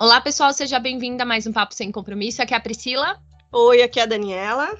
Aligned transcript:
Olá, 0.00 0.20
pessoal, 0.20 0.52
seja 0.52 0.78
bem-vinda 0.78 1.24
a 1.24 1.26
mais 1.26 1.44
um 1.44 1.52
Papo 1.52 1.74
Sem 1.74 1.90
Compromisso. 1.90 2.40
Aqui 2.40 2.54
é 2.54 2.56
a 2.56 2.60
Priscila. 2.60 3.20
Oi, 3.50 3.82
aqui 3.82 3.98
é 3.98 4.04
a 4.04 4.06
Daniela. 4.06 4.78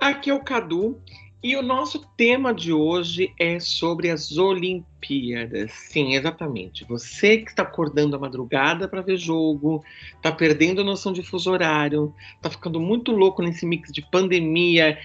Aqui 0.00 0.30
é 0.30 0.34
o 0.34 0.42
Cadu. 0.42 0.98
E 1.42 1.54
o 1.54 1.60
nosso 1.60 2.06
tema 2.16 2.54
de 2.54 2.72
hoje 2.72 3.30
é 3.38 3.60
sobre 3.60 4.08
as 4.08 4.38
Olimpíadas. 4.38 5.70
Sim, 5.72 6.14
exatamente. 6.14 6.82
Você 6.86 7.36
que 7.36 7.50
está 7.50 7.62
acordando 7.62 8.16
à 8.16 8.18
madrugada 8.18 8.88
para 8.88 9.02
ver 9.02 9.18
jogo, 9.18 9.84
está 10.16 10.32
perdendo 10.32 10.80
a 10.80 10.84
noção 10.84 11.12
de 11.12 11.22
fuso 11.22 11.50
horário, 11.50 12.14
está 12.36 12.48
ficando 12.48 12.80
muito 12.80 13.12
louco 13.12 13.42
nesse 13.42 13.66
mix 13.66 13.92
de 13.92 14.00
pandemia 14.00 14.98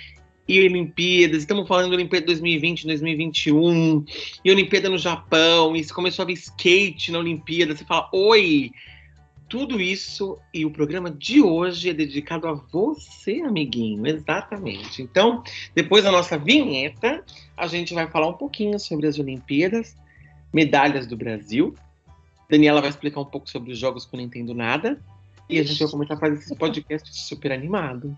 e 0.47 0.65
Olimpíadas. 0.65 1.39
Estamos 1.39 1.67
falando 1.67 1.89
de 1.89 1.95
Olimpíada 1.95 2.27
2020, 2.27 2.87
2021, 2.87 4.05
e 4.45 4.49
Olimpíada 4.49 4.89
no 4.89 4.97
Japão, 4.97 5.75
e 5.75 5.83
você 5.83 5.93
começou 5.93 6.23
a 6.23 6.27
ver 6.27 6.33
skate 6.33 7.11
na 7.11 7.19
Olimpíada. 7.19 7.75
Você 7.75 7.83
fala, 7.83 8.09
oi! 8.13 8.71
Tudo 9.53 9.79
isso 9.79 10.39
e 10.51 10.65
o 10.65 10.71
programa 10.71 11.11
de 11.11 11.39
hoje 11.39 11.91
é 11.91 11.93
dedicado 11.93 12.47
a 12.47 12.53
você, 12.53 13.39
amiguinho, 13.41 14.07
exatamente. 14.07 15.03
Então, 15.03 15.43
depois 15.75 16.03
da 16.03 16.11
nossa 16.11 16.39
vinheta, 16.39 17.23
a 17.55 17.67
gente 17.67 17.93
vai 17.93 18.09
falar 18.09 18.29
um 18.29 18.33
pouquinho 18.33 18.79
sobre 18.79 19.05
as 19.05 19.19
Olimpíadas, 19.19 19.95
medalhas 20.51 21.05
do 21.05 21.15
Brasil. 21.15 21.75
Daniela 22.49 22.81
vai 22.81 22.89
explicar 22.89 23.21
um 23.21 23.25
pouco 23.25 23.47
sobre 23.47 23.71
os 23.71 23.77
jogos 23.77 24.07
que 24.07 24.15
eu 24.15 24.17
não 24.17 24.25
entendo 24.25 24.55
nada. 24.55 24.99
E 25.47 25.59
a 25.59 25.63
gente 25.63 25.77
vai 25.83 25.91
começar 25.91 26.15
a 26.15 26.17
fazer 26.17 26.33
esse 26.33 26.55
podcast 26.55 27.15
super 27.15 27.51
animado. 27.51 28.17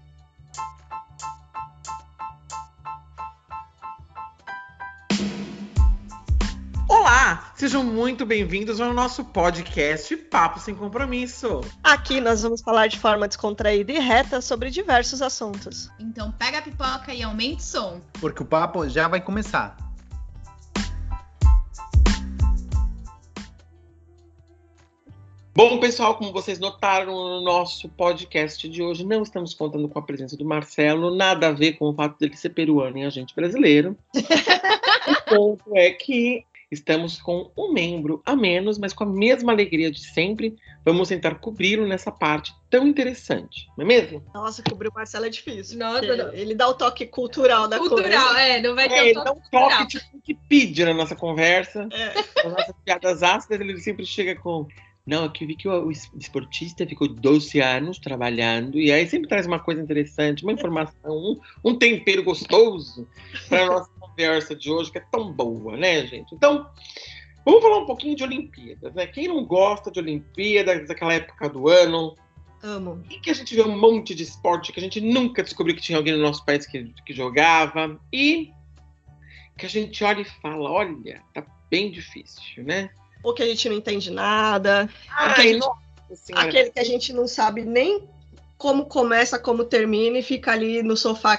Olá, 7.05 7.53
sejam 7.55 7.83
muito 7.83 8.25
bem-vindos 8.25 8.81
ao 8.81 8.91
nosso 8.91 9.23
podcast 9.25 10.17
Papo 10.17 10.59
Sem 10.59 10.73
Compromisso. 10.73 11.61
Aqui 11.83 12.19
nós 12.19 12.41
vamos 12.41 12.63
falar 12.63 12.87
de 12.87 12.97
forma 12.97 13.27
descontraída 13.27 13.91
e 13.91 13.99
reta 13.99 14.41
sobre 14.41 14.71
diversos 14.71 15.21
assuntos. 15.21 15.87
Então 15.99 16.31
pega 16.31 16.57
a 16.57 16.61
pipoca 16.63 17.13
e 17.13 17.21
aumente 17.21 17.59
o 17.59 17.63
som. 17.63 18.01
Porque 18.19 18.41
o 18.41 18.45
papo 18.45 18.89
já 18.89 19.07
vai 19.07 19.21
começar. 19.21 19.77
Bom, 25.53 25.79
pessoal, 25.79 26.15
como 26.15 26.33
vocês 26.33 26.57
notaram 26.57 27.13
no 27.13 27.41
nosso 27.43 27.87
podcast 27.87 28.67
de 28.67 28.81
hoje, 28.81 29.05
não 29.05 29.21
estamos 29.21 29.53
contando 29.53 29.87
com 29.87 29.99
a 29.99 30.01
presença 30.01 30.35
do 30.35 30.43
Marcelo, 30.43 31.15
nada 31.15 31.49
a 31.49 31.51
ver 31.51 31.73
com 31.73 31.85
o 31.85 31.93
fato 31.93 32.17
dele 32.17 32.35
ser 32.35 32.49
peruano 32.49 32.97
e 32.97 33.03
a 33.03 33.11
gente 33.11 33.35
brasileiro. 33.35 33.95
o 34.15 35.29
ponto 35.29 35.77
é 35.77 35.91
que 35.91 36.43
Estamos 36.71 37.21
com 37.21 37.51
um 37.57 37.71
membro 37.71 38.21
a 38.25 38.35
menos, 38.35 38.77
mas 38.77 38.93
com 38.93 39.03
a 39.03 39.07
mesma 39.07 39.51
alegria 39.51 39.91
de 39.91 39.99
sempre. 39.99 40.55
Vamos 40.83 41.09
tentar 41.09 41.35
cobri-lo 41.35 41.87
nessa 41.87 42.11
parte 42.11 42.53
tão 42.69 42.87
interessante, 42.87 43.67
não 43.77 43.85
é 43.85 43.87
mesmo? 43.87 44.23
Nossa, 44.33 44.61
cobrir 44.61 44.89
o 44.89 44.93
Marcelo 44.93 45.25
é 45.25 45.29
difícil. 45.29 45.77
Nossa, 45.79 46.05
ele 46.33 46.53
dá 46.53 46.67
o 46.67 46.73
toque 46.73 47.05
cultural 47.05 47.67
da 47.67 47.77
cultural, 47.77 48.03
coisa. 48.03 48.17
Cultural, 48.17 48.37
é, 48.37 48.61
não 48.61 48.75
vai 48.75 48.89
ter 48.89 48.95
é, 48.95 49.05
ele 49.05 49.13
toque 49.13 49.25
dá 49.25 49.31
um 49.31 49.39
cultural. 49.39 49.69
toque 49.69 49.87
tipo 49.87 50.05
Wikipedia 50.15 50.85
na 50.85 50.93
nossa 50.93 51.15
conversa. 51.15 51.87
É. 51.91 52.43
Nas 52.43 52.53
nossas 52.53 52.75
piadas 52.83 53.23
ácidas, 53.23 53.59
ele 53.59 53.79
sempre 53.79 54.05
chega 54.05 54.35
com. 54.35 54.67
Não, 55.05 55.25
aqui 55.25 55.43
eu 55.43 55.47
vi 55.47 55.55
que 55.55 55.67
o, 55.67 55.87
o 55.87 55.91
esportista 55.91 56.85
ficou 56.85 57.07
12 57.07 57.61
anos 57.61 57.99
trabalhando, 57.99 58.79
e 58.79 58.91
aí 58.91 59.07
sempre 59.07 59.29
traz 59.29 59.45
uma 59.45 59.59
coisa 59.59 59.79
interessante, 59.79 60.43
uma 60.43 60.53
informação, 60.53 61.11
um, 61.11 61.39
um 61.63 61.77
tempero 61.77 62.23
gostoso 62.23 63.07
para 63.47 63.63
a 63.63 63.67
nossa 63.67 63.89
conversa 63.99 64.55
de 64.55 64.71
hoje, 64.71 64.91
que 64.91 64.97
é 64.97 65.05
tão 65.11 65.31
boa, 65.31 65.77
né, 65.77 66.07
gente? 66.07 66.33
Então, 66.33 66.67
vamos 67.45 67.61
falar 67.61 67.77
um 67.79 67.85
pouquinho 67.85 68.15
de 68.15 68.23
Olimpíadas, 68.23 68.95
né? 68.95 69.05
Quem 69.05 69.27
não 69.27 69.45
gosta 69.45 69.91
de 69.91 69.99
Olimpíadas, 69.99 70.87
daquela 70.87 71.13
época 71.13 71.49
do 71.49 71.69
ano, 71.69 72.15
Amo. 72.63 73.03
e 73.07 73.19
que 73.19 73.29
a 73.29 73.35
gente 73.35 73.53
vê 73.53 73.61
um 73.61 73.77
monte 73.77 74.15
de 74.15 74.23
esporte 74.23 74.73
que 74.73 74.79
a 74.79 74.83
gente 74.83 74.99
nunca 74.99 75.43
descobriu 75.43 75.75
que 75.75 75.83
tinha 75.83 75.99
alguém 75.99 76.13
no 76.13 76.23
nosso 76.23 76.43
país 76.43 76.65
que, 76.65 76.83
que 77.05 77.13
jogava, 77.13 77.99
e 78.11 78.51
que 79.55 79.67
a 79.67 79.69
gente 79.69 80.03
olha 80.03 80.21
e 80.21 80.25
fala, 80.25 80.67
olha, 80.67 81.21
tá 81.31 81.45
bem 81.69 81.91
difícil, 81.91 82.63
né? 82.63 82.89
Ou 83.25 83.33
que 83.33 83.41
a 83.41 83.47
gente 83.47 83.67
não 83.67 83.75
entende 83.75 84.11
nada. 84.11 84.87
Ai, 85.09 85.53
gente-. 85.53 85.67
Aquele 86.33 86.69
que 86.69 86.79
a 86.79 86.83
gente 86.83 87.11
não 87.11 87.27
sabe 87.27 87.65
nem 87.65 88.07
como 88.57 88.85
começa, 88.85 89.37
como 89.37 89.65
termina 89.65 90.17
e 90.17 90.23
fica 90.23 90.51
ali 90.51 90.81
no 90.81 90.95
sofá 90.95 91.37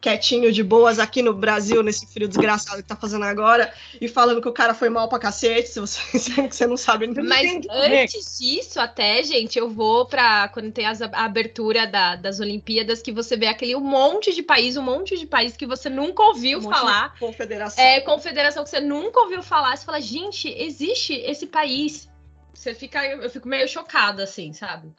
quietinho, 0.00 0.52
de 0.52 0.62
boas, 0.62 0.98
aqui 0.98 1.22
no 1.22 1.32
Brasil, 1.32 1.82
nesse 1.82 2.06
frio 2.06 2.28
desgraçado 2.28 2.82
que 2.82 2.88
tá 2.88 2.94
fazendo 2.94 3.24
agora, 3.24 3.72
e 4.00 4.06
falando 4.08 4.40
que 4.42 4.48
o 4.48 4.52
cara 4.52 4.74
foi 4.74 4.88
mal 4.88 5.08
pra 5.08 5.18
cacete, 5.18 5.68
se 5.68 5.80
você, 5.80 6.00
você 6.50 6.66
não 6.66 6.76
sabe 6.76 7.06
nem 7.06 7.24
Mas 7.24 7.50
antes 7.70 8.38
disso, 8.38 8.78
até, 8.78 9.22
gente, 9.22 9.58
eu 9.58 9.70
vou 9.70 10.06
pra. 10.06 10.48
Quando 10.48 10.70
tem 10.70 10.86
as- 10.86 11.00
a 11.00 11.08
abertura 11.24 11.86
da- 11.86 12.16
das 12.16 12.40
Olimpíadas, 12.40 13.00
que 13.00 13.10
você 13.10 13.36
vê 13.36 13.46
aquele 13.46 13.74
um 13.74 13.80
monte 13.80 14.34
de 14.34 14.42
país, 14.42 14.76
um 14.76 14.82
monte 14.82 15.16
de 15.16 15.26
país 15.26 15.56
que 15.56 15.66
você 15.66 15.88
nunca 15.88 16.22
ouviu 16.22 16.58
um 16.58 16.62
falar. 16.62 17.18
Confederação. 17.18 17.82
É, 17.82 18.00
confederação 18.00 18.62
que 18.62 18.70
você 18.70 18.80
nunca 18.80 19.18
ouviu 19.20 19.42
falar. 19.42 19.76
Você 19.76 19.84
fala, 19.84 20.00
gente, 20.00 20.48
existe 20.48 21.14
esse 21.14 21.46
país. 21.46 22.08
Você 22.52 22.74
fica. 22.74 23.04
Eu 23.04 23.30
fico 23.30 23.48
meio 23.48 23.66
chocada, 23.66 24.22
assim, 24.24 24.52
sabe? 24.52 24.92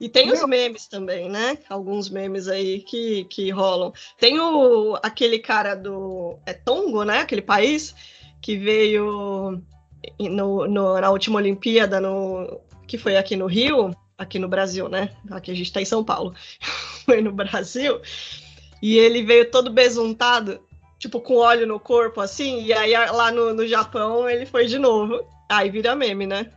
E 0.00 0.08
tem 0.08 0.32
os 0.32 0.44
memes 0.46 0.86
também, 0.86 1.28
né? 1.28 1.58
Alguns 1.68 2.08
memes 2.10 2.48
aí 2.48 2.80
que, 2.80 3.24
que 3.24 3.50
rolam. 3.50 3.92
Tem 4.18 4.38
o, 4.40 4.98
aquele 5.02 5.38
cara 5.38 5.74
do. 5.74 6.38
É 6.44 6.52
Tongo, 6.52 7.04
né? 7.04 7.20
Aquele 7.20 7.42
país 7.42 7.94
que 8.40 8.56
veio 8.56 9.62
no, 10.18 10.66
no- 10.66 11.00
na 11.00 11.10
última 11.10 11.36
Olimpíada, 11.36 12.00
no, 12.00 12.60
que 12.86 12.98
foi 12.98 13.16
aqui 13.16 13.36
no 13.36 13.46
Rio, 13.46 13.94
aqui 14.18 14.38
no 14.38 14.48
Brasil, 14.48 14.88
né? 14.88 15.10
Aqui 15.30 15.50
a 15.52 15.54
gente 15.54 15.72
tá 15.72 15.80
em 15.80 15.84
São 15.84 16.02
Paulo. 16.02 16.34
foi 17.06 17.20
no 17.20 17.32
Brasil. 17.32 18.00
E 18.82 18.98
ele 18.98 19.22
veio 19.22 19.48
todo 19.50 19.70
besuntado, 19.70 20.60
tipo 20.98 21.20
com 21.20 21.36
óleo 21.36 21.66
no 21.66 21.78
corpo, 21.78 22.20
assim. 22.20 22.64
E 22.64 22.72
aí 22.72 22.92
lá 23.12 23.30
no, 23.30 23.54
no 23.54 23.66
Japão 23.66 24.28
ele 24.28 24.46
foi 24.46 24.66
de 24.66 24.78
novo. 24.78 25.24
Aí 25.48 25.70
vira 25.70 25.94
meme, 25.94 26.26
né? 26.26 26.50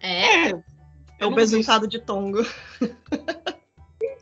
É. 0.00 0.52
É, 1.18 1.26
o 1.26 1.30
besuntado 1.30 1.86
de 1.86 1.98
Tongo. 1.98 2.44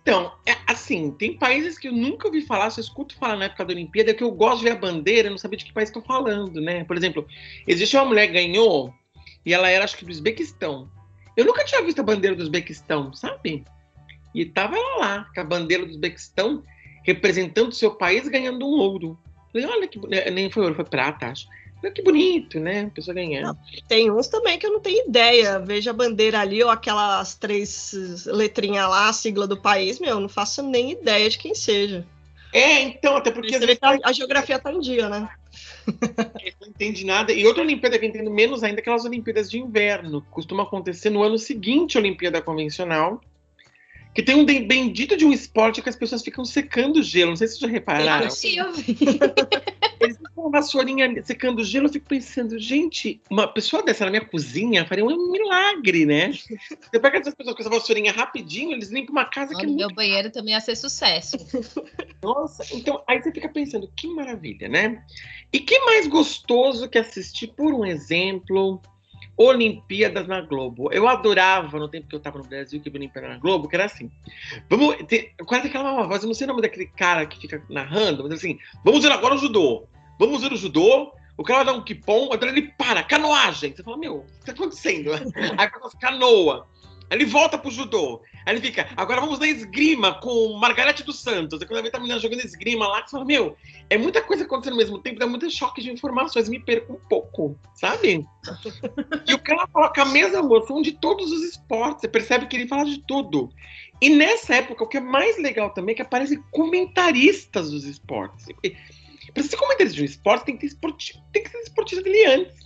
Então, 0.06 0.32
é, 0.46 0.56
assim, 0.68 1.10
tem 1.10 1.36
países 1.36 1.76
que 1.76 1.88
eu 1.88 1.92
nunca 1.92 2.28
ouvi 2.28 2.40
falar, 2.40 2.70
só 2.70 2.80
escuto 2.80 3.16
falar 3.16 3.36
na 3.36 3.46
época 3.46 3.64
da 3.64 3.72
Olimpíada, 3.72 4.14
que 4.14 4.22
eu 4.22 4.30
gosto 4.30 4.58
de 4.58 4.64
ver 4.64 4.70
a 4.70 4.76
bandeira, 4.76 5.28
não 5.28 5.36
sabia 5.36 5.58
de 5.58 5.64
que 5.64 5.72
país 5.72 5.88
estou 5.88 6.00
falando, 6.00 6.60
né? 6.60 6.84
Por 6.84 6.96
exemplo, 6.96 7.26
existe 7.66 7.96
uma 7.96 8.04
mulher 8.04 8.28
que 8.28 8.34
ganhou 8.34 8.94
e 9.44 9.52
ela 9.52 9.68
era, 9.68 9.84
acho 9.84 9.96
que 9.96 10.04
do 10.04 10.12
Uzbequistão. 10.12 10.88
Eu 11.36 11.44
nunca 11.44 11.64
tinha 11.64 11.82
visto 11.82 11.98
a 11.98 12.04
bandeira 12.04 12.36
do 12.36 12.42
Uzbequistão, 12.42 13.12
sabe? 13.12 13.64
E 14.32 14.44
tava 14.44 14.76
ela 14.76 14.96
lá, 14.98 15.30
com 15.34 15.40
a 15.40 15.44
bandeira 15.44 15.84
do 15.84 15.90
Uzbequistão, 15.90 16.62
representando 17.02 17.70
o 17.70 17.74
seu 17.74 17.92
país, 17.96 18.28
ganhando 18.28 18.64
um 18.64 18.78
ouro. 18.78 19.18
Falei, 19.52 19.66
olha 19.66 19.88
que. 19.88 19.98
Nem 20.30 20.50
foi 20.50 20.62
ouro, 20.62 20.74
foi 20.76 20.84
prata, 20.84 21.26
acho. 21.26 21.48
Que 21.90 22.02
bonito, 22.02 22.60
né? 22.60 22.82
A 22.82 22.90
pessoa 22.90 23.14
ganhando. 23.14 23.58
Tem 23.88 24.10
uns 24.10 24.28
também 24.28 24.58
que 24.58 24.66
eu 24.66 24.72
não 24.72 24.80
tenho 24.80 25.08
ideia. 25.08 25.58
Veja 25.58 25.90
a 25.90 25.94
bandeira 25.94 26.40
ali, 26.40 26.62
ou 26.62 26.70
aquelas 26.70 27.34
três 27.34 28.26
letrinhas 28.26 28.88
lá, 28.88 29.08
a 29.08 29.12
sigla 29.12 29.46
do 29.46 29.60
país, 29.60 29.98
meu, 29.98 30.10
eu 30.10 30.20
não 30.20 30.28
faço 30.28 30.62
nem 30.62 30.92
ideia 30.92 31.28
de 31.28 31.38
quem 31.38 31.54
seja. 31.54 32.06
É, 32.52 32.82
então, 32.82 33.16
até 33.16 33.30
porque 33.30 33.58
vezes 33.58 33.78
a, 33.82 34.08
a 34.08 34.12
geografia 34.12 34.58
tá 34.58 34.72
em 34.72 34.80
dia, 34.80 35.08
né? 35.08 35.28
não 36.60 36.68
entende 36.68 37.04
nada. 37.04 37.32
E 37.32 37.46
outra 37.46 37.62
Olimpíada 37.62 37.98
que 37.98 38.04
eu 38.04 38.08
entendo 38.08 38.30
menos 38.30 38.62
ainda, 38.62 38.80
é 38.80 38.82
aquelas 38.82 39.04
Olimpíadas 39.04 39.50
de 39.50 39.58
inverno. 39.58 40.22
Costuma 40.30 40.62
acontecer 40.62 41.10
no 41.10 41.22
ano 41.22 41.38
seguinte 41.38 41.96
à 41.96 42.00
Olimpíada 42.00 42.40
Convencional. 42.40 43.20
Que 44.16 44.22
tem 44.22 44.34
um 44.34 44.46
bendito 44.46 45.14
de 45.14 45.26
um 45.26 45.32
esporte 45.32 45.82
que 45.82 45.90
as 45.90 45.94
pessoas 45.94 46.22
ficam 46.22 46.42
secando 46.42 47.02
gelo. 47.02 47.32
Não 47.32 47.36
sei 47.36 47.48
se 47.48 47.58
vocês 47.58 47.70
já 47.70 47.74
repararam. 47.74 48.24
Impossível. 48.24 48.72
Eles 50.00 50.16
ficam 50.16 50.32
com 50.34 50.40
uma 50.40 50.50
vassourinha 50.50 51.22
secando 51.22 51.62
gelo. 51.62 51.86
Eu 51.86 51.92
fico 51.92 52.08
pensando, 52.08 52.58
gente, 52.58 53.20
uma 53.30 53.46
pessoa 53.46 53.82
dessa 53.82 54.06
na 54.06 54.10
minha 54.10 54.24
cozinha 54.24 54.86
faria 54.86 55.04
um 55.04 55.30
milagre, 55.30 56.06
né? 56.06 56.32
Você 56.32 56.98
pega 56.98 57.18
essas 57.18 57.34
pessoas 57.34 57.56
com 57.56 57.60
essa 57.60 57.68
vassourinha 57.68 58.10
rapidinho, 58.10 58.72
eles 58.72 58.88
limpam 58.88 59.12
uma 59.12 59.26
casa 59.26 59.54
que 59.54 59.60
é 59.60 59.66
No 59.66 59.74
muito 59.74 59.86
meu 59.86 59.94
banheiro 59.94 60.30
também 60.30 60.54
ia 60.54 60.60
ser 60.60 60.76
sucesso. 60.76 61.36
Nossa, 62.24 62.64
então 62.74 63.04
aí 63.06 63.22
você 63.22 63.30
fica 63.30 63.50
pensando, 63.50 63.86
que 63.94 64.08
maravilha, 64.08 64.66
né? 64.66 65.04
E 65.52 65.60
que 65.60 65.78
mais 65.80 66.06
gostoso 66.06 66.88
que 66.88 66.96
assistir, 66.96 67.48
por 67.48 67.74
um 67.74 67.84
exemplo, 67.84 68.80
Olimpíadas 69.36 70.26
na 70.26 70.40
Globo. 70.40 70.90
Eu 70.92 71.06
adorava, 71.06 71.78
no 71.78 71.88
tempo 71.88 72.08
que 72.08 72.14
eu 72.14 72.20
tava 72.20 72.38
no 72.38 72.44
Brasil, 72.44 72.80
que 72.80 72.88
vi 72.88 72.98
Olimpíada 72.98 73.28
na 73.28 73.38
Globo, 73.38 73.68
que 73.68 73.76
era 73.76 73.84
assim. 73.84 74.10
Vamos 74.68 74.96
ter, 75.06 75.34
quase 75.44 75.68
aquela 75.68 76.06
voz, 76.06 76.22
eu 76.22 76.28
não 76.28 76.34
sei 76.34 76.46
o 76.46 76.48
nome 76.48 76.62
daquele 76.62 76.86
cara 76.86 77.26
que 77.26 77.40
fica 77.40 77.62
narrando, 77.68 78.22
mas 78.22 78.32
assim, 78.32 78.58
vamos 78.84 79.02
ver 79.02 79.12
agora 79.12 79.34
o 79.34 79.38
judô. 79.38 79.86
Vamos 80.18 80.40
ver 80.40 80.52
o 80.52 80.56
judô. 80.56 81.12
O 81.38 81.44
cara 81.44 81.64
dar 81.64 81.74
um 81.74 81.82
aí 82.32 82.38
ele 82.48 82.62
para, 82.78 83.02
canoagem. 83.02 83.74
Você 83.76 83.82
fala, 83.82 83.98
meu, 83.98 84.16
o 84.16 84.24
que 84.40 84.46
tá 84.46 84.52
acontecendo? 84.52 85.10
Aí 85.58 85.68
faz 85.68 85.94
canoa. 86.00 86.66
Ele 87.10 87.24
volta 87.24 87.56
pro 87.56 87.70
judô. 87.70 88.22
Aí 88.44 88.54
ele 88.54 88.60
fica, 88.60 88.88
agora 88.96 89.20
vamos 89.20 89.38
na 89.38 89.46
esgrima 89.46 90.20
com 90.20 90.56
Margarete 90.58 91.02
dos 91.02 91.20
Santos. 91.20 91.60
Aí 91.60 91.66
quando 91.66 91.80
ele 91.80 91.90
tá 91.90 91.98
menina 91.98 92.18
jogando 92.18 92.44
esgrima 92.44 92.86
lá, 92.86 93.02
que 93.02 93.10
fala, 93.10 93.24
meu, 93.24 93.56
é 93.88 93.96
muita 93.96 94.22
coisa 94.22 94.44
acontecendo 94.44 94.74
ao 94.74 94.78
mesmo 94.78 94.98
tempo, 94.98 95.18
dá 95.18 95.26
muito 95.26 95.50
choque 95.50 95.82
de 95.82 95.90
informações, 95.90 96.48
me 96.48 96.60
perco 96.60 96.94
um 96.94 97.08
pouco, 97.08 97.58
sabe? 97.74 98.26
e 99.26 99.34
o 99.34 99.38
cara 99.38 99.66
coloca 99.68 100.02
a 100.02 100.06
mesma 100.06 100.38
emoção 100.38 100.82
de 100.82 100.92
todos 100.92 101.30
os 101.32 101.42
esportes, 101.42 102.00
você 102.00 102.08
percebe 102.08 102.46
que 102.46 102.56
ele 102.56 102.68
fala 102.68 102.84
de 102.84 102.98
tudo. 102.98 103.50
E 104.00 104.10
nessa 104.10 104.56
época, 104.56 104.84
o 104.84 104.88
que 104.88 104.98
é 104.98 105.00
mais 105.00 105.38
legal 105.38 105.70
também 105.70 105.92
é 105.92 105.96
que 105.96 106.02
aparecem 106.02 106.42
comentaristas 106.50 107.70
dos 107.70 107.84
esportes. 107.84 108.46
Para 109.32 109.42
ser 109.42 109.56
comentarista 109.56 109.96
de 109.96 110.02
um 110.02 110.06
esporte, 110.06 110.44
tem 110.46 110.56
que 110.56 110.68
tem 111.32 111.42
que 111.42 111.50
ser 111.50 111.58
esportista 111.58 112.02
dele 112.02 112.26
antes. 112.26 112.65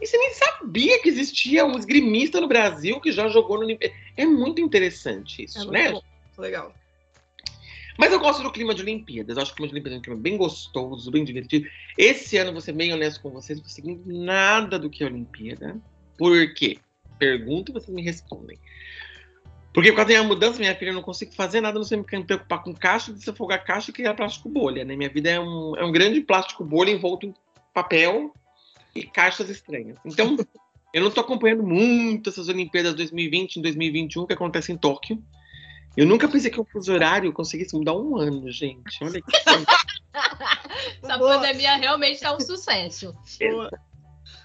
E 0.00 0.06
você 0.06 0.16
nem 0.16 0.32
sabia 0.32 1.00
que 1.00 1.08
existia 1.08 1.64
um 1.64 1.76
esgrimista 1.76 2.40
no 2.40 2.48
Brasil 2.48 3.00
que 3.00 3.10
já 3.10 3.28
jogou 3.28 3.58
no 3.58 3.78
É 4.16 4.24
muito 4.24 4.60
interessante 4.60 5.44
isso, 5.44 5.68
é 5.68 5.70
né? 5.70 5.92
Bom. 5.92 6.02
Legal. 6.38 6.72
Mas 7.98 8.12
eu 8.12 8.20
gosto 8.20 8.44
do 8.44 8.52
clima 8.52 8.72
de 8.72 8.82
Olimpíadas. 8.82 9.36
Eu 9.36 9.42
acho 9.42 9.52
que 9.52 9.54
o 9.54 9.56
clima 9.56 9.68
de 9.68 9.74
Olimpíadas 9.74 9.96
é 9.96 9.98
um 9.98 10.02
clima 10.02 10.20
bem 10.20 10.36
gostoso, 10.36 11.10
bem 11.10 11.24
divertido. 11.24 11.68
Esse 11.96 12.36
ano, 12.36 12.52
vou 12.52 12.60
ser 12.60 12.72
bem 12.72 12.92
honesto 12.92 13.20
com 13.20 13.30
vocês, 13.30 13.60
não 13.60 13.68
seguindo 13.68 14.02
nada 14.06 14.78
do 14.78 14.88
que 14.88 15.02
é 15.02 15.06
Olimpíada. 15.06 15.76
Por 16.16 16.54
quê? 16.54 16.78
Pergunto 17.18 17.72
e 17.72 17.74
vocês 17.74 17.92
me 17.92 18.02
respondem. 18.02 18.56
Porque 19.74 19.90
por 19.90 19.96
causa 19.96 20.12
da 20.12 20.18
minha 20.20 20.28
mudança, 20.28 20.60
minha 20.60 20.74
filha, 20.76 20.90
eu 20.90 20.94
não 20.94 21.02
consigo 21.02 21.32
fazer 21.34 21.60
nada, 21.60 21.76
não 21.76 21.84
sei 21.84 21.98
me 21.98 22.24
preocupar 22.24 22.62
com 22.62 22.72
caixa, 22.72 23.12
desafogar 23.12 23.64
caixa 23.64 23.90
e 23.90 23.94
criar 23.94 24.14
plástico 24.14 24.48
bolha, 24.48 24.84
né? 24.84 24.94
Minha 24.96 25.10
vida 25.10 25.30
é 25.30 25.40
um, 25.40 25.76
é 25.76 25.84
um 25.84 25.92
grande 25.92 26.20
plástico 26.20 26.64
bolha 26.64 26.90
envolto 26.90 27.26
em 27.26 27.34
papel 27.74 28.32
e 28.94 29.02
caixas 29.02 29.48
estranhas. 29.48 29.98
Então, 30.04 30.36
eu 30.92 31.00
não 31.00 31.08
estou 31.08 31.22
acompanhando 31.22 31.62
muito 31.62 32.30
essas 32.30 32.48
Olimpíadas 32.48 32.94
2020 32.94 33.56
e 33.56 33.62
2021 33.62 34.26
que 34.26 34.32
acontecem 34.32 34.74
em 34.74 34.78
Tóquio. 34.78 35.22
Eu 35.96 36.06
nunca 36.06 36.28
pensei 36.28 36.50
que 36.50 36.60
o 36.60 36.64
fuso 36.64 36.92
horário 36.92 37.32
conseguisse 37.32 37.76
mudar 37.76 37.94
um 37.94 38.16
ano, 38.16 38.50
gente. 38.50 39.02
Olha 39.02 39.20
que 39.20 39.36
Essa 41.02 41.18
pandemia 41.18 41.76
realmente 41.76 42.14
está 42.14 42.34
um 42.34 42.40
sucesso. 42.40 43.14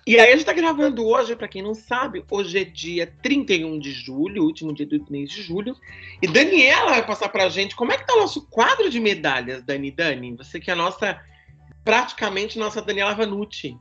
E 0.05 0.19
aí 0.19 0.27
a 0.27 0.31
gente 0.31 0.39
está 0.39 0.51
gravando 0.51 1.05
hoje, 1.05 1.35
para 1.35 1.47
quem 1.47 1.61
não 1.61 1.73
sabe, 1.73 2.25
hoje 2.29 2.59
é 2.59 2.63
dia 2.65 3.07
31 3.21 3.79
de 3.79 3.91
julho, 3.91 4.43
último 4.43 4.73
dia 4.73 4.85
do 4.85 5.05
mês 5.09 5.29
de 5.29 5.41
julho. 5.41 5.75
E 6.21 6.27
Daniela 6.27 6.91
vai 6.91 7.05
passar 7.05 7.29
para 7.29 7.45
a 7.45 7.49
gente 7.49 7.75
como 7.75 7.91
é 7.91 7.97
que 7.97 8.05
tá 8.05 8.13
o 8.13 8.19
nosso 8.19 8.45
quadro 8.49 8.89
de 8.89 8.99
medalhas, 8.99 9.63
Dani 9.63 9.91
Dani. 9.91 10.35
Você 10.35 10.59
que 10.59 10.69
é 10.69 10.73
a 10.73 10.75
nossa, 10.75 11.21
praticamente 11.85 12.59
nossa 12.59 12.81
Daniela 12.81 13.13
Vanucci. 13.13 13.77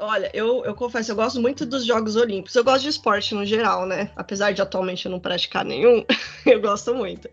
Olha, 0.00 0.30
eu, 0.32 0.64
eu 0.64 0.74
confesso, 0.74 1.12
eu 1.12 1.16
gosto 1.16 1.38
muito 1.38 1.66
dos 1.66 1.84
Jogos 1.84 2.16
Olímpicos. 2.16 2.54
Eu 2.54 2.64
gosto 2.64 2.82
de 2.82 2.88
esporte 2.88 3.34
no 3.34 3.44
geral, 3.44 3.84
né? 3.84 4.10
Apesar 4.16 4.52
de 4.52 4.62
atualmente 4.62 5.04
eu 5.04 5.12
não 5.12 5.20
praticar 5.20 5.62
nenhum, 5.62 6.04
eu 6.46 6.58
gosto 6.58 6.94
muito. 6.94 7.28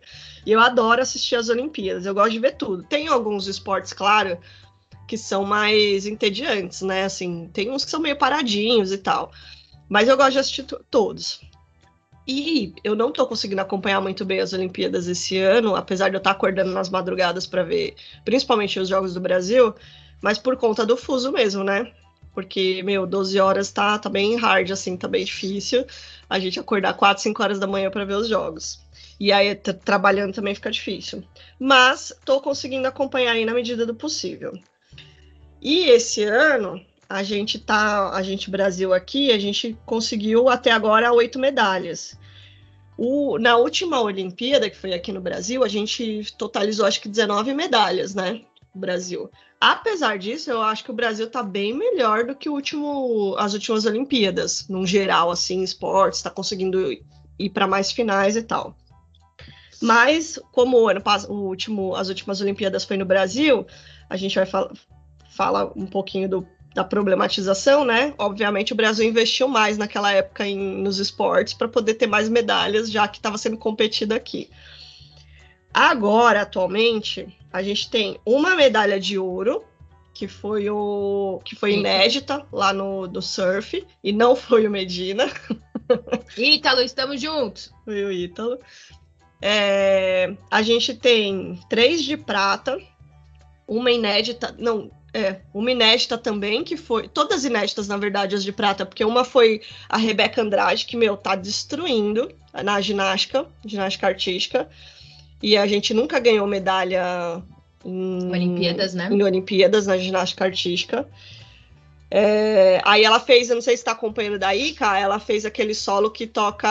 E 0.46 0.52
eu 0.52 0.60
adoro 0.60 1.02
assistir 1.02 1.38
as 1.38 1.48
Olimpíadas, 1.48 2.06
eu 2.06 2.14
gosto 2.14 2.32
de 2.32 2.40
ver 2.40 2.58
tudo. 2.58 2.84
Tem 2.84 3.08
alguns 3.08 3.48
esportes, 3.48 3.94
claro, 3.94 4.38
que 5.08 5.18
são 5.18 5.46
mais 5.46 6.06
entediantes, 6.06 6.82
né? 6.82 7.06
Assim, 7.06 7.50
tem 7.54 7.72
uns 7.72 7.86
que 7.86 7.92
são 7.92 8.02
meio 8.02 8.18
paradinhos 8.18 8.92
e 8.92 8.98
tal. 8.98 9.32
Mas 9.88 10.10
eu 10.10 10.18
gosto 10.18 10.34
de 10.34 10.40
assistir 10.40 10.64
todos. 10.92 11.40
E 12.28 12.74
eu 12.84 12.94
não 12.94 13.14
tô 13.14 13.26
conseguindo 13.26 13.62
acompanhar 13.62 14.02
muito 14.02 14.26
bem 14.26 14.42
as 14.42 14.52
Olimpíadas 14.52 15.08
esse 15.08 15.38
ano, 15.38 15.74
apesar 15.74 16.10
de 16.10 16.16
eu 16.16 16.20
estar 16.20 16.32
acordando 16.32 16.74
nas 16.74 16.90
madrugadas 16.90 17.48
para 17.48 17.64
ver, 17.64 17.96
principalmente 18.26 18.78
os 18.78 18.90
Jogos 18.90 19.14
do 19.14 19.22
Brasil, 19.22 19.74
mas 20.22 20.38
por 20.38 20.58
conta 20.58 20.86
do 20.86 20.98
fuso 20.98 21.32
mesmo, 21.32 21.64
né? 21.64 21.94
Porque, 22.38 22.84
meu, 22.84 23.08
12 23.08 23.40
horas 23.40 23.72
tá, 23.72 23.98
tá 23.98 24.10
bem 24.10 24.36
hard, 24.36 24.70
assim, 24.70 24.96
tá 24.96 25.08
bem 25.08 25.26
difícil 25.26 25.84
a 26.30 26.38
gente 26.38 26.60
acordar 26.60 26.94
4, 26.94 27.24
5 27.24 27.42
horas 27.42 27.58
da 27.58 27.66
manhã 27.66 27.90
para 27.90 28.06
ver 28.06 28.14
os 28.14 28.28
jogos. 28.28 28.80
E 29.20 29.32
aí, 29.32 29.56
trabalhando 29.56 30.36
também 30.36 30.54
fica 30.54 30.70
difícil. 30.70 31.24
Mas 31.60 32.14
tô 32.24 32.40
conseguindo 32.40 32.88
acompanhar 32.88 33.32
aí 33.32 33.44
na 33.44 33.56
medida 33.56 33.88
do 33.88 33.96
possível. 33.96 34.54
E 35.60 35.86
esse 35.90 36.26
ano, 36.26 36.80
a 37.10 37.24
gente 37.24 37.58
tá, 37.58 38.12
a 38.12 38.22
gente 38.22 38.52
Brasil 38.52 38.94
aqui, 38.94 39.32
a 39.32 39.40
gente 39.40 39.76
conseguiu 39.84 40.48
até 40.48 40.70
agora 40.70 41.12
oito 41.12 41.40
medalhas. 41.40 42.16
O, 42.96 43.40
na 43.40 43.58
última 43.58 44.00
Olimpíada, 44.00 44.70
que 44.70 44.78
foi 44.78 44.94
aqui 44.94 45.12
no 45.12 45.22
Brasil, 45.22 45.64
a 45.64 45.68
gente 45.68 46.32
totalizou 46.38 46.86
acho 46.86 47.02
que 47.02 47.10
19 47.10 47.56
medalhas, 47.56 48.14
né? 48.14 48.42
Brasil. 48.76 49.28
Apesar 49.60 50.20
disso, 50.20 50.52
eu 50.52 50.62
acho 50.62 50.84
que 50.84 50.92
o 50.92 50.94
Brasil 50.94 51.26
está 51.26 51.42
bem 51.42 51.74
melhor 51.74 52.26
do 52.26 52.36
que 52.36 52.48
último, 52.48 53.36
as 53.40 53.54
últimas 53.54 53.86
Olimpíadas, 53.86 54.68
num 54.68 54.86
geral, 54.86 55.32
assim, 55.32 55.64
esportes, 55.64 56.20
está 56.20 56.30
conseguindo 56.30 56.92
ir 57.40 57.50
para 57.50 57.68
mais 57.68 57.92
finais 57.92 58.36
e 58.36 58.44
tal. 58.44 58.76
Mas, 59.82 60.40
como 60.52 60.80
o 60.80 60.88
ano 60.88 61.02
o 61.28 61.34
último, 61.34 61.96
as 61.96 62.10
últimas 62.10 62.40
Olimpíadas 62.40 62.84
foi 62.84 62.98
no 62.98 63.06
Brasil, 63.06 63.66
a 64.10 64.16
gente 64.16 64.36
vai 64.36 64.46
fal 64.46 64.72
falar 65.30 65.72
um 65.76 65.86
pouquinho 65.86 66.28
do, 66.28 66.48
da 66.74 66.84
problematização, 66.84 67.86
né? 67.86 68.14
Obviamente, 68.18 68.74
o 68.74 68.76
Brasil 68.76 69.08
investiu 69.08 69.48
mais 69.48 69.78
naquela 69.78 70.12
época 70.12 70.48
em, 70.48 70.58
nos 70.82 70.98
esportes 70.98 71.54
para 71.54 71.68
poder 71.68 71.94
ter 71.96 72.08
mais 72.08 72.28
medalhas, 72.28 72.92
já 72.92 73.08
que 73.08 73.18
estava 73.18 73.38
sendo 73.38 73.58
competido 73.58 74.14
aqui. 74.14 74.50
Agora, 75.74 76.42
atualmente, 76.42 77.28
a 77.52 77.62
gente 77.62 77.90
tem 77.90 78.20
uma 78.26 78.56
medalha 78.56 79.00
de 79.00 79.18
ouro, 79.18 79.64
que 80.14 80.28
foi 80.28 80.70
o 80.70 81.40
que 81.46 81.56
foi 81.56 81.74
inédita 81.74 82.46
lá 82.52 82.74
no 82.74 83.08
do 83.08 83.22
surf, 83.22 83.86
e 84.04 84.12
não 84.12 84.36
foi 84.36 84.66
o 84.66 84.72
Medina. 84.72 85.30
Ítalo, 86.38 86.82
estamos 86.82 87.22
juntos. 87.22 87.72
Foi 87.86 88.04
o 88.04 88.12
Ítalo. 88.12 88.60
É, 89.42 90.34
a 90.50 90.62
gente 90.62 90.96
tem 90.96 91.60
três 91.70 92.04
de 92.04 92.18
prata, 92.18 92.80
uma 93.68 93.92
inédita, 93.92 94.56
não, 94.58 94.90
é, 95.14 95.42
uma 95.54 95.72
inédita 95.72 96.18
também, 96.18 96.64
que 96.64 96.76
foi. 96.76 97.08
Todas 97.08 97.46
inéditas, 97.46 97.88
na 97.88 97.98
verdade, 97.98 98.36
as 98.36 98.44
de 98.44 98.52
prata, 98.52 98.86
porque 98.86 99.06
uma 99.06 99.24
foi 99.24 99.62
a 99.88 99.98
Rebeca 99.98 100.42
Andrade, 100.42 100.86
que, 100.86 100.98
meu, 100.98 101.16
tá 101.16 101.36
destruindo 101.36 102.32
na 102.64 102.82
ginástica, 102.82 103.46
ginástica 103.66 104.08
artística. 104.08 104.70
E 105.42 105.58
a 105.58 105.68
gente 105.68 105.94
nunca 105.94 106.20
ganhou 106.20 106.48
medalha 106.48 107.44
em 107.86 108.32
Olimpíadas, 108.32 108.94
né? 108.94 109.10
Em 109.12 109.24
Olimpíadas, 109.24 109.88
na 109.88 109.98
ginástica 109.98 110.46
artística. 110.46 111.08
É, 112.10 112.82
aí 112.86 113.04
ela 113.04 113.20
fez, 113.20 113.50
eu 113.50 113.56
não 113.56 113.62
sei 113.62 113.76
se 113.76 113.82
está 113.82 113.92
acompanhando 113.92 114.40
daí, 114.40 114.72
cara, 114.74 114.98
ela 114.98 115.20
fez 115.20 115.46
aquele 115.46 115.76
solo 115.76 116.10
que 116.10 116.26
toca 116.26 116.68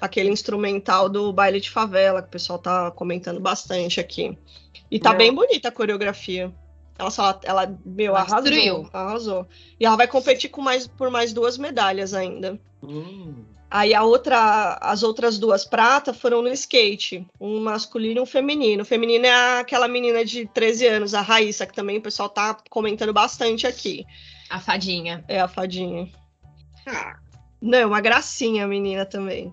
aquele 0.00 0.30
instrumental 0.30 1.08
do 1.08 1.32
baile 1.32 1.60
de 1.60 1.70
favela, 1.70 2.20
que 2.20 2.28
o 2.28 2.30
pessoal 2.30 2.58
tá 2.58 2.90
comentando 2.90 3.40
bastante 3.40 4.00
aqui. 4.00 4.36
E 4.90 4.98
tá 4.98 5.14
bem 5.14 5.32
bonita 5.32 5.68
a 5.68 5.72
coreografia. 5.72 6.52
Ela 6.98 7.10
só, 7.10 7.40
ela, 7.44 7.78
meu, 7.84 8.10
ela 8.10 8.20
arrasou, 8.20 8.90
arrasou. 8.92 9.46
E 9.80 9.86
ela 9.86 9.96
vai 9.96 10.06
competir 10.06 10.50
com 10.50 10.60
mais, 10.60 10.86
por 10.86 11.10
mais 11.10 11.32
duas 11.32 11.56
medalhas 11.56 12.12
ainda. 12.12 12.60
Hum. 12.82 13.44
Aí 13.74 13.94
a 13.94 14.02
outra, 14.02 14.78
as 14.82 15.02
outras 15.02 15.38
duas 15.38 15.64
pratas 15.64 16.14
foram 16.18 16.42
no 16.42 16.48
skate, 16.50 17.26
um 17.40 17.58
masculino 17.58 18.20
e 18.20 18.22
um 18.22 18.26
feminino. 18.26 18.82
O 18.82 18.84
feminino 18.84 19.24
é 19.24 19.60
aquela 19.60 19.88
menina 19.88 20.22
de 20.26 20.44
13 20.44 20.86
anos, 20.88 21.14
a 21.14 21.22
Raíssa, 21.22 21.66
que 21.66 21.72
também 21.72 21.96
o 21.96 22.02
pessoal 22.02 22.28
tá 22.28 22.54
comentando 22.68 23.14
bastante 23.14 23.66
aqui. 23.66 24.04
A 24.50 24.60
fadinha. 24.60 25.24
É, 25.26 25.40
a 25.40 25.48
fadinha. 25.48 26.06
Ah. 26.86 27.16
Não, 27.62 27.88
uma 27.88 28.02
gracinha 28.02 28.66
a 28.66 28.68
menina 28.68 29.06
também. 29.06 29.50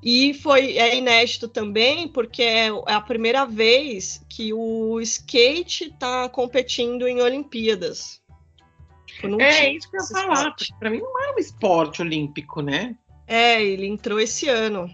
E 0.00 0.34
foi 0.34 0.78
é 0.78 0.96
inédito 0.96 1.48
também, 1.48 2.06
porque 2.06 2.44
é, 2.44 2.68
é 2.68 2.92
a 2.92 3.00
primeira 3.00 3.44
vez 3.44 4.24
que 4.28 4.52
o 4.52 5.00
skate 5.00 5.86
está 5.86 6.28
competindo 6.28 7.08
em 7.08 7.20
Olimpíadas. 7.20 8.22
Tipo, 9.04 9.42
é 9.42 9.72
isso 9.72 9.90
que 9.90 9.96
eu 9.96 10.00
ia 10.00 10.06
falar. 10.06 10.54
Para 10.78 10.90
mim 10.90 11.00
não 11.00 11.22
era 11.24 11.34
um 11.34 11.40
esporte 11.40 12.02
olímpico, 12.02 12.62
né? 12.62 12.94
É, 13.28 13.62
ele 13.62 13.86
entrou 13.86 14.18
esse 14.18 14.48
ano. 14.48 14.90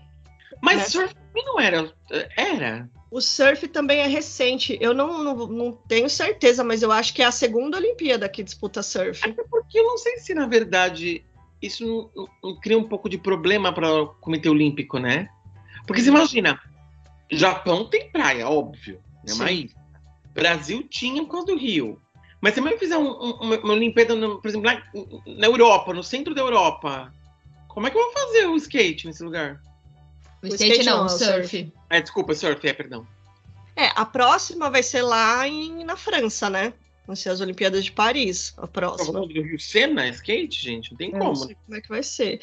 Mas 0.60 0.78
né? 0.78 0.84
surf 0.86 1.14
não 1.34 1.60
era. 1.60 1.92
Era. 2.36 2.90
O 3.10 3.20
surf 3.20 3.68
também 3.68 4.00
é 4.00 4.08
recente. 4.08 4.76
Eu 4.80 4.92
não, 4.92 5.22
não, 5.22 5.46
não, 5.46 5.72
tenho 5.72 6.10
certeza, 6.10 6.64
mas 6.64 6.82
eu 6.82 6.90
acho 6.90 7.14
que 7.14 7.22
é 7.22 7.26
a 7.26 7.30
segunda 7.30 7.78
Olimpíada 7.78 8.28
que 8.28 8.42
disputa 8.42 8.82
surf. 8.82 9.24
Até 9.24 9.44
porque 9.44 9.78
eu 9.78 9.84
não 9.84 9.96
sei 9.96 10.18
se, 10.18 10.34
na 10.34 10.48
verdade, 10.48 11.24
isso 11.62 12.10
não, 12.16 12.28
não, 12.42 12.60
cria 12.60 12.76
um 12.76 12.88
pouco 12.88 13.08
de 13.08 13.16
problema 13.16 13.72
para 13.72 14.02
o 14.02 14.08
Comitê 14.16 14.48
Olímpico, 14.48 14.98
né? 14.98 15.28
Porque 15.86 16.02
você 16.02 16.08
imagina, 16.08 16.60
Japão 17.30 17.88
tem 17.88 18.10
praia, 18.10 18.48
óbvio, 18.48 19.00
né? 19.24 19.34
Mas 19.36 19.74
Brasil 20.32 20.82
tinha 20.88 21.22
por 21.22 21.30
causa 21.30 21.46
do 21.46 21.56
Rio. 21.56 22.00
Mas 22.40 22.54
se 22.54 22.60
também 22.60 22.76
fizer 22.78 22.98
um, 22.98 23.10
um, 23.10 23.30
uma, 23.40 23.58
uma 23.58 23.72
Olimpíada, 23.74 24.14
por 24.16 24.48
exemplo, 24.48 24.70
na, 24.70 24.82
na 25.38 25.46
Europa, 25.46 25.94
no 25.94 26.02
centro 26.02 26.34
da 26.34 26.42
Europa, 26.42 27.12
como 27.74 27.86
é 27.86 27.90
que 27.90 27.98
eu 27.98 28.02
vou 28.02 28.12
fazer 28.12 28.46
o 28.46 28.56
skate 28.56 29.06
nesse 29.06 29.22
lugar? 29.22 29.60
O, 30.42 30.46
o 30.46 30.48
skate, 30.48 30.72
skate, 30.72 30.86
não, 30.88 30.98
não 30.98 31.06
o 31.06 31.08
surf. 31.08 31.48
surf. 31.48 31.72
É, 31.90 32.00
desculpa, 32.00 32.34
surf, 32.34 32.66
é, 32.66 32.72
perdão. 32.72 33.06
É, 33.76 33.88
a 33.96 34.06
próxima 34.06 34.70
vai 34.70 34.82
ser 34.82 35.02
lá 35.02 35.46
em, 35.48 35.84
na 35.84 35.96
França, 35.96 36.48
né? 36.48 36.72
Vão 37.06 37.14
ser 37.16 37.30
as 37.30 37.40
Olimpíadas 37.40 37.84
de 37.84 37.92
Paris, 37.92 38.54
a 38.56 38.66
próxima. 38.66 39.20
O 39.20 39.26
Rio 39.26 39.58
Sena 39.60 40.08
skate, 40.08 40.62
gente? 40.62 40.90
Não 40.92 40.96
tem 40.96 41.10
como. 41.10 41.24
Não 41.24 41.34
sei 41.34 41.56
como 41.66 41.76
é 41.76 41.80
que 41.80 41.88
vai 41.88 42.02
ser. 42.02 42.40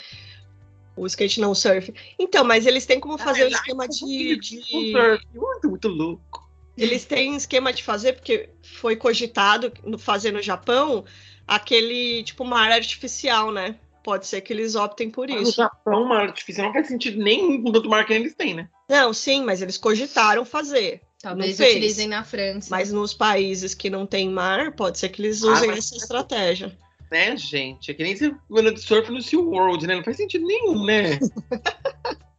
O 0.95 1.07
skate 1.07 1.39
não, 1.39 1.51
o 1.51 1.55
surf. 1.55 1.91
Então, 2.19 2.43
mas 2.43 2.65
eles 2.67 2.85
têm 2.85 2.99
como 2.99 3.17
fazer 3.17 3.43
Ah, 3.43 3.45
um 3.45 3.49
esquema 3.49 3.87
de, 3.87 4.35
de- 4.37 4.59
Um 4.73 4.91
surf, 4.91 5.25
Muito, 5.33 5.69
muito 5.69 5.87
louco. 5.87 6.51
Eles 6.77 7.05
têm 7.05 7.35
esquema 7.35 7.71
de 7.73 7.83
fazer, 7.83 8.13
porque 8.13 8.49
foi 8.61 8.95
cogitado 8.95 9.71
no- 9.83 9.97
fazer 9.97 10.31
no 10.31 10.41
Japão 10.41 11.05
aquele 11.47 12.23
tipo 12.23 12.43
mar 12.45 12.71
artificial, 12.71 13.51
né? 13.51 13.77
Pode 14.03 14.25
ser 14.25 14.41
que 14.41 14.51
eles 14.51 14.75
optem 14.75 15.09
por 15.09 15.27
Mas 15.27 15.35
No 15.37 15.43
isso. 15.43 15.57
Japão, 15.57 16.05
mar 16.05 16.23
artificial 16.23 16.67
não 16.67 16.73
faz 16.73 16.87
sentido 16.87 17.21
nenhum 17.21 17.61
com 17.61 17.69
o 17.69 17.71
tanto 17.71 17.87
mar 17.89 18.05
que 18.05 18.13
eles 18.13 18.33
têm, 18.35 18.53
né? 18.55 18.67
Não, 18.89 19.13
sim, 19.13 19.43
mas 19.43 19.61
eles 19.61 19.77
cogitaram 19.77 20.43
fazer. 20.43 21.01
Talvez 21.21 21.59
utilizem 21.59 22.07
na 22.07 22.23
França. 22.23 22.67
Mas 22.71 22.91
nos 22.91 23.13
países 23.13 23.75
que 23.75 23.89
não 23.91 24.07
tem 24.07 24.27
mar, 24.27 24.71
pode 24.71 24.97
ser 24.97 25.09
que 25.09 25.21
eles 25.21 25.43
Ah, 25.43 25.51
usem 25.53 25.67
mas- 25.69 25.77
essa 25.79 25.95
estratégia. 25.97 26.75
Né, 27.11 27.35
gente? 27.37 27.91
É 27.91 27.93
que 27.93 28.01
nem 28.01 28.15
você 28.15 28.33
anda 28.57 28.71
de 28.73 28.79
surf 28.81 29.11
no 29.11 29.21
Sea 29.21 29.37
World, 29.39 29.85
né? 29.85 29.95
Não 29.97 30.03
faz 30.03 30.17
sentido 30.17 30.47
nenhum, 30.47 30.83
né? 30.83 31.19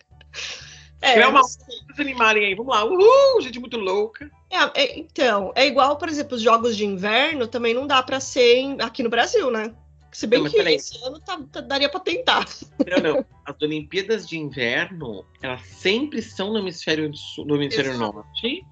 É, 1.05 1.15
Criar 1.15 1.31
uma 1.31 1.41
mas- 1.41 1.57
Vocês 1.57 1.99
animarem 1.99 2.45
aí, 2.47 2.55
vamos 2.55 2.73
lá. 2.73 2.85
Uhul, 2.85 3.41
gente 3.41 3.59
muito 3.59 3.77
louca. 3.77 4.31
é, 4.49 4.83
é, 4.83 4.99
então, 5.01 5.53
é 5.57 5.67
igual, 5.67 5.97
por 5.97 6.09
exemplo, 6.09 6.37
os 6.37 6.43
jogos 6.43 6.77
de 6.77 6.87
inverno 6.87 7.49
também 7.49 7.75
não 7.75 7.89
dá 7.89 8.01
para 8.05 8.21
ser 8.21 8.59
em- 8.59 8.81
aqui 8.81 9.03
no 9.03 9.11
Brasil, 9.11 9.51
né? 9.51 9.75
Se 10.13 10.27
bem 10.27 10.43
Não, 10.43 10.51
que 10.51 10.57
peraí. 10.59 10.75
esse 10.75 11.03
ano 11.03 11.19
tá- 11.21 11.41
tá- 11.51 11.61
daria 11.63 11.89
para 11.89 12.01
tentar. 12.01 12.47
Não, 12.87 13.15
não. 13.15 13.27
As 13.47 13.61
Olimpíadas 13.63 14.29
de 14.29 14.39
Inverno, 14.39 15.25
elas 15.43 15.63
sempre 15.63 16.21
são 16.21 16.53
no 16.53 16.59
hemisfério, 16.59 17.13
sul, 17.17 17.47
no 17.47 17.57
hemisfério 17.57 17.93
Exato. 17.93 18.13
norte, 18.15 18.63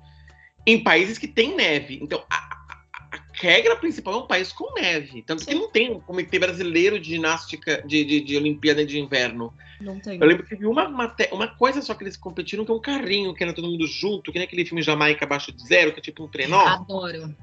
em 0.67 0.83
países 0.85 1.17
que 1.17 1.27
tem 1.27 1.57
neve. 1.57 1.99
Então, 2.03 2.23
a 2.31 2.60
regra 3.41 3.77
principal 3.77 4.15
é 4.15 4.17
um 4.19 4.27
país 4.27 4.53
com 4.53 4.73
neve. 4.75 5.23
Tanto 5.23 5.45
que 5.45 5.53
Sim. 5.53 5.59
não 5.59 5.69
tem 5.69 5.91
um 5.91 6.01
comitê 6.01 6.39
brasileiro 6.39 6.99
de 6.99 7.11
ginástica, 7.11 7.83
de, 7.87 8.05
de, 8.05 8.21
de 8.21 8.37
Olimpíada 8.37 8.85
de 8.85 8.99
Inverno. 8.99 9.53
Não 9.81 9.99
tem. 9.99 10.21
Eu 10.21 10.27
lembro 10.27 10.45
que 10.45 10.51
teve 10.51 10.67
uma, 10.67 10.87
uma 11.33 11.49
coisa 11.49 11.81
só 11.81 11.95
que 11.95 12.05
eles 12.05 12.17
competiram, 12.17 12.65
que 12.65 12.71
é 12.71 12.75
um 12.75 12.81
carrinho, 12.81 13.35
que 13.35 13.43
era 13.43 13.53
todo 13.53 13.69
mundo 13.69 13.87
junto, 13.87 14.31
que 14.31 14.39
nem 14.39 14.47
aquele 14.47 14.65
filme 14.65 14.83
Jamaica 14.83 15.25
Abaixo 15.25 15.51
de 15.53 15.67
Zero, 15.67 15.93
que 15.93 16.01
é 16.01 16.03
tipo 16.03 16.25
um 16.25 16.29
trenó. 16.29 16.61
Adoro. 16.61 17.35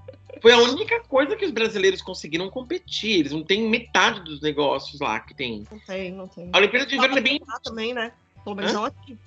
Foi 0.42 0.52
a 0.52 0.58
única 0.60 1.00
coisa 1.02 1.36
que 1.36 1.46
os 1.46 1.52
brasileiros 1.52 2.02
conseguiram 2.02 2.50
competir. 2.50 3.22
Eles 3.22 3.32
não 3.32 3.44
têm 3.44 3.68
metade 3.68 4.24
dos 4.24 4.40
negócios 4.40 5.00
lá 5.02 5.20
que 5.20 5.34
tem. 5.34 5.64
Não 5.72 5.80
tem, 5.80 6.12
não 6.12 6.28
tem. 6.28 6.50
A 6.54 6.58
Olimpíada 6.58 6.86
de 6.86 6.96
Inverno 6.96 7.18
é 7.18 7.22
bem 7.22 7.42
também, 7.64 7.94
né? 7.94 8.12
Pelo 8.44 8.56
menos 8.56 8.72
não 8.72 8.86
aqui. 8.86 9.18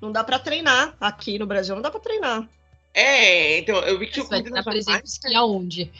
Não 0.00 0.10
dá 0.10 0.24
pra 0.24 0.38
treinar. 0.38 0.96
Aqui 1.00 1.38
no 1.38 1.46
Brasil 1.46 1.74
não 1.74 1.82
dá 1.82 1.90
pra 1.90 2.00
treinar. 2.00 2.48
É, 2.94 3.58
então, 3.58 3.76
eu 3.80 3.98
vi 3.98 4.06
que 4.06 4.12
tinha 4.12 4.24
Vai 4.26 4.38
comida 4.38 4.60
estar 4.60 4.70
da 4.70 4.76
Jamaica, 4.76 4.92
presente 4.92 5.12
esqui 5.12 5.34
aonde? 5.34 5.92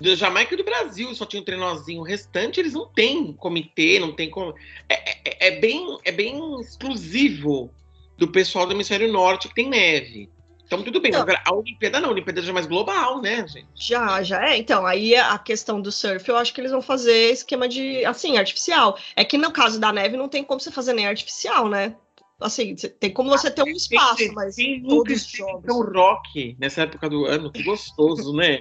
Da 0.00 0.14
Jamaica 0.14 0.54
e 0.54 0.56
do 0.56 0.64
Brasil, 0.64 1.14
só 1.14 1.26
tinha 1.26 1.42
um 1.42 1.44
trenozinho. 1.44 2.00
O 2.00 2.04
restante, 2.04 2.58
eles 2.60 2.72
não 2.72 2.86
têm 2.86 3.32
comitê, 3.34 3.98
não 3.98 4.12
tem 4.12 4.30
como. 4.30 4.54
É, 4.88 4.94
é- 5.28 5.48
é 5.48 5.60
bem, 5.60 5.98
é 6.04 6.12
bem 6.12 6.60
exclusivo 6.60 7.70
do 8.16 8.28
pessoal 8.28 8.66
do 8.66 8.72
hemisfério 8.72 9.10
norte 9.12 9.48
que 9.48 9.54
tem 9.54 9.68
neve. 9.68 10.30
Então, 10.66 10.82
tudo 10.84 11.00
bem. 11.00 11.10
Não. 11.10 11.22
Agora, 11.22 11.42
a 11.44 11.52
Olimpíada 11.52 11.98
não, 12.00 12.10
a 12.10 12.12
Olimpíada 12.12 12.40
já 12.42 12.50
é 12.50 12.52
mais 12.54 12.66
global, 12.66 13.20
né, 13.20 13.46
gente? 13.48 13.66
Já, 13.74 14.22
já 14.22 14.48
é. 14.48 14.56
Então, 14.56 14.86
aí 14.86 15.16
a 15.16 15.36
questão 15.36 15.80
do 15.80 15.90
surf, 15.90 16.28
eu 16.28 16.36
acho 16.36 16.54
que 16.54 16.60
eles 16.60 16.70
vão 16.70 16.80
fazer 16.80 17.32
esquema 17.32 17.68
de, 17.68 18.04
assim, 18.04 18.38
artificial. 18.38 18.96
É 19.16 19.24
que 19.24 19.36
no 19.36 19.50
caso 19.50 19.80
da 19.80 19.92
neve 19.92 20.16
não 20.16 20.28
tem 20.28 20.44
como 20.44 20.60
você 20.60 20.70
fazer 20.70 20.92
nem 20.92 21.06
artificial, 21.08 21.68
né? 21.68 21.96
Assim, 22.40 22.74
tem 22.74 23.10
como 23.10 23.28
você 23.30 23.50
ter 23.50 23.62
um 23.64 23.68
espaço, 23.68 24.16
Quem- 24.16 24.32
mas 24.32 24.54
quem 24.56 24.82
todos 24.82 25.22
os 25.24 25.30
jogos. 25.30 25.64
São 25.66 25.82
Rock 25.82 26.56
nessa 26.58 26.82
época 26.82 27.08
do 27.10 27.26
ano? 27.26 27.50
Que 27.52 27.62
gostoso, 27.64 28.32
né? 28.32 28.60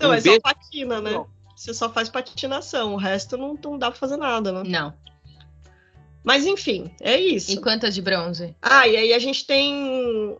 Não, 0.00 0.10
Um 0.10 0.12
é 0.14 0.18
só 0.20 0.24
beijo- 0.24 0.40
patina, 0.42 1.00
né? 1.00 1.10
Não. 1.12 1.26
Você 1.56 1.74
só 1.74 1.90
faz 1.90 2.08
patinação, 2.08 2.94
o 2.94 2.96
resto 2.96 3.36
não, 3.36 3.58
não 3.62 3.76
dá 3.78 3.90
pra 3.90 3.98
fazer 3.98 4.16
nada, 4.16 4.52
né? 4.52 4.62
Não. 4.64 4.94
Mas 6.22 6.44
enfim, 6.46 6.90
é 7.00 7.18
isso. 7.18 7.52
E 7.52 7.56
quantas 7.60 7.94
de 7.94 8.02
bronze? 8.02 8.54
Ah, 8.60 8.86
e 8.86 8.96
aí 8.96 9.12
a 9.12 9.18
gente 9.18 9.46
tem. 9.46 10.36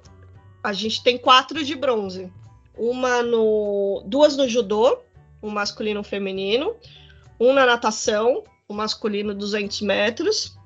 A 0.63 0.73
gente 0.73 1.03
tem 1.03 1.17
quatro 1.17 1.65
de 1.65 1.75
bronze. 1.75 2.33
Uma 2.77 3.23
no. 3.23 4.03
Duas 4.07 4.37
no 4.37 4.49
judô, 4.49 4.99
um 5.43 5.51
masculino 5.51 5.99
e 5.99 6.03
um 6.03 6.05
feminino. 6.05 6.77
Um 7.41 7.53
na 7.53 7.65
natação, 7.65 8.45
o 8.69 8.75
masculino 8.75 9.35
200 9.35 9.81
metros. 9.81 10.57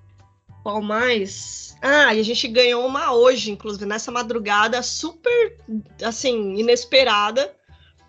Qual 0.62 0.80
mais? 0.82 1.76
Ah, 1.80 2.14
e 2.14 2.20
a 2.20 2.22
gente 2.22 2.46
ganhou 2.48 2.86
uma 2.86 3.12
hoje, 3.12 3.50
inclusive, 3.50 3.84
nessa 3.84 4.10
madrugada, 4.12 4.82
super, 4.82 5.56
assim, 6.02 6.54
inesperada. 6.56 7.54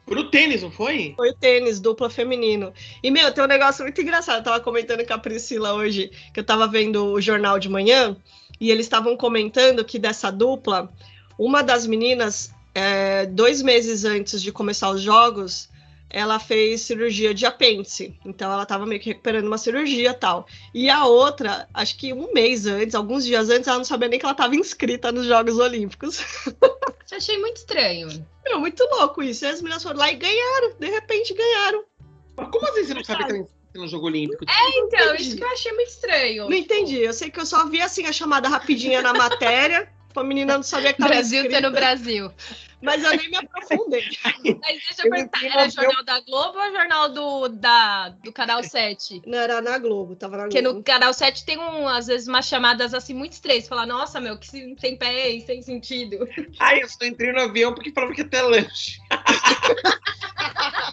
Pro 0.05 0.29
tênis, 0.29 0.61
não 0.61 0.71
foi? 0.71 1.13
Foi 1.15 1.29
o 1.29 1.33
tênis, 1.33 1.79
dupla 1.79 2.09
feminino. 2.09 2.73
E, 3.01 3.09
meu, 3.09 3.33
tem 3.33 3.43
um 3.43 3.47
negócio 3.47 3.83
muito 3.83 4.01
engraçado. 4.01 4.37
Eu 4.39 4.43
tava 4.43 4.59
comentando 4.59 5.05
com 5.05 5.13
a 5.13 5.17
Priscila 5.17 5.73
hoje, 5.73 6.11
que 6.33 6.39
eu 6.39 6.43
tava 6.43 6.67
vendo 6.67 7.05
o 7.05 7.21
jornal 7.21 7.57
de 7.57 7.69
manhã, 7.69 8.15
e 8.59 8.69
eles 8.69 8.85
estavam 8.85 9.15
comentando 9.15 9.83
que 9.85 9.97
dessa 9.97 10.29
dupla, 10.29 10.91
uma 11.37 11.63
das 11.63 11.87
meninas, 11.87 12.53
é, 12.75 13.25
dois 13.27 13.61
meses 13.61 14.03
antes 14.03 14.41
de 14.41 14.51
começar 14.51 14.89
os 14.89 15.01
jogos, 15.01 15.69
ela 16.09 16.37
fez 16.37 16.81
cirurgia 16.81 17.33
de 17.33 17.45
apêndice. 17.45 18.13
Então 18.23 18.51
ela 18.51 18.65
tava 18.65 18.85
meio 18.85 19.01
que 19.01 19.09
recuperando 19.09 19.47
uma 19.47 19.57
cirurgia 19.57 20.11
e 20.11 20.13
tal. 20.13 20.45
E 20.73 20.89
a 20.89 21.05
outra, 21.05 21.67
acho 21.73 21.97
que 21.97 22.13
um 22.13 22.31
mês 22.33 22.67
antes, 22.67 22.93
alguns 22.93 23.25
dias 23.25 23.49
antes, 23.49 23.67
ela 23.67 23.77
não 23.77 23.85
sabia 23.85 24.07
nem 24.07 24.19
que 24.19 24.25
ela 24.25 24.35
tava 24.35 24.55
inscrita 24.55 25.11
nos 25.11 25.25
Jogos 25.25 25.57
Olímpicos. 25.57 26.19
Eu 27.11 27.17
achei 27.17 27.37
muito 27.39 27.57
estranho. 27.57 28.25
Meu, 28.45 28.59
muito 28.59 28.83
louco 28.85 29.23
isso. 29.23 29.45
E 29.45 29.47
as 29.47 29.61
meninas 29.61 29.83
foram 29.83 29.99
lá 29.99 30.11
e 30.11 30.15
ganharam, 30.15 30.75
de 30.79 30.89
repente 30.89 31.33
ganharam. 31.33 31.83
Mas 32.35 32.49
como 32.49 32.67
assim 32.67 32.83
você 32.85 32.93
não 32.93 33.03
sabe 33.03 33.25
que 33.25 33.79
no 33.79 33.87
jogo 33.87 34.07
olímpico? 34.07 34.43
Então, 34.43 35.05
entendi. 35.09 35.23
isso 35.23 35.37
que 35.37 35.43
eu 35.43 35.51
achei 35.51 35.71
muito 35.71 35.89
estranho. 35.89 36.49
Não 36.49 36.57
entendi. 36.57 36.97
Eu 36.97 37.13
sei 37.13 37.29
que 37.29 37.39
eu 37.39 37.45
só 37.45 37.65
vi 37.67 37.81
assim 37.81 38.05
a 38.05 38.11
chamada 38.11 38.49
rapidinha 38.49 39.01
na 39.01 39.13
matéria. 39.13 39.91
A 40.15 40.23
menina 40.23 40.55
não 40.55 40.63
sabia 40.63 40.93
que 40.93 40.99
tava 40.99 41.13
Brasil 41.13 41.41
inscrita, 41.41 41.61
tá 41.61 41.67
no 41.67 41.73
Brasil. 41.75 42.31
Mas 42.81 43.03
eu 43.03 43.15
nem 43.15 43.29
me 43.29 43.37
aprofundei. 43.37 44.03
Mas 44.33 44.43
deixa 44.43 45.01
eu 45.01 45.05
Eu 45.05 45.11
perguntar, 45.11 45.45
era 45.45 45.69
jornal 45.69 46.03
da 46.03 46.19
Globo 46.19 46.59
ou 46.59 46.71
jornal 46.71 47.09
do, 47.09 47.47
da, 47.47 48.09
do 48.09 48.31
Canal 48.33 48.61
7? 48.61 49.21
Não 49.25 49.39
era 49.39 49.61
na 49.61 49.77
Globo, 49.77 50.15
tava 50.15 50.35
na 50.35 50.43
Porque 50.43 50.61
Globo. 50.61 50.79
no 50.79 50.83
Canal 50.83 51.13
7 51.13 51.45
tem, 51.45 51.57
um, 51.57 51.87
às 51.87 52.07
vezes, 52.07 52.27
umas 52.27 52.45
chamadas 52.45 52.93
assim 52.93 53.13
muito 53.13 53.31
estranhas. 53.33 53.67
Falar, 53.67 53.85
nossa, 53.85 54.19
meu, 54.19 54.37
que 54.37 54.47
sem, 54.47 54.97
pé 54.97 55.29
e 55.29 55.41
sem 55.41 55.61
sentido. 55.61 56.27
Ai, 56.59 56.83
eu 56.83 56.89
só 56.89 57.05
entrei 57.05 57.31
no 57.31 57.39
avião 57.39 57.73
porque 57.73 57.91
falaram 57.91 58.13
que 58.13 58.21
ia 58.21 58.27
ter 58.27 58.41
lanche. 58.41 58.99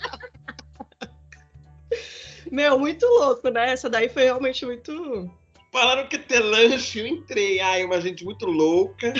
Meu, 2.50 2.78
muito 2.78 3.06
louco, 3.06 3.48
né? 3.48 3.72
Essa 3.72 3.88
daí 3.88 4.08
foi 4.08 4.24
realmente 4.24 4.66
muito. 4.66 5.30
Falaram 5.70 6.08
que 6.08 6.18
ter 6.18 6.40
lanche, 6.40 6.98
eu 6.98 7.06
entrei. 7.06 7.60
Ai, 7.60 7.84
uma 7.84 8.00
gente 8.00 8.24
muito 8.24 8.46
louca. 8.46 9.12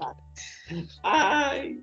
Ai, 1.02 1.78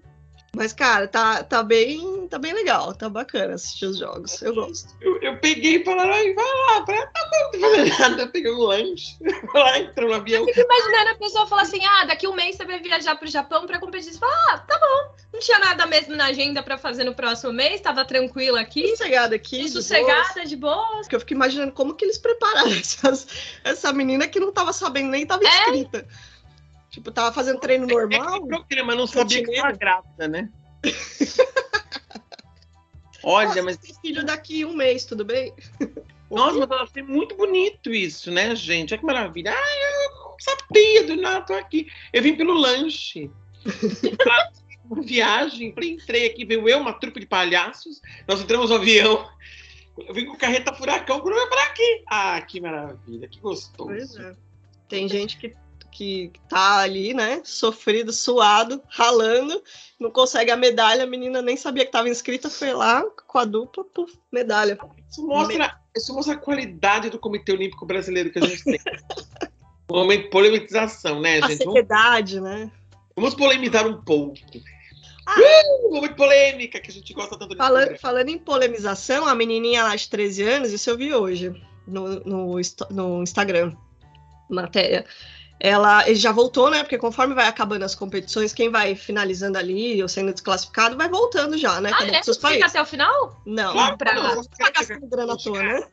Mas, 0.56 0.74
cara, 0.74 1.08
tá, 1.08 1.44
tá, 1.44 1.62
bem, 1.62 2.28
tá 2.28 2.40
bem 2.40 2.54
legal. 2.54 2.94
Tá 2.94 3.08
bacana 3.08 3.54
assistir 3.54 3.86
os 3.86 3.98
jogos. 3.98 4.42
Eu 4.42 4.56
gosto. 4.56 4.94
eu, 5.00 5.22
eu 5.22 5.38
peguei 5.38 5.78
e 5.78 5.84
falaram, 5.84 6.12
ai, 6.12 6.34
vai 6.34 6.46
lá. 6.46 6.86
Eu 6.88 7.02
ah, 7.02 7.08
tá 7.08 7.30
bom, 7.30 7.60
não 7.60 7.70
fazendo 7.70 8.00
nada. 8.00 8.22
Eu 8.24 8.28
peguei 8.30 8.52
um 8.52 8.60
lanche. 8.60 9.16
Lá, 9.54 9.80
entrou 9.80 10.10
no 10.10 10.16
avião. 10.16 10.46
Fico 10.46 10.60
imaginando 10.60 11.10
a 11.12 11.16
pessoa 11.16 11.48
falar 11.48 11.64
assim: 11.64 11.84
ah, 11.86 12.06
daqui 12.06 12.28
um 12.28 12.34
mês 12.34 12.56
você 12.56 12.66
vai 12.66 12.80
viajar 12.80 13.16
pro 13.16 13.28
Japão 13.28 13.66
pra 13.66 13.80
competir. 13.80 14.14
Você 14.14 14.20
fala, 14.20 14.34
ah, 14.50 14.58
tá 14.60 14.80
bom. 14.80 15.20
Não 15.34 15.40
tinha 15.40 15.60
nada 15.60 15.86
mesmo 15.86 16.16
na 16.16 16.26
agenda 16.26 16.64
pra 16.64 16.78
fazer 16.78 17.04
no 17.04 17.14
próximo 17.14 17.54
mês, 17.54 17.82
tava 17.82 18.04
tranquila 18.04 18.60
aqui. 18.60 18.90
Sossegada 18.90 19.36
aqui. 19.36 19.58
De 19.58 19.62
boas. 19.62 19.74
sossegada, 19.74 20.46
de 20.46 20.56
boa. 20.56 20.98
Porque 21.02 21.16
eu 21.16 21.20
fico 21.20 21.34
imaginando 21.34 21.72
como 21.72 21.94
que 21.94 22.04
eles 22.06 22.18
prepararam 22.18 22.72
essas, 22.74 23.28
essa 23.64 23.94
menina 23.94 24.28
que 24.28 24.40
não 24.40 24.52
tava 24.52 24.74
sabendo 24.74 25.10
nem 25.10 25.26
tava 25.26 25.44
É? 25.44 25.70
inscrita. 25.70 26.08
Tipo, 26.90 27.12
tava 27.12 27.34
fazendo 27.34 27.60
treino 27.60 27.86
normal. 27.86 28.38
É 28.38 28.48
programa, 28.48 28.96
não 28.96 29.08
sabia 29.08 29.44
que 29.44 29.56
tava 29.56 29.72
grávida, 29.74 30.28
né? 30.28 30.50
Olha, 33.24 33.62
mas 33.62 33.78
Tem 33.78 33.94
filho 34.02 34.26
daqui 34.26 34.66
um 34.66 34.74
mês, 34.74 35.06
tudo 35.06 35.26
bem? 35.26 35.54
Nossa, 36.32 36.60
mas 36.60 36.70
eu 36.70 36.84
achei 36.84 37.04
muito 37.04 37.36
bonito 37.36 37.92
isso, 37.92 38.32
né, 38.32 38.56
gente? 38.56 38.94
Olha 38.94 39.00
que 39.00 39.06
maravilha. 39.06 39.52
Ai, 39.52 40.06
eu 40.06 40.12
não 40.16 40.36
sabia 40.40 41.04
do 41.08 41.16
nada, 41.16 41.46
tô 41.46 41.54
aqui. 41.54 41.88
Eu 42.14 42.22
vim 42.22 42.36
pelo 42.36 42.54
lanche. 42.54 43.32
Pra 44.18 44.52
uma 44.86 45.02
viagem. 45.02 45.74
Entrei 45.76 46.28
aqui, 46.28 46.46
veio 46.46 46.70
eu, 46.70 46.80
uma 46.80 46.94
trupe 46.94 47.20
de 47.20 47.26
palhaços. 47.26 48.00
Nós 48.28 48.42
entramos 48.42 48.70
no 48.70 48.76
avião. 48.76 49.28
Eu 49.98 50.14
vim 50.14 50.26
com 50.26 50.38
carreta 50.38 50.74
furacão, 50.74 51.22
para 51.22 51.64
aqui. 51.64 52.04
Ah, 52.08 52.40
que 52.42 52.62
maravilha, 52.62 53.28
que 53.28 53.40
gostoso. 53.40 53.90
Pois 53.90 54.16
é. 54.16 54.36
Tem 54.88 55.08
gente 55.10 55.38
que, 55.38 55.56
que 55.92 56.32
tá 56.48 56.80
ali, 56.80 57.14
né? 57.14 57.42
Sofrido, 57.44 58.12
suado, 58.12 58.82
ralando, 58.88 59.62
não 60.00 60.12
consegue 60.12 60.52
a 60.52 60.58
medalha. 60.58 61.04
A 61.04 61.08
menina 61.08 61.42
nem 61.42 61.58
sabia 61.58 61.86
que 61.86 61.92
tava 61.92 62.10
inscrita, 62.10 62.50
foi 62.50 62.74
lá 62.74 63.04
com 63.28 63.38
a 63.38 63.46
dupla, 63.46 63.84
puf, 63.84 64.18
medalha. 64.32 64.78
Isso 65.10 65.26
mostra, 65.26 65.80
isso 65.96 66.14
mostra 66.14 66.34
a 66.36 66.38
qualidade 66.38 67.10
do 67.10 67.20
Comitê 67.20 67.52
Olímpico 67.52 67.86
Brasileiro 67.86 68.32
que 68.32 68.40
a 68.40 68.46
gente 68.46 68.64
tem. 68.64 68.80
Um 69.92 69.96
momento 70.02 70.26
de 70.26 70.30
polemização, 70.30 71.20
né, 71.20 71.40
A 71.40 71.48
gente? 71.48 71.66
Vamos, 71.66 71.74
seriedade, 71.74 72.40
né? 72.40 72.72
vamos 73.16 73.34
polemizar 73.34 73.88
um 73.88 74.00
pouco. 74.00 74.36
Ah. 75.26 75.36
Uh, 75.36 75.96
momento 75.96 76.16
polêmica, 76.16 76.80
que 76.80 76.92
a 76.92 76.94
gente 76.94 77.12
gosta 77.12 77.38
tanto 77.38 77.52
de 77.52 77.58
Falando, 77.58 77.98
falando 77.98 78.30
em 78.30 78.38
polemização, 78.38 79.26
a 79.26 79.34
menininha 79.34 79.84
lá 79.84 79.96
de 79.96 80.08
13 80.08 80.44
anos, 80.44 80.72
isso 80.72 80.90
eu 80.92 80.98
vi 80.98 81.12
hoje 81.12 81.60
no, 81.88 82.20
no, 82.20 82.62
no 82.92 83.24
Instagram. 83.24 83.74
matéria. 84.50 85.06
Ela 85.60 86.08
ele 86.08 86.16
já 86.16 86.32
voltou, 86.32 86.70
né? 86.70 86.84
Porque 86.84 86.98
conforme 86.98 87.36
vai 87.36 87.48
acabando 87.48 87.84
as 87.84 87.94
competições, 87.94 88.54
quem 88.54 88.70
vai 88.70 88.96
finalizando 88.96 89.58
ali 89.58 90.02
ou 90.02 90.08
sendo 90.08 90.32
desclassificado 90.32 90.96
vai 90.96 91.10
voltando 91.10 91.58
já, 91.58 91.82
né? 91.82 91.92
Ah, 91.94 92.06
é? 92.06 92.24
seus 92.24 92.38
Fica 92.38 92.50
países. 92.50 92.70
até 92.70 92.82
o 92.82 92.86
final? 92.86 93.42
Não, 93.46 93.74
Claro, 93.74 93.98
pra 93.98 94.14
não, 94.14 94.36
não 94.36 94.44
gastando 94.74 95.08
grana 95.08 95.34
à 95.34 95.38
toa, 95.38 95.62
né? 95.62 95.88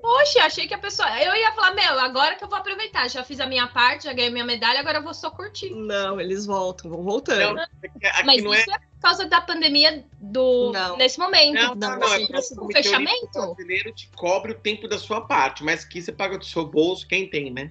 Poxa, 0.00 0.40
achei 0.44 0.66
que 0.66 0.74
a 0.74 0.78
pessoa. 0.78 1.08
Eu 1.22 1.34
ia 1.34 1.52
falar, 1.52 1.74
meu, 1.74 1.98
agora 1.98 2.34
que 2.34 2.44
eu 2.44 2.48
vou 2.48 2.58
aproveitar. 2.58 3.08
Já 3.08 3.22
fiz 3.24 3.40
a 3.40 3.46
minha 3.46 3.66
parte, 3.68 4.04
já 4.04 4.12
ganhei 4.12 4.30
minha 4.30 4.44
medalha, 4.44 4.80
agora 4.80 4.98
eu 4.98 5.02
vou 5.02 5.14
só 5.14 5.30
curtir. 5.30 5.70
Não, 5.70 6.20
eles 6.20 6.46
voltam, 6.46 6.90
vão 6.90 7.02
voltando. 7.02 7.56
Não, 7.56 7.62
aqui, 7.62 8.06
aqui 8.06 8.26
Mas 8.26 8.42
não 8.42 8.52
isso 8.54 8.70
é. 8.70 8.74
é 8.74 8.78
por 8.78 9.00
causa 9.02 9.26
da 9.26 9.40
pandemia 9.40 10.04
do 10.20 10.72
Não. 10.72 10.96
nesse 10.96 11.18
momento. 11.18 11.54
Não, 11.54 11.74
Não, 11.74 11.90
não, 11.90 11.98
não, 12.00 12.08
é 12.08 12.16
assim, 12.16 12.26
porque 12.26 12.38
assim, 12.38 12.54
o 12.58 12.64
o 12.64 12.72
fechamento? 12.72 13.30
brasileiro 13.32 13.92
te 13.92 14.10
cobre 14.14 14.52
o 14.52 14.58
tempo 14.58 14.86
da 14.88 14.98
sua 14.98 15.22
parte, 15.22 15.64
mas 15.64 15.84
que 15.84 16.02
você 16.02 16.12
paga 16.12 16.36
do 16.36 16.44
seu 16.44 16.66
bolso, 16.66 17.06
quem 17.06 17.28
tem, 17.28 17.50
né? 17.50 17.70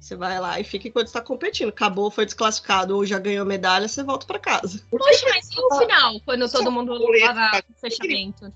Você 0.00 0.16
vai 0.16 0.40
lá 0.40 0.58
e 0.58 0.64
fica 0.64 0.88
enquanto 0.88 1.08
está 1.08 1.20
competindo. 1.20 1.68
Acabou, 1.68 2.10
foi 2.10 2.24
desclassificado 2.24 2.96
ou 2.96 3.04
já 3.04 3.18
ganhou 3.18 3.44
medalha, 3.44 3.86
você 3.86 4.02
volta 4.02 4.26
para 4.26 4.38
casa. 4.38 4.82
Poxa, 4.90 5.26
mas 5.28 5.50
e 5.50 5.60
o 5.60 5.78
final, 5.78 6.20
quando 6.20 6.48
Só 6.48 6.58
todo 6.58 6.72
mundo 6.72 6.98
tá? 7.20 7.62
o 7.68 7.80
fechamento? 7.80 8.52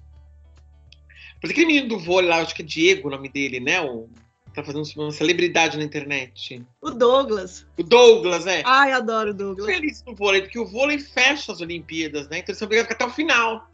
Mas 1.43 1.51
aquele 1.51 1.67
menino 1.67 1.89
do 1.89 1.99
vôlei 1.99 2.31
lá, 2.31 2.39
acho 2.39 2.55
que 2.55 2.63
é 2.63 2.65
Diego 2.65 3.09
o 3.09 3.11
nome 3.11 3.29
dele, 3.29 3.61
né? 3.61 3.79
O, 3.83 4.09
tá 4.55 4.65
fazendo 4.65 4.85
uma 4.97 5.11
celebridade 5.11 5.77
na 5.77 5.85
internet. 5.85 6.65
O 6.81 6.91
Douglas. 6.91 7.67
O 7.77 7.83
Douglas, 7.83 8.47
é. 8.47 8.63
Ai, 8.65 8.93
adoro 8.93 9.31
o 9.31 9.35
Douglas. 9.35 9.67
feliz 9.67 10.03
no 10.07 10.15
vôlei, 10.15 10.41
porque 10.41 10.59
o 10.59 10.67
vôlei 10.67 10.99
fecha 10.99 11.53
as 11.53 11.61
Olimpíadas, 11.61 12.27
né? 12.29 12.39
Então 12.39 12.53
eles 12.53 12.59
são 12.59 12.67
obrigados 12.67 12.91
a 12.91 12.95
ficar 12.95 13.05
até 13.05 13.13
o 13.13 13.15
final. 13.15 13.69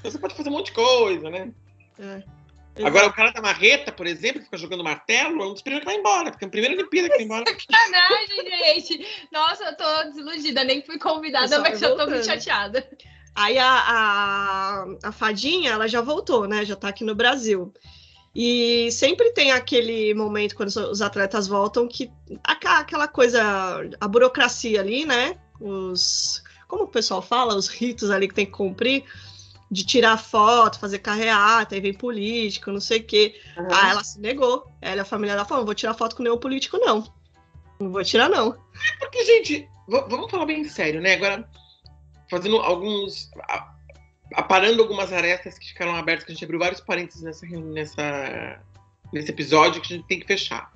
Então 0.00 0.10
você 0.10 0.18
pode 0.18 0.34
fazer 0.34 0.50
um 0.50 0.52
monte 0.52 0.66
de 0.66 0.72
coisa, 0.72 1.30
né? 1.30 1.50
É. 1.98 2.22
Agora, 2.82 3.06
o 3.06 3.12
cara 3.12 3.30
da 3.30 3.40
marreta, 3.40 3.92
por 3.92 4.06
exemplo, 4.06 4.40
que 4.40 4.46
fica 4.46 4.58
jogando 4.58 4.82
martelo, 4.82 5.42
é 5.42 5.46
um 5.46 5.52
dos 5.52 5.62
primeiros 5.62 5.86
que 5.86 5.92
vai 5.92 6.00
embora, 6.00 6.30
porque 6.30 6.44
é 6.44 6.48
a 6.48 6.50
primeira 6.50 6.74
Olimpíada 6.74 7.08
que 7.08 7.16
vai 7.16 7.24
embora. 7.24 7.44
Sacanagem, 7.70 8.48
gente. 8.48 9.26
Nossa, 9.30 9.64
eu 9.64 9.76
tô 9.76 10.04
desiludida, 10.08 10.64
nem 10.64 10.82
fui 10.82 10.98
convidada, 10.98 11.60
mas 11.60 11.80
eu 11.80 11.96
tô 11.96 12.06
muito 12.06 12.24
chateada. 12.24 12.88
Aí 13.34 13.58
a, 13.58 13.68
a, 13.68 14.86
a 15.04 15.12
fadinha, 15.12 15.72
ela 15.72 15.88
já 15.88 16.00
voltou, 16.00 16.48
né? 16.48 16.64
Já 16.64 16.74
tá 16.74 16.88
aqui 16.88 17.04
no 17.04 17.14
Brasil. 17.14 17.72
E 18.34 18.90
sempre 18.90 19.30
tem 19.30 19.52
aquele 19.52 20.12
momento 20.12 20.56
quando 20.56 20.68
os 20.68 21.00
atletas 21.00 21.46
voltam 21.46 21.86
que 21.86 22.10
aquela 22.42 23.06
coisa, 23.06 23.40
a 24.00 24.08
burocracia 24.08 24.80
ali, 24.80 25.04
né? 25.04 25.38
Os, 25.60 26.42
como 26.66 26.84
o 26.84 26.88
pessoal 26.88 27.22
fala, 27.22 27.54
os 27.54 27.68
ritos 27.68 28.10
ali 28.10 28.26
que 28.26 28.34
tem 28.34 28.46
que 28.46 28.52
cumprir, 28.52 29.04
de 29.74 29.84
tirar 29.84 30.16
foto, 30.16 30.78
fazer 30.78 31.00
carreata, 31.00 31.74
aí 31.74 31.80
vem 31.80 31.92
político, 31.92 32.70
não 32.70 32.80
sei 32.80 33.00
o 33.00 33.04
quê. 33.04 33.34
Ah, 33.56 33.90
ela 33.90 34.04
se 34.04 34.20
negou. 34.20 34.70
Ela 34.80 35.02
a 35.02 35.04
família 35.04 35.34
dela 35.34 35.44
falou: 35.44 35.62
não 35.62 35.66
vou 35.66 35.74
tirar 35.74 35.94
foto 35.94 36.14
com 36.14 36.22
nenhum 36.22 36.38
político, 36.38 36.78
não. 36.78 37.12
Não 37.80 37.90
vou 37.90 38.04
tirar, 38.04 38.28
não. 38.28 38.56
Porque, 39.00 39.24
gente, 39.24 39.68
vamos 39.88 40.30
falar 40.30 40.46
bem 40.46 40.62
sério, 40.62 41.00
né? 41.00 41.14
Agora, 41.14 41.48
fazendo 42.30 42.58
alguns. 42.58 43.28
aparando 44.34 44.80
algumas 44.80 45.12
arestas 45.12 45.58
que 45.58 45.66
ficaram 45.66 45.96
abertas, 45.96 46.24
que 46.24 46.30
a 46.30 46.34
gente 46.34 46.44
abriu 46.44 46.60
vários 46.60 46.80
parênteses 46.80 47.22
nessa, 47.22 47.44
nessa, 47.46 48.62
nesse 49.12 49.30
episódio 49.30 49.82
que 49.82 49.92
a 49.92 49.96
gente 49.96 50.06
tem 50.06 50.20
que 50.20 50.26
fechar. 50.26 50.70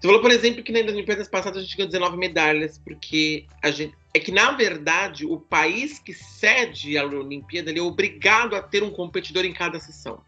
Você 0.00 0.08
falou, 0.08 0.20
por 0.20 0.32
exemplo, 0.32 0.64
que 0.64 0.72
nas 0.72 0.90
Olimpíadas 0.90 1.28
passadas 1.28 1.58
a 1.58 1.62
gente 1.62 1.76
ganhou 1.76 1.88
19 1.88 2.16
medalhas, 2.16 2.78
porque 2.78 3.46
a 3.62 3.70
gente. 3.70 3.94
É 4.12 4.18
que, 4.18 4.32
na 4.32 4.50
verdade, 4.52 5.24
o 5.24 5.38
país 5.38 5.98
que 5.98 6.12
cede 6.12 6.98
a 6.98 7.04
Olimpíada 7.06 7.70
é 7.72 7.80
obrigado 7.80 8.56
a 8.56 8.62
ter 8.62 8.82
um 8.82 8.90
competidor 8.90 9.44
em 9.44 9.52
cada 9.52 9.78
sessão. 9.78 10.20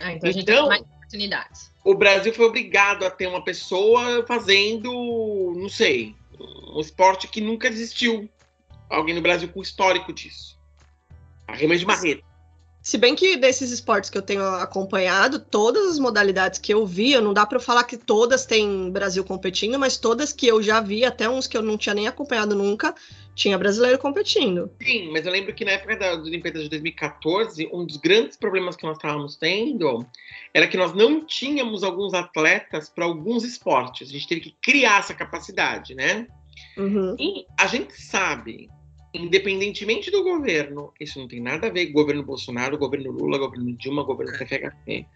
Ah, 0.00 0.12
então 0.12 0.28
a 0.28 0.32
gente 0.32 0.42
Então- 0.42 0.68
tem 0.68 0.68
mais 0.68 0.82
oportunidades. 0.82 1.72
o 1.84 1.94
Brasil 1.94 2.32
foi 2.34 2.44
obrigado 2.44 3.04
a 3.06 3.10
ter 3.10 3.26
uma 3.26 3.42
pessoa 3.42 4.24
fazendo, 4.26 5.54
não 5.56 5.68
sei, 5.68 6.14
um 6.74 6.80
esporte 6.80 7.26
que 7.26 7.40
nunca 7.40 7.68
existiu. 7.68 8.28
Alguém 8.88 9.14
no 9.14 9.20
Brasil 9.22 9.48
com 9.48 9.62
histórico 9.62 10.12
disso. 10.12 10.58
Arremesso 11.46 11.80
de 11.80 11.86
marreta. 11.86 12.22
Se 12.82 12.96
bem 12.96 13.14
que 13.14 13.36
desses 13.36 13.70
esportes 13.70 14.08
que 14.08 14.16
eu 14.16 14.22
tenho 14.22 14.42
acompanhado, 14.42 15.38
todas 15.38 15.86
as 15.86 15.98
modalidades 15.98 16.58
que 16.58 16.72
eu 16.72 16.86
vi, 16.86 17.12
eu 17.12 17.20
não 17.20 17.34
dá 17.34 17.44
para 17.44 17.60
falar 17.60 17.84
que 17.84 17.96
todas 17.96 18.46
têm 18.46 18.90
Brasil 18.90 19.22
competindo, 19.22 19.78
mas 19.78 19.98
todas 19.98 20.32
que 20.32 20.46
eu 20.46 20.62
já 20.62 20.80
vi, 20.80 21.04
até 21.04 21.28
uns 21.28 21.46
que 21.46 21.56
eu 21.56 21.62
não 21.62 21.76
tinha 21.76 21.94
nem 21.94 22.08
acompanhado 22.08 22.54
nunca, 22.54 22.94
tinha 23.34 23.58
brasileiro 23.58 23.98
competindo. 23.98 24.70
Sim, 24.82 25.10
mas 25.12 25.26
eu 25.26 25.32
lembro 25.32 25.54
que 25.54 25.64
na 25.64 25.72
época 25.72 25.96
da 25.96 26.10
das 26.16 26.26
Olimpíadas 26.26 26.62
de 26.62 26.70
2014, 26.70 27.68
um 27.72 27.84
dos 27.84 27.98
grandes 27.98 28.36
problemas 28.36 28.76
que 28.76 28.84
nós 28.84 28.96
estávamos 28.96 29.36
tendo 29.36 30.06
era 30.52 30.66
que 30.66 30.76
nós 30.76 30.94
não 30.94 31.24
tínhamos 31.24 31.82
alguns 31.82 32.14
atletas 32.14 32.88
para 32.88 33.04
alguns 33.04 33.44
esportes. 33.44 34.08
A 34.08 34.12
gente 34.12 34.26
teve 34.26 34.40
que 34.40 34.56
criar 34.62 35.00
essa 35.00 35.14
capacidade, 35.14 35.94
né? 35.94 36.26
Uhum. 36.76 37.14
E 37.18 37.46
a 37.58 37.66
gente 37.66 37.94
sabe, 38.00 38.68
independentemente 39.12 40.10
do 40.10 40.22
governo, 40.22 40.92
isso 41.00 41.18
não 41.18 41.26
tem 41.26 41.40
nada 41.40 41.66
a 41.66 41.70
ver 41.70 41.86
com 41.86 41.92
o 41.92 42.02
governo 42.02 42.22
Bolsonaro, 42.22 42.78
governo 42.78 43.10
Lula, 43.10 43.38
governo 43.38 43.72
Dilma, 43.76 44.02
governo 44.02 44.32
TFHC. 44.38 45.06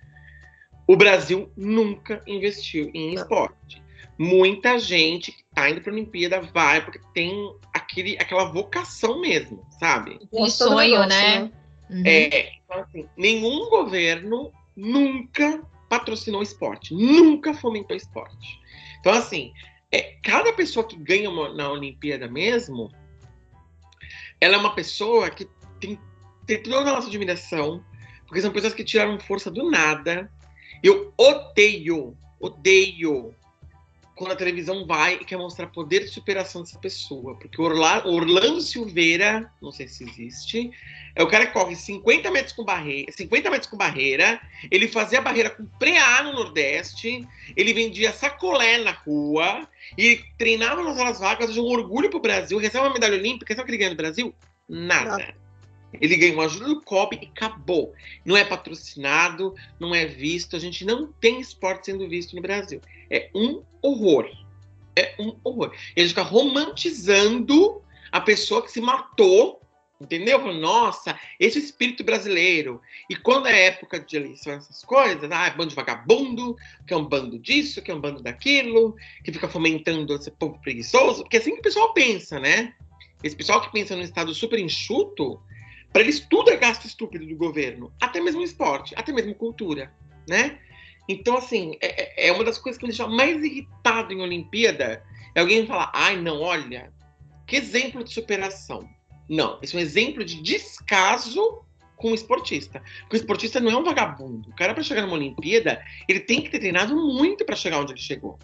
O 0.87 0.97
Brasil 0.97 1.51
nunca 1.57 2.23
investiu 2.27 2.91
em 2.93 3.15
esporte. 3.15 3.83
Muita 4.19 4.79
gente 4.79 5.33
que 5.33 5.43
está 5.43 5.71
indo 5.71 5.81
para 5.81 5.91
a 5.91 5.95
Olimpíada 5.95 6.41
vai 6.41 6.85
porque 6.85 7.01
tem 7.15 7.33
aquele, 7.73 8.17
aquela 8.19 8.45
vocação 8.45 9.21
mesmo, 9.21 9.65
sabe? 9.81 10.21
Um 10.33 10.49
sonho, 10.49 11.01
negócio, 11.01 11.09
né? 11.09 11.53
Uhum. 11.91 12.03
É, 12.07 12.53
então, 12.65 12.81
assim, 12.81 13.09
nenhum 13.17 13.69
governo 13.71 14.53
nunca 14.77 15.63
patrocinou 15.89 16.43
esporte, 16.43 16.95
nunca 16.95 17.55
fomentou 17.55 17.97
esporte. 17.97 18.61
Então, 19.01 19.13
assim, 19.13 19.53
é, 19.91 20.17
cada 20.23 20.53
pessoa 20.53 20.87
que 20.87 20.97
ganha 20.97 21.31
uma- 21.31 21.53
na 21.55 21.71
Olimpíada 21.71 22.29
mesmo, 22.29 22.91
ela 24.41 24.55
é 24.55 24.59
uma 24.59 24.75
pessoa 24.75 25.31
que 25.31 25.49
tem, 25.81 25.99
tem 26.47 26.63
toda 26.63 26.91
a 26.91 26.95
nossa 26.95 27.09
admiração, 27.09 27.85
porque 28.27 28.41
são 28.41 28.53
pessoas 28.53 28.75
que 28.75 28.85
tiraram 28.85 29.19
força 29.19 29.51
do 29.51 29.71
nada. 29.71 30.31
Eu 30.83 31.13
odeio, 31.17 32.17
odeio 32.41 33.35
quando 34.15 34.33
a 34.33 34.37
televisão 34.37 34.87
vai 34.87 35.15
e 35.15 35.25
quer 35.25 35.37
mostrar 35.37 35.67
poder 35.69 36.01
de 36.01 36.09
superação 36.09 36.63
dessa 36.63 36.79
pessoa. 36.79 37.37
Porque 37.37 37.61
o 37.61 37.65
Orla- 37.65 38.07
Orlando 38.07 38.61
Silveira, 38.61 39.51
não 39.61 39.73
sei 39.73 39.89
se 39.89 40.05
existe, 40.05 40.71
é 41.15 41.23
o 41.23 41.29
cara 41.29 41.47
que 41.47 41.53
corre 41.53 41.75
50 41.75 42.31
metros 42.31 42.55
com 42.55 42.65
barreira, 42.65 43.11
50 43.13 43.51
metros 43.51 43.71
com 43.71 43.77
barreira, 43.77 44.41
ele 44.71 44.89
fazia 44.89 45.21
barreira 45.21 45.51
com 45.51 45.67
pré-A 45.79 46.23
no 46.23 46.33
Nordeste, 46.33 47.27
ele 47.57 47.73
vendia 47.73 48.13
sacolé 48.13 48.79
na 48.79 48.93
rua, 48.93 49.69
e 49.99 50.21
treinava 50.39 50.83
nas 50.83 50.99
horas 50.99 51.19
vagas, 51.19 51.57
é 51.57 51.61
um 51.61 51.65
orgulho 51.65 52.11
pro 52.11 52.21
Brasil, 52.21 52.59
recebe 52.59 52.87
uma 52.87 52.95
medalha 52.95 53.19
olímpica, 53.19 53.55
sabe 53.55 53.63
o 53.63 53.67
que 53.67 53.71
ele 53.73 53.79
ganha 53.79 53.91
no 53.91 53.97
Brasil? 53.97 54.35
Nada. 54.69 55.19
Nada. 55.19 55.45
Ele 56.01 56.17
ganha 56.17 56.33
uma 56.33 56.47
ajuda 56.47 56.67
do 56.67 56.83
COB 56.83 57.19
e 57.23 57.27
acabou. 57.27 57.95
Não 58.25 58.37
é 58.37 58.45
patrocinado, 58.45 59.55
não 59.79 59.95
é 59.95 60.05
visto, 60.05 60.57
a 60.57 60.59
gente 60.59 60.85
não 60.85 61.07
tem 61.07 61.41
esporte 61.41 61.87
sendo 61.87 62.09
visto 62.09 62.35
no 62.35 62.43
Brasil. 62.43 62.81
É 63.15 63.31
um 63.35 63.63
horror. 63.81 64.29
É 64.97 65.15
um 65.19 65.37
horror. 65.45 65.73
E 65.97 66.01
gente 66.01 66.11
fica 66.11 66.23
romantizando 66.23 67.83
a 68.11 68.21
pessoa 68.21 68.63
que 68.63 68.71
se 68.71 68.81
matou 68.81 69.61
Entendeu? 70.01 70.53
Nossa, 70.53 71.19
esse 71.39 71.59
espírito 71.59 72.03
brasileiro. 72.03 72.81
E 73.09 73.15
quando 73.15 73.47
é 73.47 73.67
época 73.67 74.01
de 74.01 74.17
eleição, 74.17 74.55
essas 74.55 74.85
coisas, 74.85 75.31
ah, 75.31 75.47
é 75.47 75.51
bando 75.51 75.69
de 75.69 75.77
vagabundo, 75.77 76.57
que 76.87 76.93
é 76.93 76.97
um 76.97 77.05
bando 77.05 77.39
disso, 77.39 77.81
que 77.81 77.91
é 77.91 77.95
um 77.95 78.01
bando 78.01 78.23
daquilo, 78.23 78.97
que 79.23 79.33
fica 79.33 79.49
fomentando 79.49 80.15
esse 80.15 80.31
povo 80.33 80.61
preguiçoso, 80.61 81.23
porque 81.23 81.37
é 81.37 81.41
assim 81.41 81.53
que 81.53 81.61
o 81.61 81.63
pessoal 81.63 81.95
pensa, 81.95 82.41
né? 82.41 82.75
Esse 83.23 83.37
pessoal 83.37 83.63
que 83.63 83.73
pensa 83.73 83.95
num 83.95 84.03
estado 84.03 84.35
super 84.35 84.59
enxuto, 84.59 85.41
para 85.93 86.03
eles 86.03 86.21
tudo 86.21 86.51
é 86.51 86.57
gasto 86.57 86.87
estúpido 86.87 87.25
do 87.25 87.37
governo, 87.37 87.93
até 88.01 88.21
mesmo 88.21 88.43
esporte, 88.43 88.95
até 88.97 89.13
mesmo 89.13 89.35
cultura, 89.35 89.93
né? 90.29 90.59
Então, 91.09 91.37
assim, 91.37 91.77
é, 91.81 92.29
é 92.29 92.33
uma 92.33 92.45
das 92.45 92.59
coisas 92.59 92.79
que 92.79 92.87
me 92.87 92.91
deixa 92.91 93.07
mais 93.07 93.43
irritado 93.43 94.13
em 94.13 94.21
Olimpíada, 94.21 95.03
é 95.35 95.41
alguém 95.41 95.67
falar, 95.67 95.91
ai, 95.95 96.17
não, 96.17 96.41
olha, 96.41 96.93
que 97.47 97.57
exemplo 97.57 98.03
de 98.03 98.13
superação. 98.13 98.89
Não, 99.29 99.59
esse 99.63 99.75
é 99.75 99.79
um 99.79 99.83
exemplo 99.83 100.25
de 100.25 100.41
descaso 100.43 101.63
com 101.97 102.11
o 102.11 102.15
esportista. 102.15 102.83
Porque 103.03 103.17
o 103.17 103.21
esportista 103.21 103.61
não 103.61 103.71
é 103.71 103.77
um 103.77 103.85
vagabundo. 103.85 104.51
O 104.51 104.55
cara, 104.55 104.75
para 104.75 104.83
chegar 104.83 105.03
numa 105.03 105.15
Olimpíada, 105.15 105.83
ele 106.09 106.21
tem 106.21 106.41
que 106.43 106.51
ter 106.51 106.59
treinado 106.59 106.95
muito 106.97 107.45
para 107.45 107.57
chegar 107.57 107.81
onde 107.81 107.93
ele 107.93 108.01
chegou. 108.01 108.39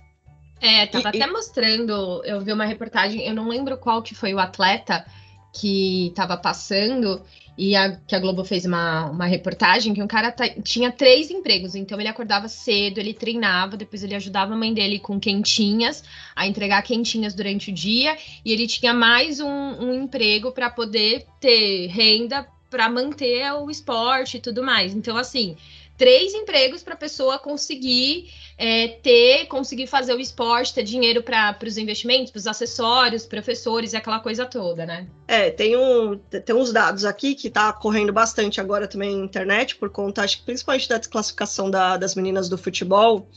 É, 0.61 0.87
tava 0.87 1.09
E- 1.09 1.09
até 1.09 1.27
mostrando, 1.27 2.23
eu 2.25 2.41
vi 2.41 2.53
uma 2.53 2.67
reportagem, 2.67 3.27
eu 3.27 3.35
não 3.35 3.49
lembro 3.49 3.79
qual 3.79 4.03
que 4.03 4.15
foi 4.15 4.35
o 4.35 4.39
atleta 4.39 5.07
que 5.53 6.13
tava 6.15 6.37
passando, 6.37 7.23
e 7.61 7.77
a, 7.77 7.95
que 7.95 8.17
a 8.17 8.19
Globo 8.19 8.43
fez 8.43 8.65
uma, 8.65 9.11
uma 9.11 9.27
reportagem 9.27 9.93
que 9.93 10.03
um 10.03 10.07
cara 10.07 10.35
tinha 10.65 10.91
três 10.91 11.31
empregos, 11.31 11.75
então 11.75 12.01
ele 12.01 12.09
acordava 12.09 12.49
cedo, 12.49 12.97
ele 12.97 13.13
treinava, 13.13 13.77
depois 13.77 14.03
ele 14.03 14.15
ajudava 14.15 14.55
a 14.55 14.57
mãe 14.57 14.73
dele 14.73 14.99
com 14.99 15.21
quentinhas, 15.21 16.03
a 16.35 16.47
entregar 16.47 16.81
quentinhas 16.81 17.35
durante 17.35 17.71
o 17.71 17.75
dia, 17.75 18.17
e 18.43 18.51
ele 18.51 18.67
tinha 18.67 18.95
mais 18.95 19.41
um, 19.41 19.47
um 19.47 19.93
emprego 19.93 20.53
para 20.53 20.71
poder 20.71 21.27
ter 21.39 21.89
renda 21.89 22.47
para 22.71 22.89
manter 22.89 23.53
o 23.53 23.69
esporte 23.69 24.39
e 24.39 24.41
tudo 24.41 24.63
mais. 24.63 24.95
Então, 24.95 25.19
assim, 25.19 25.55
três 26.01 26.33
empregos 26.33 26.83
para 26.83 26.95
a 26.95 26.97
pessoa 26.97 27.39
conseguir 27.39 28.31
é, 28.57 28.89
ter, 28.89 29.45
conseguir 29.49 29.87
fazer 29.87 30.15
o 30.15 30.19
esporte, 30.19 30.73
ter 30.73 30.83
dinheiro 30.83 31.23
para 31.23 31.55
os 31.63 31.77
investimentos, 31.77 32.31
para 32.31 32.39
os 32.39 32.47
acessórios, 32.47 33.27
professores 33.27 33.93
aquela 33.93 34.19
coisa 34.19 34.47
toda, 34.47 34.87
né? 34.87 35.07
É, 35.29 35.51
tem, 35.51 35.77
um, 35.77 36.17
tem 36.17 36.57
uns 36.57 36.73
dados 36.73 37.05
aqui 37.05 37.35
que 37.35 37.49
está 37.49 37.71
correndo 37.71 38.15
bastante 38.15 38.63
agora 38.63 38.89
também 38.89 39.15
na 39.15 39.27
internet, 39.27 39.77
por 39.77 39.91
conta, 39.91 40.23
acho 40.23 40.39
que 40.39 40.45
principalmente 40.45 40.89
da 40.89 40.97
desclassificação 40.97 41.71
da, 41.71 41.99
das 41.99 42.15
meninas 42.15 42.49
do 42.49 42.57
futebol 42.57 43.29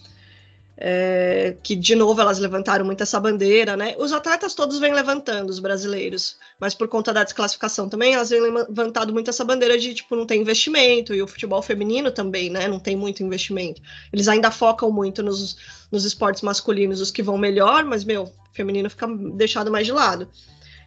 é, 0.75 1.55
que 1.61 1.75
de 1.75 1.95
novo 1.95 2.19
elas 2.19 2.39
levantaram 2.39 2.83
muito 2.83 3.03
essa 3.03 3.19
bandeira, 3.19 3.77
né? 3.77 3.95
Os 3.97 4.11
atletas 4.11 4.53
todos 4.53 4.79
vêm 4.79 4.93
levantando, 4.93 5.49
os 5.49 5.59
brasileiros, 5.59 6.37
mas 6.59 6.73
por 6.73 6.87
conta 6.87 7.13
da 7.13 7.23
desclassificação 7.23 7.87
também, 7.87 8.13
elas 8.13 8.29
vêm 8.29 8.41
levantando 8.41 9.13
muito 9.13 9.29
essa 9.29 9.43
bandeira 9.43 9.77
de 9.77 9.93
tipo 9.93 10.15
não 10.15 10.25
tem 10.25 10.41
investimento 10.41 11.13
e 11.13 11.21
o 11.21 11.27
futebol 11.27 11.61
feminino 11.61 12.11
também, 12.11 12.49
né? 12.49 12.67
Não 12.67 12.79
tem 12.79 12.95
muito 12.95 13.23
investimento. 13.23 13.81
Eles 14.11 14.27
ainda 14.27 14.49
focam 14.49 14.91
muito 14.91 15.21
nos, 15.21 15.57
nos 15.91 16.05
esportes 16.05 16.41
masculinos, 16.41 17.01
os 17.01 17.11
que 17.11 17.21
vão 17.21 17.37
melhor, 17.37 17.83
mas 17.83 18.03
meu, 18.03 18.31
feminino 18.51 18.89
fica 18.89 19.07
deixado 19.07 19.71
mais 19.71 19.85
de 19.85 19.91
lado. 19.91 20.27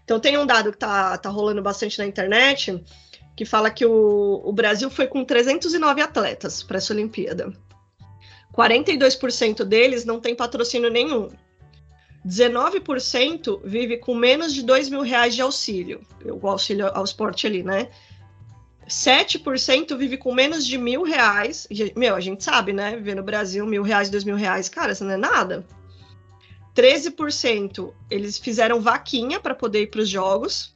Então 0.04 0.20
tem 0.20 0.36
um 0.38 0.46
dado 0.46 0.72
que 0.72 0.78
tá, 0.78 1.16
tá 1.18 1.28
rolando 1.28 1.62
bastante 1.62 1.98
na 1.98 2.06
internet 2.06 2.82
que 3.36 3.44
fala 3.44 3.70
que 3.70 3.84
o, 3.84 4.40
o 4.44 4.52
Brasil 4.52 4.88
foi 4.88 5.06
com 5.06 5.22
309 5.22 6.00
atletas 6.00 6.62
para 6.62 6.78
essa 6.78 6.94
Olimpíada. 6.94 7.52
42% 8.56 9.64
deles 9.64 10.04
não 10.04 10.18
tem 10.18 10.34
patrocínio 10.34 10.90
nenhum. 10.90 11.28
19% 12.26 13.60
vive 13.62 13.98
com 13.98 14.14
menos 14.14 14.52
de 14.52 14.62
2 14.62 14.88
mil 14.88 15.02
reais 15.02 15.34
de 15.34 15.42
auxílio, 15.42 16.00
o 16.24 16.48
auxílio 16.48 16.88
ao 16.88 17.04
esporte 17.04 17.46
ali, 17.46 17.62
né? 17.62 17.88
7% 18.88 19.96
vive 19.96 20.16
com 20.16 20.32
menos 20.32 20.66
de 20.66 20.78
mil 20.78 21.02
reais. 21.02 21.68
Meu, 21.94 22.14
a 22.14 22.20
gente 22.20 22.42
sabe, 22.42 22.72
né? 22.72 22.96
Viver 22.96 23.14
no 23.14 23.22
Brasil, 23.22 23.66
mil 23.66 23.82
reais, 23.82 24.10
dois 24.10 24.24
mil 24.24 24.36
reais, 24.36 24.68
cara, 24.68 24.92
isso 24.92 25.04
não 25.04 25.12
é 25.12 25.16
nada. 25.16 25.64
13% 26.74 27.92
eles 28.10 28.38
fizeram 28.38 28.80
vaquinha 28.80 29.40
para 29.40 29.54
poder 29.54 29.82
ir 29.82 29.86
para 29.88 30.00
os 30.00 30.08
jogos. 30.08 30.74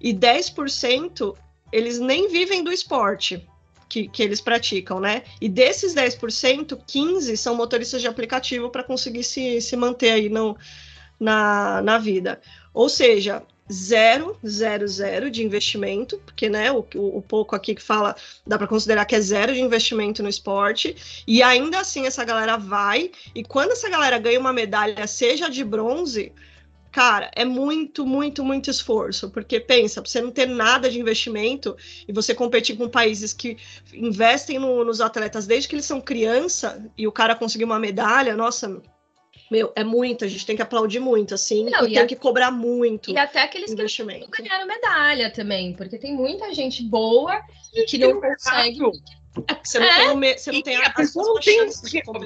E 0.00 0.12
10% 0.12 1.36
eles 1.70 1.98
nem 1.98 2.28
vivem 2.28 2.62
do 2.62 2.72
esporte 2.72 3.46
que, 3.92 4.08
que 4.08 4.22
eles 4.22 4.40
praticam, 4.40 4.98
né? 4.98 5.22
E 5.38 5.50
desses 5.50 5.94
10%, 5.94 6.78
15% 6.88 7.36
são 7.36 7.54
motoristas 7.54 8.00
de 8.00 8.08
aplicativo 8.08 8.70
para 8.70 8.82
conseguir 8.82 9.22
se, 9.22 9.60
se 9.60 9.76
manter 9.76 10.12
aí 10.12 10.30
no, 10.30 10.56
na, 11.20 11.82
na 11.82 11.98
vida. 11.98 12.40
Ou 12.72 12.88
seja, 12.88 13.42
zero, 13.70 14.34
zero, 14.46 14.88
zero 14.88 15.30
de 15.30 15.44
investimento, 15.44 16.18
porque 16.24 16.48
né, 16.48 16.72
o, 16.72 16.86
o, 16.94 17.20
pouco 17.20 17.54
aqui 17.54 17.74
que 17.74 17.82
fala, 17.82 18.16
dá 18.46 18.56
para 18.56 18.66
considerar 18.66 19.04
que 19.04 19.14
é 19.14 19.20
zero 19.20 19.52
de 19.52 19.60
investimento 19.60 20.22
no 20.22 20.28
esporte, 20.28 20.96
e 21.26 21.42
ainda 21.42 21.78
assim 21.78 22.06
essa 22.06 22.24
galera 22.24 22.56
vai, 22.56 23.10
e 23.34 23.44
quando 23.44 23.72
essa 23.72 23.90
galera 23.90 24.18
ganha 24.18 24.40
uma 24.40 24.54
medalha, 24.54 25.06
seja 25.06 25.50
de 25.50 25.62
bronze, 25.62 26.32
cara, 26.92 27.30
é 27.34 27.44
muito, 27.44 28.06
muito, 28.06 28.44
muito 28.44 28.70
esforço, 28.70 29.30
porque 29.30 29.58
pensa, 29.58 30.02
você 30.02 30.20
não 30.20 30.30
ter 30.30 30.46
nada 30.46 30.90
de 30.90 31.00
investimento 31.00 31.74
e 32.06 32.12
você 32.12 32.34
competir 32.34 32.76
com 32.76 32.86
países 32.88 33.32
que 33.32 33.56
investem 33.94 34.58
no, 34.58 34.84
nos 34.84 35.00
atletas 35.00 35.46
desde 35.46 35.68
que 35.68 35.74
eles 35.74 35.86
são 35.86 36.02
criança 36.02 36.84
e 36.96 37.08
o 37.08 37.12
cara 37.12 37.34
conseguir 37.34 37.64
uma 37.64 37.78
medalha, 37.78 38.36
nossa, 38.36 38.80
meu, 39.50 39.72
é 39.74 39.82
muito, 39.82 40.24
a 40.24 40.28
gente 40.28 40.44
tem 40.44 40.54
que 40.54 40.62
aplaudir 40.62 41.00
muito, 41.00 41.34
assim, 41.34 41.64
não, 41.64 41.86
e 41.86 41.94
tem 41.94 41.98
a... 42.02 42.06
que 42.06 42.14
cobrar 42.14 42.50
muito. 42.50 43.10
E 43.10 43.16
até 43.16 43.42
aqueles 43.42 43.72
investimento. 43.72 44.30
que 44.30 44.42
ganharam 44.42 44.66
medalha 44.66 45.32
também, 45.32 45.72
porque 45.72 45.98
tem 45.98 46.14
muita 46.14 46.52
gente 46.52 46.82
boa 46.82 47.40
e 47.74 47.84
que 47.84 47.96
não 47.96 48.20
consegue. 48.20 48.78
Você 49.64 49.78
não 49.78 49.86
é. 49.86 49.96
tem, 49.96 50.38
você 50.38 50.52
não 50.52 50.62
tem 50.62 50.76
a, 50.76 50.88
a 50.88 50.90
pessoa 50.92 51.26
não 51.26 51.40
tem. 51.40 51.70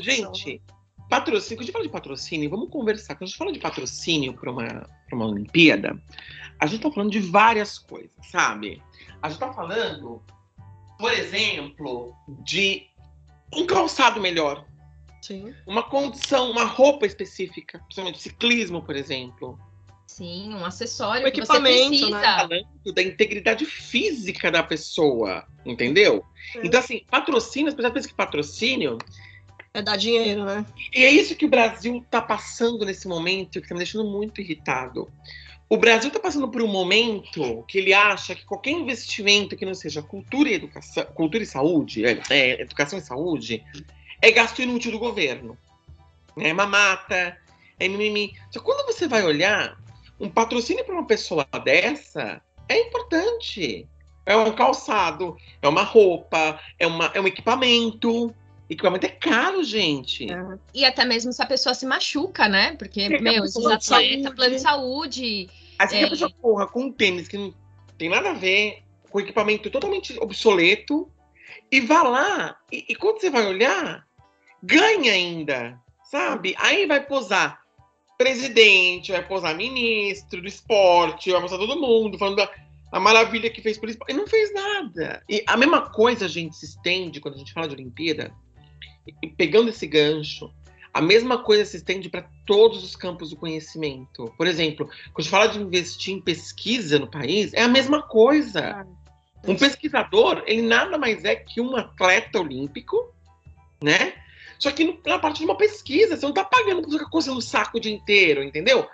Gente, 0.00 0.60
Patrocínio, 1.08 1.56
quando 1.56 1.60
a 1.60 1.64
gente 1.64 1.72
fala 1.72 1.84
de 1.84 1.90
patrocínio, 1.90 2.50
vamos 2.50 2.68
conversar. 2.68 3.14
Quando 3.14 3.22
a 3.22 3.26
gente 3.26 3.38
fala 3.38 3.52
de 3.52 3.58
patrocínio 3.58 4.34
para 4.34 4.50
uma, 4.50 4.90
uma 5.12 5.26
Olimpíada, 5.26 6.00
a 6.58 6.66
gente 6.66 6.76
está 6.76 6.90
falando 6.90 7.12
de 7.12 7.20
várias 7.20 7.78
coisas, 7.78 8.10
sabe? 8.30 8.82
A 9.22 9.28
gente 9.28 9.36
está 9.36 9.52
falando, 9.52 10.22
por 10.98 11.12
exemplo, 11.12 12.14
de 12.44 12.86
um 13.54 13.66
calçado 13.66 14.20
melhor. 14.20 14.66
Sim. 15.22 15.54
Uma 15.66 15.82
condição, 15.82 16.50
uma 16.50 16.64
roupa 16.64 17.06
específica, 17.06 17.78
principalmente 17.80 18.20
ciclismo, 18.20 18.82
por 18.82 18.96
exemplo. 18.96 19.58
Sim, 20.06 20.54
um 20.54 20.64
acessório 20.64 21.24
um 21.24 21.28
equipamento, 21.28 22.10
né? 22.10 22.22
Falando 22.22 22.94
da 22.94 23.02
integridade 23.02 23.66
física 23.66 24.50
da 24.50 24.62
pessoa, 24.62 25.44
entendeu? 25.64 26.24
É. 26.54 26.66
Então, 26.66 26.80
assim, 26.80 27.04
patrocínio, 27.10 27.68
as 27.68 27.74
pessoas 27.74 27.92
pensam 27.92 28.10
que 28.10 28.16
patrocínio 28.16 28.98
é 29.78 29.82
dar 29.82 29.96
dinheiro, 29.96 30.44
né? 30.44 30.64
E 30.94 31.04
é 31.04 31.10
isso 31.10 31.34
que 31.34 31.46
o 31.46 31.50
Brasil 31.50 31.98
está 31.98 32.20
passando 32.20 32.84
nesse 32.84 33.06
momento, 33.06 33.52
que 33.52 33.58
está 33.60 33.74
me 33.74 33.80
deixando 33.80 34.04
muito 34.04 34.40
irritado. 34.40 35.10
O 35.68 35.76
Brasil 35.76 36.08
está 36.08 36.20
passando 36.20 36.48
por 36.48 36.62
um 36.62 36.68
momento 36.68 37.64
que 37.66 37.78
ele 37.78 37.92
acha 37.92 38.34
que 38.34 38.44
qualquer 38.44 38.70
investimento 38.70 39.56
que 39.56 39.66
não 39.66 39.74
seja 39.74 40.00
cultura 40.00 40.48
e 40.48 40.54
educação, 40.54 41.04
cultura 41.06 41.42
e 41.42 41.46
saúde, 41.46 42.04
é, 42.06 42.20
é, 42.30 42.60
educação 42.60 42.98
e 42.98 43.02
saúde, 43.02 43.64
é 44.22 44.30
gasto 44.30 44.62
inútil 44.62 44.92
do 44.92 44.98
governo. 44.98 45.58
É 46.38 46.52
mamata, 46.52 47.36
é 47.80 47.88
mimimi. 47.88 48.34
Só 48.50 48.60
quando 48.60 48.86
você 48.86 49.08
vai 49.08 49.24
olhar, 49.24 49.76
um 50.20 50.28
patrocínio 50.28 50.84
para 50.84 50.94
uma 50.94 51.06
pessoa 51.06 51.46
dessa 51.64 52.40
é 52.68 52.80
importante. 52.80 53.88
É 54.24 54.36
um 54.36 54.52
calçado, 54.52 55.36
é 55.62 55.68
uma 55.68 55.82
roupa, 55.82 56.60
é, 56.78 56.86
uma, 56.86 57.10
é 57.14 57.20
um 57.20 57.26
equipamento. 57.26 58.34
Equipamento 58.68 59.06
é 59.06 59.10
caro, 59.10 59.62
gente. 59.62 60.30
É. 60.30 60.58
E 60.74 60.84
até 60.84 61.04
mesmo 61.04 61.32
se 61.32 61.42
a 61.42 61.46
pessoa 61.46 61.74
se 61.74 61.86
machuca, 61.86 62.48
né? 62.48 62.74
Porque, 62.76 63.08
meu, 63.20 63.44
esses 63.44 63.64
atletas, 63.64 64.34
plano 64.34 64.54
de 64.54 64.60
saúde. 64.60 65.50
Assim 65.78 65.96
é... 65.96 65.98
que 66.00 66.04
a 66.06 66.10
pessoa 66.10 66.30
porra 66.30 66.66
com 66.66 66.84
um 66.84 66.92
tênis 66.92 67.28
que 67.28 67.38
não 67.38 67.54
tem 67.96 68.08
nada 68.08 68.30
a 68.30 68.34
ver, 68.34 68.82
com 69.08 69.20
equipamento 69.20 69.70
totalmente 69.70 70.18
obsoleto, 70.18 71.08
e 71.70 71.80
vá 71.80 72.02
lá, 72.02 72.56
e, 72.70 72.84
e 72.88 72.94
quando 72.94 73.20
você 73.20 73.30
vai 73.30 73.46
olhar, 73.46 74.06
ganha 74.62 75.12
ainda, 75.12 75.80
sabe? 76.04 76.54
Aí 76.58 76.86
vai 76.86 77.04
posar 77.04 77.60
presidente, 78.18 79.12
vai 79.12 79.26
posar 79.26 79.56
ministro 79.56 80.40
do 80.40 80.48
esporte, 80.48 81.30
vai 81.30 81.40
mostrar 81.40 81.58
todo 81.58 81.80
mundo, 81.80 82.18
falando 82.18 82.36
da 82.36 82.50
a 82.92 83.00
maravilha 83.00 83.50
que 83.50 83.60
fez 83.60 83.76
por 83.76 83.88
isso. 83.88 83.98
E 84.08 84.12
não 84.12 84.26
fez 84.26 84.52
nada. 84.54 85.22
E 85.28 85.42
a 85.46 85.56
mesma 85.56 85.90
coisa, 85.90 86.28
gente, 86.28 86.56
se 86.56 86.66
estende 86.66 87.20
quando 87.20 87.34
a 87.34 87.38
gente 87.38 87.52
fala 87.52 87.68
de 87.68 87.74
Olimpíada 87.74 88.32
e 89.22 89.28
pegando 89.28 89.70
esse 89.70 89.86
gancho, 89.86 90.50
a 90.92 91.00
mesma 91.00 91.38
coisa 91.38 91.64
se 91.64 91.76
estende 91.76 92.08
para 92.08 92.26
todos 92.46 92.82
os 92.82 92.96
campos 92.96 93.30
do 93.30 93.36
conhecimento. 93.36 94.32
Por 94.38 94.46
exemplo, 94.46 94.86
quando 94.86 95.18
a 95.18 95.22
gente 95.22 95.30
fala 95.30 95.46
de 95.46 95.58
investir 95.58 96.14
em 96.14 96.20
pesquisa 96.20 96.98
no 96.98 97.10
país, 97.10 97.52
é 97.52 97.62
a 97.62 97.68
mesma 97.68 98.02
coisa. 98.02 98.86
Um 99.46 99.54
pesquisador, 99.54 100.42
ele 100.46 100.62
nada 100.62 100.96
mais 100.96 101.24
é 101.24 101.36
que 101.36 101.60
um 101.60 101.76
atleta 101.76 102.40
olímpico, 102.40 103.12
né? 103.82 104.14
Só 104.58 104.70
que 104.70 104.98
na 105.06 105.18
parte 105.18 105.40
de 105.40 105.44
uma 105.44 105.56
pesquisa, 105.56 106.16
você 106.16 106.22
não 106.22 106.30
está 106.30 106.44
pagando 106.44 106.80
para 106.80 106.90
ficar 106.90 107.10
coçando 107.10 107.38
o 107.38 107.42
saco 107.42 107.76
o 107.76 107.80
dia 107.80 107.92
inteiro, 107.92 108.42
entendeu? 108.42 108.88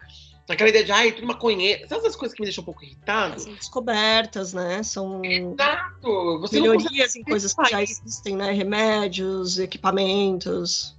Aquela 0.49 0.71
ideia 0.71 0.85
de, 0.85 0.93
ai, 0.93 1.13
tudo 1.13 1.27
maconheiro. 1.27 1.89
Sabe 1.89 2.01
essas 2.01 2.17
coisas 2.17 2.35
que 2.35 2.43
me 2.43 2.47
deixam 2.47 2.63
um 2.63 2.65
pouco 2.65 2.85
irritado? 2.85 3.41
São 3.41 3.55
descobertas, 3.55 4.53
né? 4.53 4.83
São 4.83 5.25
Exato. 5.25 6.41
Você 6.41 6.61
melhorias 6.61 7.15
em 7.15 7.23
coisas 7.23 7.55
que 7.55 7.71
já 7.71 7.83
existem, 7.83 8.37
né? 8.37 8.53
Remédios, 8.53 9.59
equipamentos. 9.59 10.97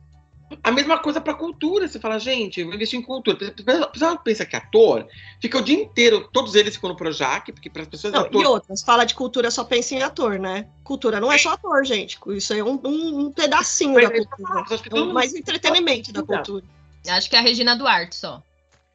A 0.63 0.71
mesma 0.71 0.97
coisa 0.97 1.19
para 1.19 1.33
cultura. 1.33 1.87
Você 1.87 1.99
fala, 1.99 2.19
gente, 2.19 2.63
vou 2.63 2.73
investir 2.73 2.97
em 2.97 3.01
cultura. 3.01 3.37
A 3.81 3.87
pessoa 3.87 4.17
pensa 4.17 4.45
que 4.45 4.55
ator 4.55 5.07
fica 5.41 5.57
o 5.57 5.61
dia 5.61 5.81
inteiro, 5.81 6.29
todos 6.31 6.55
eles 6.55 6.75
ficam 6.75 6.89
no 6.89 6.95
Projac, 6.95 7.51
porque 7.51 7.69
para 7.69 7.81
as 7.81 7.87
pessoas. 7.87 8.13
Não, 8.13 8.21
ator... 8.21 8.41
E 8.41 8.45
outras, 8.45 8.81
fala 8.81 9.03
de 9.03 9.13
cultura, 9.13 9.51
só 9.51 9.63
pensa 9.63 9.93
em 9.93 10.01
ator, 10.01 10.39
né? 10.39 10.67
Cultura 10.83 11.19
não 11.19 11.31
é 11.31 11.37
só 11.37 11.53
ator, 11.53 11.83
gente. 11.85 12.17
Isso 12.27 12.53
é 12.53 12.63
um, 12.63 12.79
um, 12.83 13.19
um 13.25 13.31
pedacinho 13.31 13.95
da 13.95 14.09
cultura. 14.09 15.01
É 15.01 15.03
mais 15.13 15.33
entretenimento 15.33 16.13
da 16.13 16.23
cultura. 16.23 16.63
Acho 17.07 17.29
que 17.29 17.35
é 17.35 17.39
a 17.39 17.41
Regina 17.41 17.75
Duarte 17.75 18.15
só. 18.15 18.41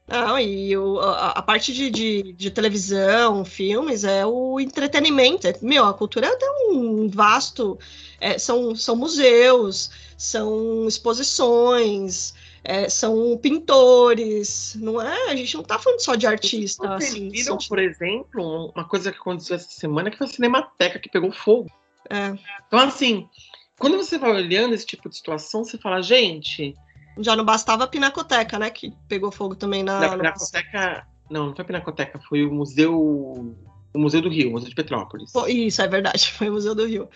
Não, 0.08 0.38
e 0.38 0.74
o, 0.74 0.98
a, 1.00 1.32
a, 1.32 1.42
parte 1.42 1.70
de, 1.70 1.90
de, 1.90 2.32
de, 2.32 2.50
televisão, 2.50 3.44
filmes, 3.44 4.04
é 4.04 4.24
o 4.24 4.58
entretenimento. 4.58 5.46
É, 5.46 5.54
meu, 5.60 5.84
a 5.84 5.92
cultura 5.92 6.26
é 6.26 6.50
um 6.70 7.10
vasto. 7.10 7.78
É, 8.18 8.38
são, 8.38 8.74
são 8.74 8.96
museus, 8.96 9.90
são 10.16 10.88
exposições, 10.88 12.32
é, 12.64 12.88
são 12.88 13.36
pintores, 13.36 14.74
não 14.80 15.00
é? 15.00 15.30
A 15.30 15.36
gente 15.36 15.54
não 15.54 15.62
está 15.62 15.78
falando 15.78 16.00
só 16.00 16.14
de 16.14 16.26
artista. 16.26 16.88
Vocês 16.96 17.12
assim, 17.12 17.28
viram, 17.28 17.58
por 17.58 17.78
exemplo, 17.78 18.72
uma 18.74 18.88
coisa 18.88 19.12
que 19.12 19.18
aconteceu 19.18 19.56
essa 19.56 19.68
semana 19.68 20.10
que 20.10 20.16
foi 20.16 20.26
a 20.26 20.30
Cinemateca 20.30 20.98
que 20.98 21.10
pegou 21.10 21.30
fogo. 21.30 21.70
É. 22.08 22.34
Então, 22.66 22.78
assim, 22.78 23.28
quando 23.78 23.98
você 23.98 24.16
vai 24.16 24.30
olhando 24.30 24.74
esse 24.74 24.86
tipo 24.86 25.08
de 25.08 25.16
situação, 25.16 25.64
você 25.64 25.76
fala, 25.76 26.02
gente, 26.02 26.74
já 27.20 27.36
não 27.36 27.44
bastava 27.44 27.84
a 27.84 27.86
Pinacoteca, 27.86 28.58
né? 28.58 28.70
Que 28.70 28.92
pegou 29.08 29.30
fogo 29.30 29.54
também 29.54 29.82
na. 29.82 30.00
Na 30.00 30.16
Pinacoteca. 30.16 31.06
Não, 31.30 31.46
não 31.48 31.54
foi 31.54 31.62
a 31.62 31.66
Pinacoteca, 31.66 32.18
foi 32.18 32.44
o 32.44 32.52
Museu. 32.52 32.94
O 32.94 33.98
Museu 33.98 34.20
do 34.20 34.28
Rio, 34.28 34.50
o 34.50 34.52
Museu 34.52 34.68
de 34.68 34.74
Petrópolis. 34.74 35.32
Isso, 35.48 35.80
é 35.80 35.88
verdade, 35.88 36.30
foi 36.32 36.48
o 36.48 36.52
Museu 36.52 36.74
do 36.74 36.86
Rio. 36.86 37.08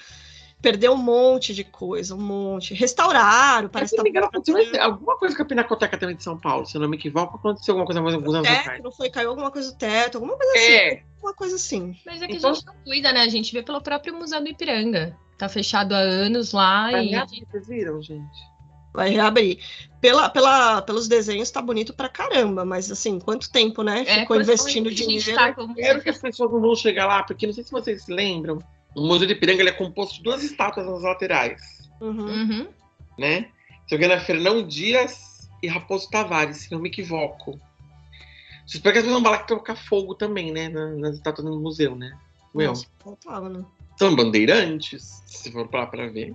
perdeu 0.60 0.92
um 0.92 0.96
monte 0.96 1.54
de 1.54 1.64
coisa, 1.64 2.14
um 2.14 2.20
monte. 2.20 2.74
Restauraram, 2.74 3.68
parece 3.68 3.94
que 3.94 4.12
tá 4.12 4.26
aconteceu 4.26 4.56
alguma 4.80 5.18
coisa 5.18 5.36
com 5.36 5.42
a 5.42 5.46
Pinacoteca 5.46 5.98
também 5.98 6.16
de 6.16 6.22
São 6.22 6.38
Paulo, 6.38 6.64
se 6.64 6.76
eu 6.76 6.80
não 6.80 6.88
me 6.88 6.96
equivoco, 6.96 7.36
aconteceu 7.36 7.72
alguma 7.72 7.86
coisa 7.86 8.00
mais 8.00 8.14
alguns 8.14 8.34
anos 8.34 8.48
atrás. 8.48 8.82
Não 8.82 8.90
foi, 8.90 9.10
caiu 9.10 9.30
alguma 9.30 9.50
coisa 9.50 9.70
do 9.70 9.76
teto, 9.76 10.16
alguma 10.16 10.36
coisa 10.36 10.58
é. 10.58 10.88
assim. 10.88 11.02
Alguma 11.16 11.34
coisa 11.34 11.56
assim. 11.56 11.96
Mas 12.06 12.22
é 12.22 12.26
que 12.26 12.36
então... 12.36 12.50
a 12.50 12.54
gente 12.54 12.66
não 12.66 12.74
cuida, 12.84 13.12
né? 13.12 13.20
A 13.20 13.28
gente 13.28 13.52
vê 13.52 13.62
pelo 13.62 13.80
próprio 13.80 14.14
Museu 14.14 14.40
do 14.40 14.48
Ipiranga. 14.48 15.16
Tá 15.42 15.48
fechado 15.48 15.92
há 15.92 15.98
anos 15.98 16.52
lá 16.52 16.90
Mas 16.92 17.32
e. 17.32 17.44
Vocês 17.44 17.66
viram, 17.66 18.00
gente? 18.00 18.52
Vai 18.94 19.10
reabrir. 19.10 19.58
Pela, 20.02 20.28
pela, 20.28 20.82
pelos 20.82 21.06
desenhos 21.06 21.48
tá 21.52 21.62
bonito 21.62 21.94
pra 21.94 22.08
caramba, 22.08 22.64
mas 22.64 22.90
assim, 22.90 23.20
quanto 23.20 23.52
tempo, 23.52 23.84
né? 23.84 24.02
É, 24.04 24.20
Ficou 24.22 24.40
investindo 24.40 24.90
dinheiro. 24.90 25.32
Tá 25.32 25.54
Quero 25.76 26.02
que 26.02 26.10
as 26.10 26.18
pessoas 26.18 26.50
não 26.50 26.60
vão 26.60 26.74
chegar 26.74 27.06
lá, 27.06 27.22
porque 27.22 27.46
não 27.46 27.54
sei 27.54 27.62
se 27.62 27.70
vocês 27.70 28.02
se 28.02 28.12
lembram, 28.12 28.58
o 28.96 29.06
Museu 29.06 29.28
de 29.28 29.34
Ipiranga 29.34 29.62
é 29.62 29.70
composto 29.70 30.16
de 30.16 30.24
duas 30.24 30.42
estátuas 30.42 30.86
nas 30.86 31.02
laterais. 31.02 31.62
Uhum. 32.00 32.26
uhum. 32.26 32.68
Né? 33.16 33.48
Se 33.86 33.94
eu 33.94 34.08
na 34.08 34.18
Fernão 34.18 34.66
Dias 34.66 35.48
e 35.62 35.68
Raposo 35.68 36.10
Tavares, 36.10 36.56
se 36.56 36.72
não 36.72 36.80
me 36.80 36.88
equivoco. 36.88 37.60
Espero 38.66 38.94
que 38.94 38.98
as 38.98 39.04
pessoas 39.04 39.22
não 39.22 39.22
falar 39.22 39.38
que 39.38 39.48
colocar 39.48 39.76
fogo 39.76 40.16
também, 40.16 40.50
né? 40.50 40.68
Nas 40.68 41.14
estátuas 41.14 41.46
do 41.46 41.60
museu, 41.60 41.94
né? 41.94 42.18
Meu. 42.52 42.70
Nossa, 42.70 42.86
faltava, 42.98 43.48
né? 43.48 43.64
São 43.96 44.16
bandeirantes, 44.16 45.22
se 45.26 45.52
for 45.52 45.68
lá 45.72 45.86
para 45.86 46.10
ver. 46.10 46.34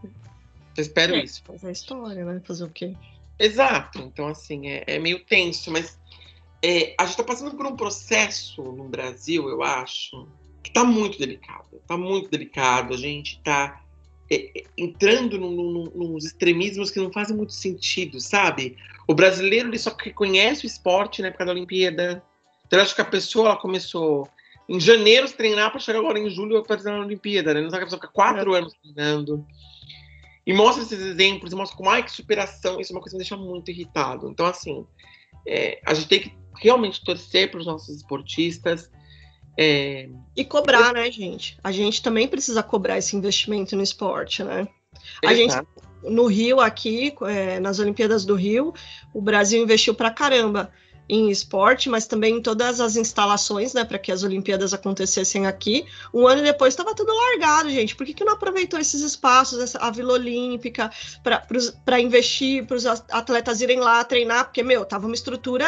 Eu 0.77 0.81
espero 0.81 1.15
é, 1.15 1.23
isso. 1.23 1.43
Fazer 1.43 1.67
a 1.67 1.71
história, 1.71 2.23
né? 2.23 2.41
Fazer 2.45 2.63
o 2.63 2.69
quê? 2.69 2.95
Exato. 3.39 3.99
Então, 3.99 4.27
assim, 4.27 4.67
é, 4.67 4.83
é 4.87 4.99
meio 4.99 5.23
tenso, 5.23 5.71
mas 5.71 5.97
é, 6.61 6.95
a 6.97 7.03
gente 7.03 7.11
está 7.11 7.23
passando 7.23 7.55
por 7.55 7.65
um 7.65 7.75
processo 7.75 8.61
no 8.63 8.85
Brasil, 8.85 9.47
eu 9.47 9.61
acho, 9.61 10.27
que 10.63 10.69
está 10.69 10.83
muito 10.83 11.19
delicado. 11.19 11.65
Está 11.73 11.97
muito 11.97 12.29
delicado. 12.29 12.93
A 12.93 12.97
gente 12.97 13.37
está 13.37 13.81
é, 14.29 14.59
é, 14.59 14.63
entrando 14.77 15.37
num, 15.37 15.51
num, 15.51 16.13
nos 16.13 16.25
extremismos 16.25 16.91
que 16.91 16.99
não 16.99 17.11
fazem 17.11 17.35
muito 17.35 17.53
sentido, 17.53 18.19
sabe? 18.19 18.75
O 19.07 19.13
brasileiro 19.13 19.69
ele 19.69 19.79
só 19.79 19.95
reconhece 19.97 20.65
o 20.65 20.67
esporte 20.67 21.21
na 21.21 21.29
época 21.29 21.45
da 21.45 21.51
Olimpíada. 21.51 22.23
Então, 22.65 22.79
eu 22.79 22.83
acho 22.83 22.95
que 22.95 23.01
a 23.01 23.05
pessoa 23.05 23.49
ela 23.49 23.57
começou 23.57 24.27
em 24.67 24.79
janeiro 24.79 25.31
treinar 25.31 25.71
para 25.71 25.79
chegar 25.79 25.99
agora 25.99 26.19
em 26.19 26.29
julho 26.29 26.61
para 26.63 26.81
na 26.83 26.99
Olimpíada, 26.99 27.53
né? 27.53 27.61
Não 27.61 27.69
sabe 27.69 27.79
que 27.79 27.83
a 27.83 27.87
pessoa 27.87 28.01
fica 28.01 28.13
quatro 28.13 28.53
é. 28.53 28.57
anos 28.57 28.73
treinando. 28.81 29.45
E 30.47 30.53
mostra 30.53 30.81
esses 30.81 31.01
exemplos, 31.01 31.51
e 31.51 31.55
mostra 31.57 31.75
como, 31.75 31.89
ai, 31.89 32.01
que 32.01 32.09
superação. 32.09 32.79
Isso 32.79 32.93
é 32.93 32.95
uma 32.95 33.01
coisa 33.01 33.11
que 33.11 33.17
me 33.17 33.23
deixa 33.23 33.35
muito 33.35 33.69
irritado. 33.69 34.29
Então, 34.29 34.45
assim, 34.45 34.87
é, 35.45 35.81
a 35.85 35.93
gente 35.93 36.07
tem 36.07 36.21
que 36.21 36.33
realmente 36.55 37.03
torcer 37.03 37.51
para 37.51 37.59
os 37.59 37.65
nossos 37.65 37.97
esportistas. 37.97 38.89
É... 39.59 40.07
E 40.37 40.45
cobrar, 40.45 40.93
né, 40.93 41.11
gente? 41.11 41.57
A 41.61 41.69
gente 41.69 42.01
também 42.01 42.29
precisa 42.29 42.63
cobrar 42.63 42.97
esse 42.97 43.13
investimento 43.13 43.75
no 43.75 43.83
esporte, 43.83 44.41
né? 44.41 44.65
A 45.25 45.33
Exato. 45.33 45.67
gente, 46.01 46.13
no 46.13 46.27
Rio, 46.27 46.61
aqui, 46.61 47.13
é, 47.23 47.59
nas 47.59 47.79
Olimpíadas 47.79 48.23
do 48.23 48.33
Rio, 48.33 48.73
o 49.13 49.21
Brasil 49.21 49.61
investiu 49.61 49.93
pra 49.93 50.11
caramba 50.11 50.71
em 51.09 51.29
esporte, 51.29 51.89
mas 51.89 52.05
também 52.05 52.35
em 52.35 52.41
todas 52.41 52.81
as 52.81 52.95
instalações, 52.95 53.73
né, 53.73 53.85
para 53.85 53.97
que 53.97 54.11
as 54.11 54.23
Olimpíadas 54.23 54.73
acontecessem 54.73 55.45
aqui. 55.45 55.85
Um 56.13 56.27
ano 56.27 56.43
depois 56.43 56.73
estava 56.73 56.93
tudo 56.93 57.13
largado, 57.13 57.69
gente. 57.69 57.95
Por 57.95 58.05
que, 58.05 58.13
que 58.13 58.25
não 58.25 58.33
aproveitou 58.33 58.79
esses 58.79 59.01
espaços, 59.01 59.59
essa, 59.59 59.79
a 59.79 59.89
Vila 59.89 60.13
Olímpica, 60.13 60.91
para 61.85 61.99
investir, 61.99 62.65
para 62.65 62.75
os 62.75 62.85
atletas 62.85 63.61
irem 63.61 63.79
lá 63.79 64.03
treinar? 64.03 64.45
Porque, 64.45 64.63
meu, 64.63 64.83
tava 64.83 65.05
uma 65.05 65.15
estrutura 65.15 65.67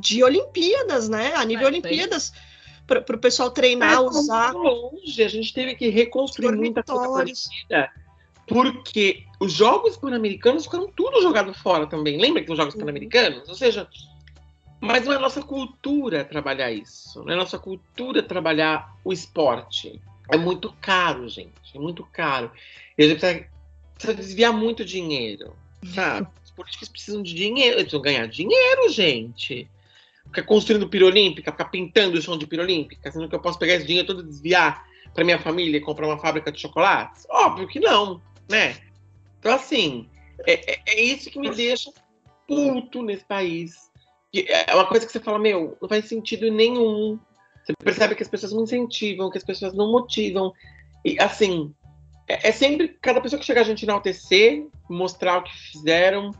de 0.00 0.24
Olimpíadas, 0.24 1.08
né, 1.08 1.34
a 1.34 1.44
nível 1.44 1.66
é, 1.66 1.70
Olimpíadas. 1.70 2.32
Para 2.86 3.14
o 3.14 3.18
pessoal 3.18 3.50
treinar, 3.52 3.94
é, 3.94 4.00
usar. 4.00 4.52
Longe, 4.52 5.22
a 5.22 5.28
gente 5.28 5.54
teve 5.54 5.76
que 5.76 5.88
reconstruir 5.90 6.56
muita 6.56 6.82
coisa 6.82 7.24
porque 8.50 9.22
os 9.38 9.52
Jogos 9.52 9.96
Pan-Americanos 9.96 10.64
ficaram 10.64 10.88
tudo 10.88 11.22
jogado 11.22 11.54
fora 11.54 11.86
também. 11.86 12.20
Lembra 12.20 12.42
que 12.42 12.50
os 12.50 12.58
Jogos 12.58 12.74
uhum. 12.74 12.80
Pan-Americanos? 12.80 13.48
Ou 13.48 13.54
seja, 13.54 13.88
mas 14.80 15.04
não 15.04 15.12
é 15.12 15.18
nossa 15.18 15.42
cultura 15.42 16.24
trabalhar 16.24 16.72
isso. 16.72 17.22
Não 17.22 17.32
é 17.34 17.36
nossa 17.36 17.58
cultura 17.58 18.22
trabalhar 18.22 18.96
o 19.04 19.12
esporte. 19.12 20.00
É 20.30 20.38
muito 20.38 20.74
caro, 20.80 21.28
gente. 21.28 21.52
É 21.74 21.78
muito 21.78 22.02
caro. 22.12 22.50
E 22.96 23.04
a 23.04 23.08
gente 23.08 23.20
precisa, 23.20 23.46
precisa 23.94 24.14
desviar 24.14 24.52
muito 24.52 24.84
dinheiro, 24.84 25.54
sabe? 25.94 26.26
Os 26.42 26.50
políticos 26.50 26.88
precisam 26.88 27.22
de 27.22 27.34
dinheiro. 27.34 27.76
Eles 27.76 27.82
precisam 27.82 28.00
ganhar 28.00 28.26
dinheiro, 28.26 28.88
gente. 28.88 29.68
Ficar 30.26 30.44
construindo 30.44 30.88
pirolímpica, 30.88 31.52
ficar 31.52 31.66
pintando 31.66 32.16
o 32.16 32.22
chão 32.22 32.38
de 32.38 32.46
pirolímpica, 32.46 33.12
sendo 33.12 33.28
que 33.28 33.34
eu 33.34 33.40
posso 33.40 33.58
pegar 33.58 33.74
esse 33.74 33.86
dinheiro 33.86 34.06
todo 34.06 34.22
e 34.22 34.26
desviar 34.26 34.86
para 35.12 35.24
minha 35.24 35.38
família 35.38 35.76
e 35.76 35.80
comprar 35.80 36.06
uma 36.06 36.18
fábrica 36.18 36.50
de 36.50 36.60
chocolates? 36.60 37.26
Óbvio 37.28 37.68
que 37.68 37.80
não, 37.80 38.22
né? 38.48 38.76
Então, 39.38 39.54
assim, 39.54 40.08
é, 40.46 40.72
é, 40.72 40.82
é 40.86 41.02
isso 41.02 41.30
que 41.30 41.38
me 41.38 41.50
deixa 41.50 41.92
puto 42.46 43.02
nesse 43.02 43.24
país 43.24 43.89
é 44.32 44.74
uma 44.74 44.86
coisa 44.86 45.04
que 45.04 45.12
você 45.12 45.20
fala, 45.20 45.38
meu, 45.38 45.76
não 45.80 45.88
faz 45.88 46.06
sentido 46.06 46.50
nenhum. 46.50 47.18
Você 47.64 47.72
percebe 47.82 48.14
que 48.14 48.22
as 48.22 48.28
pessoas 48.28 48.52
não 48.52 48.62
incentivam, 48.62 49.30
que 49.30 49.38
as 49.38 49.44
pessoas 49.44 49.74
não 49.74 49.90
motivam. 49.90 50.52
E 51.04 51.20
assim, 51.20 51.74
é, 52.28 52.48
é 52.48 52.52
sempre 52.52 52.96
cada 53.00 53.20
pessoa 53.20 53.40
que 53.40 53.46
chega 53.46 53.60
a 53.60 53.64
gente 53.64 53.84
enaltecer, 53.84 54.66
mostrar 54.88 55.38
o 55.38 55.42
que 55.42 55.52
fizeram, 55.52 56.30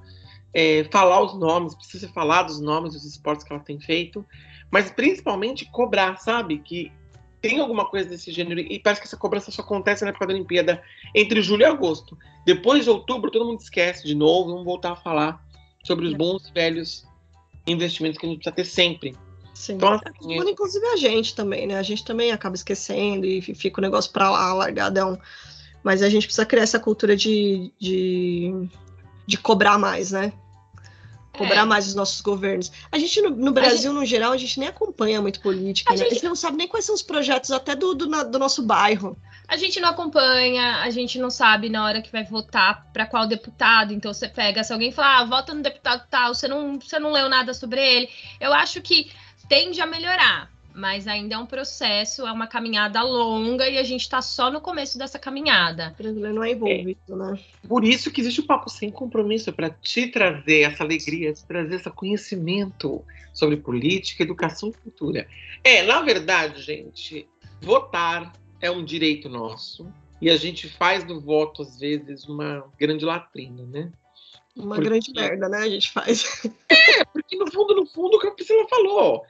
é, 0.55 0.85
falar 0.85 1.20
os 1.22 1.38
nomes, 1.38 1.74
precisa 1.74 2.09
falar 2.09 2.44
dos 2.44 2.61
nomes 2.61 2.92
dos 2.92 3.05
esportes 3.05 3.44
que 3.44 3.53
ela 3.53 3.62
tem 3.62 3.81
feito, 3.81 4.24
mas 4.70 4.90
principalmente 4.90 5.68
cobrar, 5.70 6.16
sabe? 6.18 6.59
Que 6.59 6.92
tem 7.40 7.59
alguma 7.59 7.87
coisa 7.87 8.09
desse 8.09 8.31
gênero, 8.31 8.61
e 8.61 8.79
parece 8.79 9.00
que 9.00 9.07
essa 9.07 9.16
cobrança 9.16 9.50
só 9.50 9.62
acontece 9.62 10.05
na 10.05 10.11
época 10.11 10.26
da 10.26 10.35
Olimpíada, 10.35 10.83
entre 11.14 11.42
julho 11.42 11.62
e 11.62 11.64
agosto. 11.64 12.16
Depois 12.44 12.85
de 12.85 12.90
outubro, 12.90 13.31
todo 13.31 13.46
mundo 13.46 13.61
esquece 13.61 14.07
de 14.07 14.14
novo, 14.14 14.50
vamos 14.50 14.64
voltar 14.64 14.92
a 14.92 14.96
falar 14.96 15.42
sobre 15.83 16.07
os 16.07 16.14
é. 16.14 16.16
bons 16.16 16.50
velhos 16.50 17.10
investimentos 17.71 18.19
que 18.19 18.27
a 18.27 18.29
gente 18.29 18.39
precisa 18.39 18.55
ter 18.55 18.65
sempre. 18.65 19.17
Sim. 19.55 19.75
Então, 19.75 19.93
assim, 19.93 20.41
é... 20.41 20.51
inclusive 20.51 20.87
a 20.87 20.97
gente 20.97 21.35
também, 21.35 21.67
né? 21.67 21.77
A 21.77 21.83
gente 21.83 22.05
também 22.05 22.33
acaba 22.33 22.55
esquecendo 22.55 23.27
e 23.27 23.43
fica 23.43 23.81
o 23.81 23.83
negócio 23.83 24.11
para 24.11 24.31
lá, 24.31 24.53
largadão. 24.55 25.19
Mas 25.83 26.03
a 26.03 26.09
gente 26.09 26.27
precisa 26.27 26.47
criar 26.47 26.63
essa 26.63 26.79
cultura 26.79 27.17
de, 27.17 27.73
de, 27.79 28.53
de 29.27 29.37
cobrar 29.39 29.79
mais, 29.79 30.13
né? 30.13 30.33
Cobrar 31.40 31.62
é. 31.62 31.64
mais 31.64 31.87
os 31.87 31.94
nossos 31.94 32.20
governos. 32.20 32.70
A 32.92 32.98
gente, 32.98 33.20
no, 33.22 33.31
no 33.31 33.53
Brasil, 33.53 33.90
gente... 33.90 34.00
no 34.00 34.05
geral, 34.05 34.33
a 34.33 34.37
gente 34.37 34.59
nem 34.59 34.68
acompanha 34.68 35.20
muito 35.22 35.40
política, 35.40 35.90
a, 35.90 35.96
né? 35.96 35.98
gente... 35.98 36.11
a 36.11 36.14
gente 36.14 36.24
não 36.24 36.37
sabe 36.37 36.57
nem 36.57 36.68
quais 36.68 36.85
são 36.85 36.94
os 36.94 37.03
projetos 37.03 37.50
até 37.50 37.74
do, 37.74 37.94
do, 37.94 38.07
do 38.07 38.38
nosso 38.38 38.62
bairro 38.62 39.16
a 39.50 39.57
gente 39.57 39.81
não 39.81 39.88
acompanha, 39.88 40.76
a 40.76 40.90
gente 40.90 41.18
não 41.18 41.29
sabe 41.29 41.68
na 41.68 41.85
hora 41.85 42.00
que 42.00 42.12
vai 42.12 42.22
votar 42.22 42.87
para 42.92 43.05
qual 43.05 43.26
deputado. 43.26 43.92
Então 43.92 44.14
você 44.14 44.29
pega, 44.29 44.62
se 44.62 44.72
alguém 44.72 44.92
falar, 44.92 45.18
ah, 45.18 45.24
vota 45.24 45.53
no 45.53 45.61
deputado 45.61 46.07
tal, 46.09 46.33
você 46.33 46.46
não, 46.46 46.79
você 46.79 47.00
não 47.00 47.11
leu 47.11 47.29
nada 47.29 47.53
sobre 47.53 47.81
ele. 47.81 48.09
Eu 48.38 48.53
acho 48.55 48.81
que 48.81 49.11
tende 49.48 49.81
a 49.81 49.87
melhorar, 49.87 50.48
mas 50.75 51.07
ainda 51.07 51.35
é 51.35 51.39
um 51.39 51.47
processo, 51.47 52.27
é 52.27 52.33
uma 52.33 52.47
caminhada 52.47 53.03
longa 53.03 53.69
e 53.69 53.79
a 53.79 53.83
gente 53.83 54.03
está 54.03 54.23
só 54.23 54.51
no 54.51 54.61
começo 54.61 54.99
dessa 54.99 55.19
caminhada. 55.19 55.95
O 55.95 56.03
brasileiro 56.03 56.35
não 56.35 56.45
é 56.45 56.53
envolvido, 56.53 56.99
é. 57.09 57.15
né? 57.15 57.39
Por 57.69 57.85
isso 57.85 58.11
que 58.11 58.21
existe 58.21 58.41
o 58.41 58.47
Papo 58.47 58.71
Sem 58.71 58.91
Compromisso, 58.91 59.53
para 59.53 59.71
te 59.71 60.07
trazer 60.09 60.63
essa 60.63 60.85
alegria, 60.85 61.33
te 61.33 61.45
trazer 61.45 61.77
esse 61.77 61.91
conhecimento 61.91 63.05
sobre 63.33 63.57
política, 63.57 64.23
educação 64.23 64.71
e 64.71 64.73
cultura. 64.73 65.27
É, 65.63 65.83
na 65.83 66.03
verdade, 66.03 66.63
gente, 66.63 67.29
votar 67.61 68.33
é 68.61 68.71
um 68.71 68.85
direito 68.85 69.29
nosso. 69.29 69.87
E 70.21 70.29
a 70.29 70.37
gente 70.37 70.69
faz 70.69 71.03
do 71.03 71.21
voto, 71.21 71.63
às 71.63 71.79
vezes, 71.79 72.27
uma 72.27 72.65
grande 72.79 73.05
latrina, 73.05 73.65
né? 73.65 73.91
Uma 74.55 74.75
porque... 74.75 74.91
grande 74.91 75.13
merda, 75.15 75.49
né? 75.49 75.59
A 75.59 75.69
gente 75.69 75.91
faz. 75.91 76.45
É, 76.69 77.05
porque 77.05 77.37
no 77.37 77.51
fundo, 77.51 77.75
no 77.75 77.87
fundo, 77.87 78.17
o 78.17 78.21
que 78.21 78.27
a 78.27 78.31
Priscila 78.31 78.69
falou. 78.69 79.25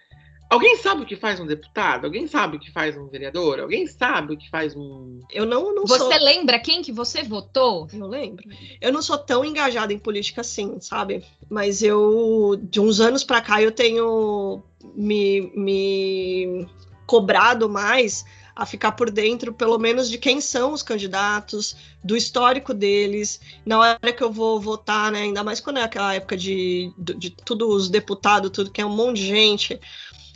Alguém 0.51 0.77
sabe 0.79 1.03
o 1.03 1.07
que 1.07 1.15
faz 1.15 1.39
um 1.39 1.47
deputado? 1.47 2.07
Alguém 2.07 2.27
sabe 2.27 2.57
o 2.57 2.61
que 2.61 2.73
faz 2.73 2.97
um 2.97 3.07
vereador? 3.07 3.61
Alguém 3.61 3.87
sabe 3.87 4.35
o 4.35 4.37
que 4.37 4.51
faz 4.51 4.75
um. 4.75 5.21
Eu 5.31 5.47
não, 5.47 5.73
não 5.73 5.87
Você 5.87 6.01
sou... 6.01 6.09
lembra 6.09 6.59
quem 6.59 6.83
que 6.83 6.91
você 6.91 7.23
votou? 7.23 7.87
Eu 7.93 8.09
lembro. 8.09 8.45
Eu 8.81 8.93
não 8.93 9.01
sou 9.01 9.17
tão 9.17 9.45
engajada 9.45 9.93
em 9.93 9.99
política 9.99 10.41
assim, 10.41 10.81
sabe? 10.81 11.25
Mas 11.49 11.85
eu, 11.85 12.61
de 12.61 12.81
uns 12.81 12.99
anos 12.99 13.23
para 13.23 13.41
cá, 13.41 13.63
eu 13.63 13.71
tenho 13.71 14.61
me, 14.93 15.53
me 15.55 16.67
cobrado 17.07 17.69
mais 17.69 18.25
a 18.57 18.67
ficar 18.67 18.93
por 18.93 19.09
dentro, 19.09 19.55
pelo 19.55 19.79
menos, 19.79 20.11
de 20.11 20.19
quem 20.19 20.41
são 20.41 20.73
os 20.73 20.83
candidatos, 20.83 21.77
do 22.03 22.17
histórico 22.17 22.75
deles. 22.75 23.41
Na 23.65 23.79
hora 23.79 24.13
que 24.13 24.23
eu 24.23 24.33
vou 24.33 24.61
votar, 24.61 25.13
né, 25.13 25.23
ainda 25.23 25.45
mais 25.45 25.61
quando 25.61 25.79
é 25.79 25.83
aquela 25.83 26.13
época 26.13 26.37
de, 26.37 26.93
de, 26.99 27.15
de 27.15 27.31
todos 27.31 27.85
os 27.85 27.89
deputados, 27.89 28.51
tudo 28.51 28.71
que 28.71 28.81
é 28.81 28.85
um 28.85 28.95
monte 28.95 29.19
de 29.19 29.27
gente. 29.27 29.81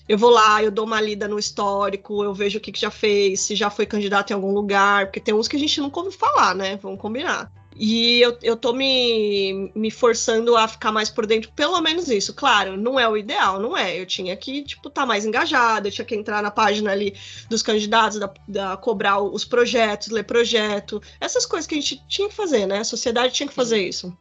Eu 0.08 0.18
vou 0.18 0.30
lá, 0.30 0.62
eu 0.62 0.70
dou 0.70 0.84
uma 0.84 1.00
lida 1.00 1.26
no 1.26 1.38
histórico, 1.38 2.22
eu 2.22 2.34
vejo 2.34 2.58
o 2.58 2.60
que, 2.60 2.70
que 2.70 2.80
já 2.80 2.90
fez, 2.90 3.40
se 3.40 3.56
já 3.56 3.70
foi 3.70 3.86
candidato 3.86 4.30
em 4.30 4.34
algum 4.34 4.52
lugar, 4.52 5.06
porque 5.06 5.20
tem 5.20 5.34
uns 5.34 5.48
que 5.48 5.56
a 5.56 5.58
gente 5.58 5.80
nunca 5.80 5.98
ouviu 5.98 6.12
falar, 6.12 6.54
né? 6.54 6.76
Vamos 6.76 7.00
combinar. 7.00 7.50
E 7.76 8.20
eu, 8.20 8.38
eu 8.42 8.56
tô 8.56 8.72
me, 8.72 9.72
me 9.74 9.90
forçando 9.90 10.56
a 10.56 10.68
ficar 10.68 10.92
mais 10.92 11.10
por 11.10 11.26
dentro, 11.26 11.50
pelo 11.52 11.80
menos 11.80 12.08
isso. 12.08 12.32
Claro, 12.32 12.76
não 12.76 13.00
é 13.00 13.08
o 13.08 13.16
ideal, 13.16 13.58
não 13.60 13.76
é. 13.76 13.98
Eu 13.98 14.06
tinha 14.06 14.36
que, 14.36 14.62
tipo, 14.62 14.88
estar 14.88 15.02
tá 15.02 15.06
mais 15.06 15.24
engajada, 15.24 15.88
eu 15.88 15.92
tinha 15.92 16.04
que 16.04 16.14
entrar 16.14 16.42
na 16.42 16.50
página 16.50 16.92
ali 16.92 17.14
dos 17.48 17.62
candidatos, 17.62 18.18
da, 18.18 18.32
da, 18.46 18.76
cobrar 18.76 19.20
os 19.20 19.44
projetos, 19.44 20.08
ler 20.08 20.24
projeto, 20.24 21.02
essas 21.20 21.44
coisas 21.44 21.66
que 21.66 21.74
a 21.74 21.80
gente 21.80 22.06
tinha 22.06 22.28
que 22.28 22.34
fazer, 22.34 22.66
né? 22.66 22.78
A 22.78 22.84
sociedade 22.84 23.34
tinha 23.34 23.48
que 23.48 23.54
fazer 23.54 23.86
isso. 23.86 24.16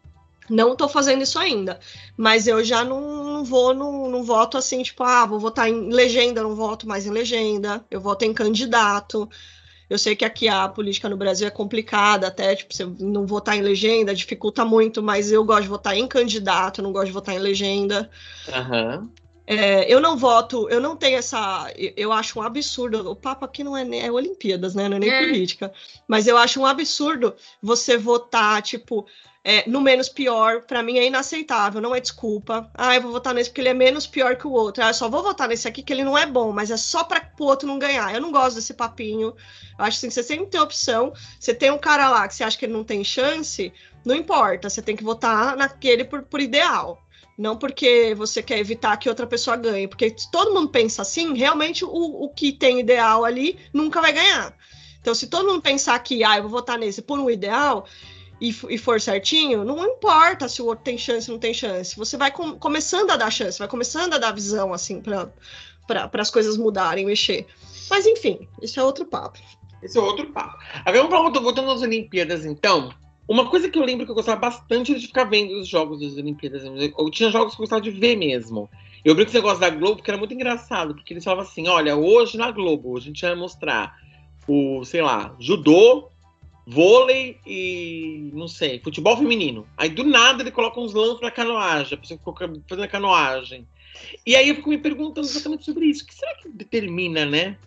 Não 0.50 0.74
estou 0.74 0.90
fazendo 0.90 1.22
isso 1.22 1.40
ainda, 1.40 1.80
mas 2.18 2.48
eu 2.48 2.64
já 2.64 2.84
não, 2.84 3.24
não 3.24 3.44
vou, 3.44 3.74
não, 3.74 4.10
não 4.10 4.24
voto 4.24 4.58
assim, 4.58 4.84
tipo, 4.84 5.04
ah, 5.04 5.26
vou 5.26 5.40
votar 5.40 5.70
em 5.70 5.90
legenda, 5.90 6.44
não 6.44 6.56
voto 6.56 6.88
mais 6.88 7.06
em 7.06 7.12
legenda, 7.12 7.84
eu 7.90 8.02
voto 8.02 8.24
em 8.26 8.34
candidato. 8.34 9.30
Eu 9.90 9.98
sei 9.98 10.16
que 10.16 10.26
aqui 10.26 10.48
a 10.48 10.68
política 10.68 11.08
no 11.08 11.18
Brasil 11.18 11.48
é 11.48 11.52
complicada, 11.52 12.28
até, 12.28 12.56
tipo, 12.56 12.74
você 12.74 12.86
não 13.00 13.26
votar 13.26 13.56
em 13.56 13.62
legenda 13.62 14.16
dificulta 14.16 14.66
muito, 14.66 15.04
mas 15.04 15.32
eu 15.32 15.44
gosto 15.44 15.64
de 15.64 15.70
votar 15.70 15.96
em 15.96 16.08
candidato, 16.08 16.82
não 16.82 16.92
gosto 16.92 17.08
de 17.08 17.12
votar 17.12 17.36
em 17.36 17.40
legenda. 17.40 18.10
Uhum. 18.48 19.10
É, 19.46 19.92
eu 19.94 20.00
não 20.00 20.18
voto, 20.18 20.70
eu 20.70 20.80
não 20.80 20.96
tenho 20.96 21.18
essa. 21.18 21.72
Eu 21.76 22.14
acho 22.14 22.40
um 22.40 22.42
absurdo. 22.42 23.12
O 23.12 23.16
papo 23.16 23.44
aqui 23.44 23.64
não 23.64 23.76
é, 23.76 23.86
é 24.00 24.12
Olimpíadas, 24.12 24.74
né? 24.74 24.88
Não 24.88 24.96
é 24.96 25.00
nem 25.00 25.10
é. 25.10 25.26
política. 25.26 25.74
Mas 26.08 26.28
eu 26.28 26.38
acho 26.38 26.62
um 26.62 26.66
absurdo 26.66 27.36
você 27.62 27.98
votar, 27.98 28.62
tipo, 28.62 29.06
é, 29.44 29.70
no 29.70 29.82
menos 29.82 30.08
pior, 30.08 30.62
para 30.62 30.82
mim 30.82 30.98
é 30.98 31.06
inaceitável, 31.06 31.82
não 31.82 31.94
é 31.94 32.00
desculpa. 32.00 32.72
Ah, 32.74 32.96
eu 32.96 33.02
vou 33.02 33.12
votar 33.12 33.34
nesse 33.34 33.50
porque 33.50 33.60
ele 33.60 33.70
é 33.70 33.74
menos 33.74 34.08
pior 34.08 34.38
que 34.38 34.48
o 34.48 34.52
outro. 34.52 34.84
Ah, 34.84 34.90
eu 34.90 34.94
só 34.94 35.10
vou 35.10 35.22
votar 35.22 35.50
nesse 35.50 35.68
aqui 35.68 35.84
que 35.84 35.92
ele 35.92 36.04
não 36.04 36.18
é 36.18 36.26
bom, 36.26 36.54
mas 36.54 36.72
é 36.72 36.78
só 36.78 37.04
para 37.04 37.30
o 37.38 37.44
outro 37.44 37.68
não 37.68 37.78
ganhar. 37.78 38.14
Eu 38.14 38.22
não 38.22 38.32
gosto 38.32 38.56
desse 38.56 38.74
papinho. 38.74 39.36
Eu 39.78 39.86
acho 39.86 39.98
assim, 39.98 40.08
que 40.08 40.14
você 40.14 40.24
sempre 40.24 40.46
tem 40.46 40.62
opção. 40.62 41.12
Você 41.38 41.54
tem 41.54 41.72
um 41.72 41.78
cara 41.78 42.10
lá 42.10 42.26
que 42.26 42.36
você 42.36 42.44
acha 42.44 42.58
que 42.58 42.66
ele 42.66 42.74
não 42.74 42.86
tem 42.86 43.04
chance, 43.04 43.74
não 44.06 44.16
importa, 44.16 44.70
você 44.70 44.82
tem 44.82 44.96
que 44.96 45.04
votar 45.04 45.58
naquele 45.58 46.06
por, 46.06 46.24
por 46.24 46.40
ideal. 46.40 47.04
Não 47.38 47.58
porque 47.58 48.14
você 48.16 48.42
quer 48.42 48.60
evitar 48.60 48.96
que 48.96 49.10
outra 49.10 49.28
pessoa 49.28 49.58
ganhe, 49.58 49.88
porque 49.88 50.14
se 50.16 50.30
todo 50.32 50.54
mundo 50.54 50.70
pensa 50.70 51.02
assim, 51.02 51.34
realmente 51.34 51.84
o, 51.84 51.90
o 51.90 52.30
que 52.30 52.54
tem 52.54 52.80
ideal 52.80 53.26
ali 53.26 53.60
nunca 53.74 54.00
vai 54.00 54.14
ganhar. 54.14 54.56
Então, 55.02 55.14
se 55.14 55.28
todo 55.28 55.48
mundo 55.48 55.62
pensar 55.62 56.00
que, 56.00 56.24
ah, 56.24 56.38
eu 56.38 56.44
vou 56.44 56.52
votar 56.52 56.78
nesse 56.78 57.02
por 57.02 57.20
um 57.20 57.30
ideal, 57.30 57.86
e, 58.44 58.54
e, 58.70 58.78
for 58.78 59.00
certinho, 59.00 59.64
não 59.64 59.86
importa 59.86 60.50
se 60.50 60.62
o 60.62 60.66
outro 60.66 60.84
tem 60.84 60.98
chance 60.98 61.32
ou 61.32 61.36
não 61.36 61.40
tem 61.40 61.54
chance. 61.54 61.96
Você 61.96 62.18
vai 62.18 62.30
com, 62.30 62.60
começando 62.60 63.10
a 63.12 63.16
dar 63.16 63.32
chance, 63.32 63.58
vai 63.58 63.70
começando 63.70 64.16
a 64.16 64.18
dar 64.18 64.34
visão, 64.34 64.74
assim, 64.74 65.02
para 65.02 65.32
as 66.12 66.30
coisas 66.30 66.58
mudarem, 66.58 67.06
mexer. 67.06 67.48
Mas, 67.90 68.06
enfim, 68.06 68.46
isso 68.62 68.82
é 68.82 68.84
outro 68.84 69.06
papo. 69.06 69.40
Esse 69.82 69.98
é 69.98 70.02
outro 70.02 70.30
papo. 70.34 70.58
Agora, 70.84 71.08
vamos 71.08 71.42
voltando 71.42 71.72
às 71.72 71.82
Olimpíadas, 71.82 72.46
então. 72.46 72.94
Uma 73.26 73.50
coisa 73.50 73.70
que 73.70 73.80
eu 73.80 73.86
lembro 73.86 74.06
que 74.06 74.12
eu 74.12 74.16
gostava 74.16 74.42
bastante 74.42 74.94
de 74.94 75.08
ficar 75.08 75.24
vendo 75.24 75.58
os 75.62 75.68
jogos 75.70 76.02
das 76.02 76.18
Olimpíadas. 76.18 76.64
Eu 76.66 77.10
tinha 77.10 77.32
jogos 77.32 77.56
que 77.56 77.62
eu 77.62 77.64
gostava 77.64 77.82
de 77.82 77.92
ver 77.92 78.18
mesmo. 78.18 78.70
Eu 79.06 79.16
com 79.16 79.22
esse 79.22 79.34
negócio 79.34 79.62
da 79.62 79.70
Globo, 79.70 79.96
porque 79.96 80.12
era 80.12 80.18
muito 80.18 80.34
engraçado, 80.34 80.96
porque 80.96 81.14
eles 81.14 81.24
falavam 81.24 81.46
assim: 81.46 81.70
olha, 81.70 81.96
hoje 81.96 82.38
na 82.38 82.52
Globo, 82.52 82.98
a 82.98 83.00
gente 83.00 83.22
vai 83.22 83.36
mostrar 83.36 83.96
o, 84.46 84.84
sei 84.84 85.02
lá, 85.02 85.34
judô 85.40 86.10
vôlei 86.66 87.38
e, 87.46 88.32
não 88.34 88.48
sei, 88.48 88.80
futebol 88.80 89.18
feminino. 89.18 89.68
Aí 89.78 89.90
do 89.90 90.04
nada 90.04 90.44
ele 90.44 90.52
coloca 90.52 90.80
uns 90.80 90.94
lances 90.94 91.22
na 91.22 91.32
canoagem, 91.32 91.96
a 91.96 91.98
pessoa 91.98 92.18
ficou 92.18 92.36
fazendo 92.68 92.88
canoagem. 92.88 93.68
E 94.26 94.36
aí 94.36 94.50
eu 94.50 94.56
fico 94.56 94.70
me 94.70 94.78
perguntando 94.78 95.28
exatamente 95.28 95.66
sobre 95.66 95.86
isso. 95.86 96.04
O 96.04 96.08
que 96.08 96.16
será 96.16 96.34
que 96.36 96.50
determina, 96.50 97.26
né? 97.26 97.58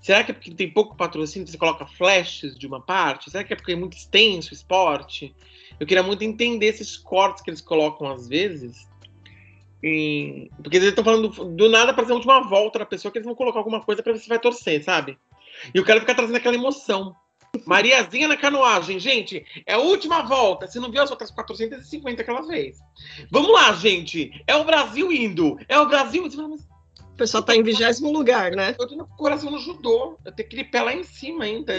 Será 0.00 0.24
que 0.24 0.32
é 0.32 0.34
porque 0.34 0.50
tem 0.50 0.68
pouco 0.68 0.96
patrocínio, 0.96 1.46
você 1.46 1.56
coloca 1.56 1.86
flashes 1.86 2.58
de 2.58 2.66
uma 2.66 2.80
parte? 2.80 3.30
Será 3.30 3.44
que 3.44 3.52
é 3.52 3.56
porque 3.56 3.72
é 3.72 3.76
muito 3.76 3.96
extenso 3.96 4.50
o 4.50 4.54
esporte? 4.54 5.32
Eu 5.78 5.86
queria 5.86 6.02
muito 6.02 6.24
entender 6.24 6.66
esses 6.66 6.96
cortes 6.96 7.42
que 7.42 7.50
eles 7.50 7.60
colocam 7.60 8.10
às 8.10 8.28
vezes. 8.28 8.88
E... 9.80 10.50
Porque 10.60 10.76
eles 10.76 10.88
estão 10.88 11.04
falando 11.04 11.28
do, 11.28 11.68
nada 11.68 11.94
para 11.94 12.04
a 12.04 12.14
última 12.14 12.40
volta 12.40 12.80
da 12.80 12.86
pessoa 12.86 13.10
que 13.12 13.18
eles 13.18 13.26
vão 13.26 13.34
colocar 13.34 13.60
alguma 13.60 13.80
coisa 13.80 14.02
para 14.02 14.12
ver 14.12 14.18
se 14.18 14.28
vai 14.28 14.40
torcer, 14.40 14.82
sabe? 14.82 15.16
E 15.72 15.78
o 15.78 15.84
cara 15.84 16.00
fica 16.00 16.14
trazendo 16.14 16.36
aquela 16.36 16.56
emoção. 16.56 17.14
Mariazinha 17.66 18.28
na 18.28 18.36
canoagem, 18.36 18.98
gente, 18.98 19.44
é 19.66 19.74
a 19.74 19.78
última 19.78 20.22
volta. 20.22 20.66
Você 20.66 20.80
não 20.80 20.90
viu 20.90 21.02
as 21.02 21.10
outras 21.10 21.30
450 21.30 22.24
que 22.24 22.30
ela 22.30 22.42
fez. 22.44 22.78
Vamos 23.30 23.52
lá, 23.52 23.72
gente. 23.74 24.42
É 24.46 24.56
o 24.56 24.64
Brasil 24.64 25.12
indo. 25.12 25.58
É 25.68 25.78
o 25.78 25.86
Brasil. 25.86 26.24
O 26.24 27.14
pessoal 27.14 27.42
tá 27.42 27.54
em 27.54 27.62
vigésimo 27.62 28.10
lugar, 28.10 28.52
né? 28.52 28.74
Eu 28.78 28.88
tenho 28.88 29.06
coração 29.18 29.50
no 29.50 29.58
judô. 29.58 30.18
Eu 30.24 30.32
tenho 30.32 30.46
aquele 30.46 30.64
pé 30.64 30.82
lá 30.82 30.94
em 30.94 31.04
cima 31.04 31.44
ainda. 31.44 31.74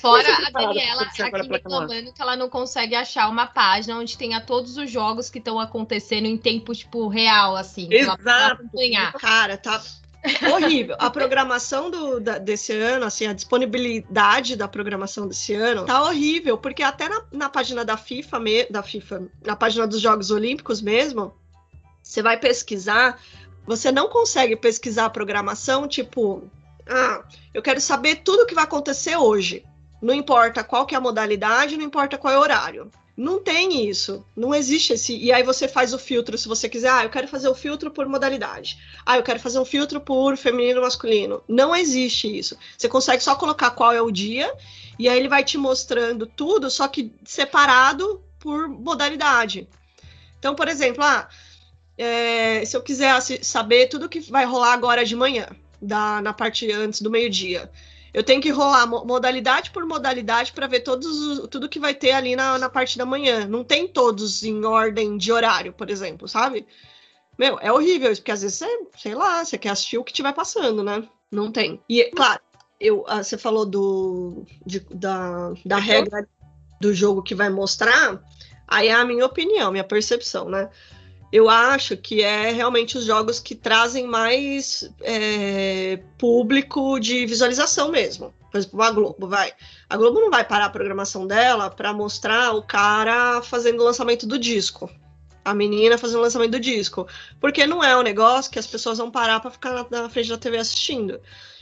Fora 0.00 0.28
a 0.28 0.50
Daniela 0.50 1.02
aqui 1.02 1.22
reclamando 1.22 2.12
que 2.12 2.20
ela 2.20 2.36
não 2.36 2.48
consegue 2.48 2.96
achar 2.96 3.28
uma 3.28 3.46
página 3.46 3.96
onde 3.96 4.18
tenha 4.18 4.40
todos 4.40 4.76
os 4.76 4.90
jogos 4.90 5.30
que 5.30 5.38
estão 5.38 5.60
acontecendo 5.60 6.26
em 6.26 6.36
tempo, 6.36 6.74
tipo, 6.74 7.06
real, 7.06 7.54
assim. 7.54 7.88
Exato. 7.92 8.68
Cara, 9.20 9.56
tá 9.56 9.80
horrível. 10.52 10.96
A 10.98 11.10
programação 11.10 11.90
do, 11.90 12.20
da, 12.20 12.38
desse 12.38 12.72
ano, 12.72 13.04
assim, 13.04 13.26
a 13.26 13.32
disponibilidade 13.32 14.56
da 14.56 14.66
programação 14.66 15.28
desse 15.28 15.54
ano 15.54 15.84
tá 15.84 16.02
horrível, 16.02 16.58
porque 16.58 16.82
até 16.82 17.08
na, 17.08 17.22
na 17.32 17.48
página 17.48 17.84
da 17.84 17.96
FIFA, 17.96 18.40
me, 18.40 18.64
da 18.66 18.82
FIFA, 18.82 19.22
na 19.44 19.56
página 19.56 19.86
dos 19.86 20.00
Jogos 20.00 20.30
Olímpicos 20.30 20.80
mesmo, 20.80 21.34
você 22.02 22.22
vai 22.22 22.38
pesquisar, 22.38 23.20
você 23.66 23.90
não 23.90 24.08
consegue 24.08 24.56
pesquisar 24.56 25.06
a 25.06 25.10
programação, 25.10 25.88
tipo, 25.88 26.50
ah, 26.88 27.24
eu 27.52 27.62
quero 27.62 27.80
saber 27.80 28.16
tudo 28.16 28.42
o 28.42 28.46
que 28.46 28.54
vai 28.54 28.64
acontecer 28.64 29.16
hoje. 29.16 29.64
Não 30.00 30.14
importa 30.14 30.62
qual 30.62 30.86
que 30.86 30.94
é 30.94 30.98
a 30.98 31.00
modalidade, 31.00 31.76
não 31.76 31.84
importa 31.84 32.18
qual 32.18 32.32
é 32.32 32.38
o 32.38 32.40
horário. 32.40 32.90
Não 33.16 33.42
tem 33.42 33.88
isso. 33.88 34.24
Não 34.36 34.54
existe 34.54 34.92
esse. 34.92 35.16
E 35.16 35.32
aí 35.32 35.42
você 35.42 35.66
faz 35.66 35.94
o 35.94 35.98
filtro 35.98 36.36
se 36.36 36.46
você 36.46 36.68
quiser. 36.68 36.90
Ah, 36.90 37.04
eu 37.04 37.10
quero 37.10 37.26
fazer 37.26 37.48
o 37.48 37.54
filtro 37.54 37.90
por 37.90 38.06
modalidade. 38.06 38.78
Ah, 39.06 39.16
eu 39.16 39.22
quero 39.22 39.40
fazer 39.40 39.58
um 39.58 39.64
filtro 39.64 40.00
por 40.00 40.36
feminino 40.36 40.82
masculino. 40.82 41.42
Não 41.48 41.74
existe 41.74 42.38
isso. 42.38 42.58
Você 42.76 42.88
consegue 42.88 43.22
só 43.22 43.34
colocar 43.34 43.70
qual 43.70 43.90
é 43.92 44.02
o 44.02 44.10
dia 44.10 44.52
e 44.98 45.08
aí 45.08 45.18
ele 45.18 45.28
vai 45.28 45.42
te 45.42 45.56
mostrando 45.56 46.26
tudo, 46.26 46.70
só 46.70 46.86
que 46.88 47.10
separado 47.24 48.22
por 48.38 48.68
modalidade. 48.68 49.66
Então, 50.38 50.54
por 50.54 50.68
exemplo, 50.68 51.02
ah, 51.02 51.26
é, 51.96 52.64
se 52.66 52.76
eu 52.76 52.82
quiser 52.82 53.18
saber 53.20 53.88
tudo 53.88 54.08
que 54.08 54.20
vai 54.20 54.44
rolar 54.44 54.74
agora 54.74 55.04
de 55.04 55.16
manhã, 55.16 55.48
da, 55.80 56.20
na 56.20 56.32
parte 56.32 56.70
antes 56.70 57.00
do 57.00 57.10
meio-dia 57.10 57.70
eu 58.16 58.24
tenho 58.24 58.40
que 58.40 58.48
rolar 58.48 58.86
modalidade 58.86 59.70
por 59.70 59.84
modalidade 59.84 60.50
para 60.50 60.66
ver 60.66 60.80
todos, 60.80 61.46
tudo 61.50 61.68
que 61.68 61.78
vai 61.78 61.92
ter 61.92 62.12
ali 62.12 62.34
na, 62.34 62.56
na 62.56 62.70
parte 62.70 62.96
da 62.96 63.04
manhã. 63.04 63.46
Não 63.46 63.62
tem 63.62 63.86
todos 63.86 64.42
em 64.42 64.64
ordem 64.64 65.18
de 65.18 65.30
horário, 65.30 65.70
por 65.74 65.90
exemplo, 65.90 66.26
sabe? 66.26 66.66
Meu, 67.38 67.58
é 67.60 67.70
horrível 67.70 68.10
isso, 68.10 68.22
porque 68.22 68.32
às 68.32 68.40
vezes 68.40 68.56
você, 68.56 68.86
sei 68.96 69.14
lá, 69.14 69.44
você 69.44 69.58
quer 69.58 69.68
assistir 69.68 69.98
o 69.98 70.02
que 70.02 70.12
estiver 70.12 70.32
passando, 70.32 70.82
né? 70.82 71.06
Não 71.30 71.52
tem. 71.52 71.78
E, 71.86 72.04
claro, 72.04 72.40
eu, 72.80 73.04
ah, 73.06 73.22
você 73.22 73.36
falou 73.36 73.66
do, 73.66 74.46
de, 74.64 74.80
da, 74.94 75.52
da 75.62 75.76
regra 75.76 76.26
do 76.80 76.94
jogo 76.94 77.22
que 77.22 77.34
vai 77.34 77.50
mostrar, 77.50 78.18
aí 78.66 78.88
é 78.88 78.94
a 78.94 79.04
minha 79.04 79.26
opinião, 79.26 79.70
minha 79.70 79.84
percepção, 79.84 80.48
né? 80.48 80.70
Eu 81.32 81.48
acho 81.48 81.96
que 81.96 82.22
é 82.22 82.52
realmente 82.52 82.96
os 82.96 83.04
jogos 83.04 83.40
que 83.40 83.54
trazem 83.54 84.06
mais 84.06 84.88
é, 85.00 86.00
público 86.18 86.98
de 87.00 87.26
visualização 87.26 87.90
mesmo. 87.90 88.32
Por 88.50 88.58
exemplo, 88.58 88.82
a 88.82 88.90
Globo 88.90 89.28
vai. 89.28 89.52
A 89.88 89.96
Globo 89.96 90.20
não 90.20 90.30
vai 90.30 90.44
parar 90.44 90.66
a 90.66 90.70
programação 90.70 91.26
dela 91.26 91.68
para 91.68 91.92
mostrar 91.92 92.52
o 92.52 92.62
cara 92.62 93.42
fazendo 93.42 93.80
o 93.80 93.84
lançamento 93.84 94.26
do 94.26 94.38
disco. 94.38 94.88
A 95.44 95.54
menina 95.54 95.98
fazendo 95.98 96.18
o 96.18 96.22
lançamento 96.22 96.52
do 96.52 96.60
disco. 96.60 97.06
Porque 97.40 97.66
não 97.66 97.82
é 97.82 97.96
um 97.96 98.02
negócio 98.02 98.50
que 98.50 98.58
as 98.58 98.66
pessoas 98.66 98.98
vão 98.98 99.10
parar 99.10 99.40
para 99.40 99.50
ficar 99.50 99.72
na, 99.72 100.02
na 100.02 100.08
frente 100.08 100.28
da 100.28 100.38
TV 100.38 100.58
assistindo. 100.58 101.20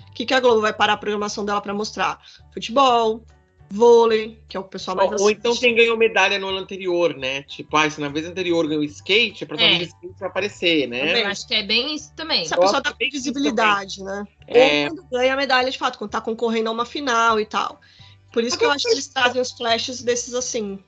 O 0.09 0.12
que, 0.14 0.27
que 0.27 0.35
a 0.35 0.40
Globo 0.40 0.61
vai 0.61 0.72
parar 0.72 0.92
a 0.92 0.98
programação 0.98 1.44
dela 1.44 1.61
para 1.61 1.74
mostrar? 1.74 2.20
Futebol, 2.53 3.24
vôlei, 3.70 4.38
que 4.48 4.57
é 4.57 4.61
o 4.61 4.64
pessoal 4.64 4.96
mais 4.96 5.12
Ou, 5.12 5.22
ou 5.22 5.31
então 5.31 5.55
quem 5.57 5.74
ganhou 5.74 5.96
medalha 5.96 6.38
no 6.38 6.48
ano 6.48 6.59
anterior, 6.59 7.16
né? 7.16 7.42
Tipo, 7.42 7.77
ah, 7.77 7.90
se 7.90 8.00
na 8.00 8.09
vez 8.09 8.27
anterior 8.27 8.66
ganhou 8.66 8.85
skate, 8.85 9.44
a 9.44 9.46
próxima 9.46 9.70
é. 9.70 9.83
skate 9.83 10.14
vai 10.18 10.29
aparecer, 10.29 10.88
né? 10.88 11.07
Também, 11.07 11.24
acho 11.24 11.48
que 11.48 11.55
é 11.55 11.62
bem 11.62 11.94
isso 11.94 12.12
também. 12.14 12.44
Se 12.44 12.55
a 12.55 12.59
pessoa 12.59 12.83
tá 12.83 12.92
com 12.92 12.98
visibilidade, 12.98 14.03
né? 14.03 14.24
É... 14.46 14.85
Ou 14.85 14.96
quando 14.96 15.09
ganha 15.11 15.35
a 15.35 15.37
medalha, 15.37 15.70
de 15.70 15.79
fato, 15.79 15.98
quando 15.98 16.11
tá 16.11 16.20
concorrendo 16.20 16.68
a 16.68 16.72
uma 16.72 16.87
final 16.87 17.40
e 17.40 17.46
tal. 17.46 17.81
Por 18.33 18.42
isso 18.42 18.57
Agora, 18.57 18.59
que 18.59 18.64
eu 18.64 18.70
acho 18.77 18.85
que 18.87 18.92
eles 18.92 19.09
trazem 19.09 19.40
os 19.40 19.53
flashes 19.53 20.03
desses 20.03 20.35
assim. 20.35 20.79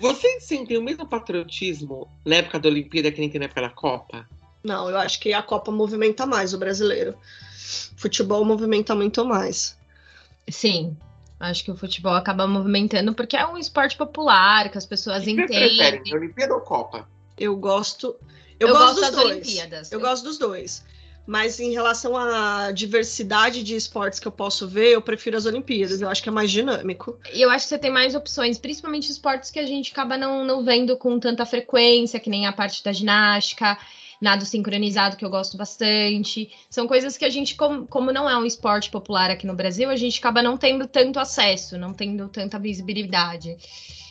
Vocês 0.00 0.44
sentem 0.44 0.76
o 0.76 0.82
mesmo 0.82 1.06
patriotismo 1.06 2.08
na 2.24 2.36
época 2.36 2.58
da 2.58 2.68
Olimpíada 2.68 3.10
que 3.10 3.20
nem 3.20 3.30
tem 3.30 3.38
na 3.38 3.46
época 3.46 3.62
da 3.62 3.70
Copa? 3.70 4.28
Não, 4.62 4.90
eu 4.90 4.98
acho 4.98 5.20
que 5.20 5.32
a 5.32 5.42
Copa 5.42 5.70
movimenta 5.70 6.26
mais 6.26 6.52
o 6.52 6.58
brasileiro. 6.58 7.16
Futebol 7.96 8.44
movimenta 8.44 8.94
muito 8.94 9.24
mais. 9.24 9.78
Sim, 10.48 10.96
Acho 11.38 11.64
que 11.64 11.70
o 11.70 11.76
futebol 11.76 12.14
acaba 12.14 12.46
movimentando 12.46 13.14
porque 13.14 13.36
é 13.36 13.46
um 13.46 13.58
esporte 13.58 13.96
popular, 13.96 14.70
que 14.70 14.78
as 14.78 14.86
pessoas 14.86 15.24
que 15.24 15.30
entendem. 15.30 15.76
Preferem, 15.76 16.14
Olimpíada 16.14 16.54
ou 16.54 16.60
Copa? 16.60 17.06
Eu 17.36 17.54
gosto. 17.56 18.16
Eu, 18.58 18.68
eu 18.68 18.74
gosto, 18.74 19.00
gosto, 19.00 19.00
das 19.00 19.10
dois. 19.14 19.30
Olimpíadas. 19.30 19.92
Eu, 19.92 19.98
eu 19.98 20.06
gosto 20.06 20.24
dos 20.24 20.38
dois. 20.38 20.84
Mas 21.26 21.58
em 21.58 21.72
relação 21.72 22.16
à 22.16 22.70
diversidade 22.70 23.62
de 23.62 23.74
esportes 23.74 24.20
que 24.20 24.28
eu 24.28 24.32
posso 24.32 24.68
ver, 24.68 24.92
eu 24.92 25.02
prefiro 25.02 25.36
as 25.36 25.44
Olimpíadas. 25.44 26.00
Eu 26.00 26.08
acho 26.08 26.22
que 26.22 26.28
é 26.28 26.32
mais 26.32 26.50
dinâmico. 26.50 27.18
E 27.34 27.42
eu 27.42 27.50
acho 27.50 27.64
que 27.64 27.68
você 27.70 27.78
tem 27.78 27.90
mais 27.90 28.14
opções, 28.14 28.58
principalmente 28.58 29.10
esportes 29.10 29.50
que 29.50 29.58
a 29.58 29.66
gente 29.66 29.90
acaba 29.92 30.16
não, 30.16 30.44
não 30.44 30.64
vendo 30.64 30.96
com 30.96 31.18
tanta 31.18 31.44
frequência, 31.44 32.20
que 32.20 32.30
nem 32.30 32.46
a 32.46 32.52
parte 32.52 32.82
da 32.82 32.92
ginástica, 32.92 33.76
nado 34.20 34.44
sincronizado, 34.44 35.16
que 35.16 35.24
eu 35.24 35.30
gosto 35.30 35.56
bastante. 35.56 36.50
São 36.70 36.86
coisas 36.86 37.16
que 37.16 37.24
a 37.24 37.30
gente, 37.30 37.54
como, 37.54 37.86
como 37.86 38.12
não 38.12 38.28
é 38.28 38.36
um 38.36 38.44
esporte 38.44 38.90
popular 38.90 39.30
aqui 39.30 39.46
no 39.46 39.54
Brasil, 39.54 39.90
a 39.90 39.96
gente 39.96 40.18
acaba 40.18 40.42
não 40.42 40.56
tendo 40.56 40.86
tanto 40.86 41.18
acesso, 41.18 41.78
não 41.78 41.92
tendo 41.92 42.28
tanta 42.28 42.58
visibilidade. 42.58 43.56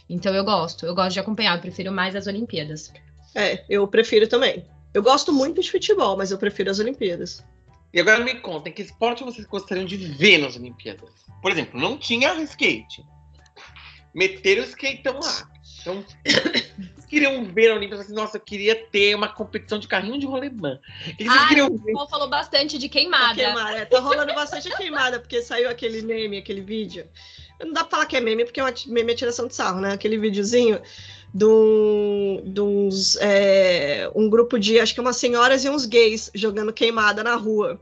Então 0.09 0.33
eu 0.33 0.43
gosto, 0.43 0.85
eu 0.85 0.93
gosto 0.93 1.13
de 1.13 1.19
acompanhar, 1.19 1.55
eu 1.55 1.61
prefiro 1.61 1.91
mais 1.91 2.15
as 2.15 2.27
Olimpíadas. 2.27 2.91
É, 3.33 3.63
eu 3.69 3.87
prefiro 3.87 4.27
também. 4.27 4.65
Eu 4.93 5.03
gosto 5.03 5.33
muito 5.33 5.61
de 5.61 5.69
futebol, 5.69 6.15
mas 6.15 6.31
eu 6.31 6.37
prefiro 6.37 6.71
as 6.71 6.79
Olimpíadas. 6.79 7.43
E 7.93 7.99
agora 7.99 8.23
me 8.23 8.35
contem, 8.35 8.71
que 8.71 8.81
esporte 8.81 9.23
vocês 9.23 9.45
gostariam 9.47 9.85
de 9.85 9.97
ver 9.97 10.37
nas 10.37 10.55
Olimpíadas? 10.55 11.09
Por 11.41 11.51
exemplo, 11.51 11.79
não 11.79 11.97
tinha 11.97 12.33
skate. 12.43 13.03
Meteram 14.13 14.63
o 14.63 14.65
skateão 14.65 15.19
lá. 15.19 15.49
Então, 15.85 16.03
vocês 16.25 17.05
queriam 17.07 17.45
ver 17.45 17.69
na 17.69 17.75
Olimpíada, 17.75 18.01
assim, 18.01 18.13
nossa, 18.13 18.37
eu 18.37 18.41
queria 18.41 18.75
ter 18.75 19.13
uma 19.13 19.27
competição 19.27 19.77
de 19.77 19.87
carrinho 19.87 20.17
de 20.19 20.25
rolemã. 20.25 20.79
Vocês 21.05 21.29
Ah, 21.29 21.47
queriam 21.47 21.69
ver? 21.77 21.91
O 21.91 21.93
Paul 21.93 22.09
falou 22.09 22.27
bastante 22.27 22.79
de 22.79 22.87
A 22.87 22.89
queimada. 22.89 23.35
queimada, 23.35 23.77
é, 23.77 23.85
tá 23.85 23.99
rolando 23.99 24.33
bastante 24.33 24.71
a 24.73 24.75
queimada, 24.75 25.19
porque 25.19 25.41
saiu 25.43 25.69
aquele 25.69 26.01
meme, 26.01 26.37
aquele 26.39 26.61
vídeo. 26.61 27.05
Não 27.59 27.71
dá 27.71 27.81
pra 27.81 27.91
falar 27.91 28.05
que 28.07 28.17
é 28.17 28.19
meme, 28.19 28.45
porque 28.45 28.59
é 28.59 28.63
uma 28.63 28.73
meme 28.87 29.13
é 29.13 29.15
tiração 29.15 29.47
de 29.47 29.53
sarro, 29.55 29.79
né? 29.79 29.93
Aquele 29.93 30.17
videozinho 30.17 30.81
de, 31.33 31.45
um, 31.45 32.41
de 32.43 32.61
uns, 32.61 33.15
é, 33.17 34.09
um 34.15 34.27
grupo 34.29 34.57
de, 34.57 34.79
acho 34.79 34.93
que 34.93 34.99
umas 34.99 35.17
senhoras 35.17 35.63
e 35.63 35.69
uns 35.69 35.85
gays 35.85 36.31
jogando 36.33 36.73
queimada 36.73 37.23
na 37.23 37.35
rua. 37.35 37.79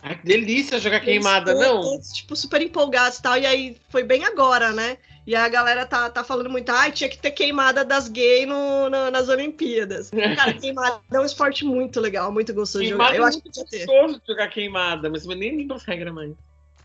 Ai, 0.00 0.16
que 0.16 0.24
delícia 0.24 0.78
jogar 0.78 1.00
queimada, 1.00 1.50
Eles 1.50 1.62
não? 1.62 1.80
todos, 1.80 2.12
tipo, 2.12 2.36
super 2.36 2.62
empolgados 2.62 3.18
e 3.18 3.22
tal. 3.22 3.36
E 3.36 3.44
aí 3.44 3.76
foi 3.88 4.04
bem 4.04 4.24
agora, 4.24 4.70
né? 4.72 4.98
E 5.26 5.34
a 5.34 5.48
galera 5.48 5.84
tá, 5.84 6.08
tá 6.08 6.22
falando 6.22 6.48
muito, 6.48 6.70
ai, 6.70 6.92
tinha 6.92 7.08
que 7.10 7.18
ter 7.18 7.32
queimada 7.32 7.84
das 7.84 8.08
gays 8.08 8.46
no, 8.46 8.88
no- 8.88 9.10
nas 9.10 9.28
Olimpíadas. 9.28 10.10
Cara, 10.36 10.52
queimada 10.54 11.00
é 11.12 11.18
um 11.20 11.24
esporte 11.24 11.64
muito 11.64 12.00
legal, 12.00 12.30
muito 12.30 12.54
gostoso 12.54 12.84
de 12.84 12.90
jogar. 12.90 13.06
Queimada 13.10 13.20
Eu 13.20 13.24
é 13.24 13.28
acho 13.28 13.38
que 13.38 13.44
podia 13.50 13.64
ter. 13.66 13.86
gostoso 13.86 14.20
de 14.20 14.26
jogar 14.32 14.48
queimada, 14.48 15.10
mas 15.10 15.26
nem 15.26 15.56
lembro 15.56 15.76
as 15.76 15.84
regras 15.84 16.14
mais. 16.14 16.32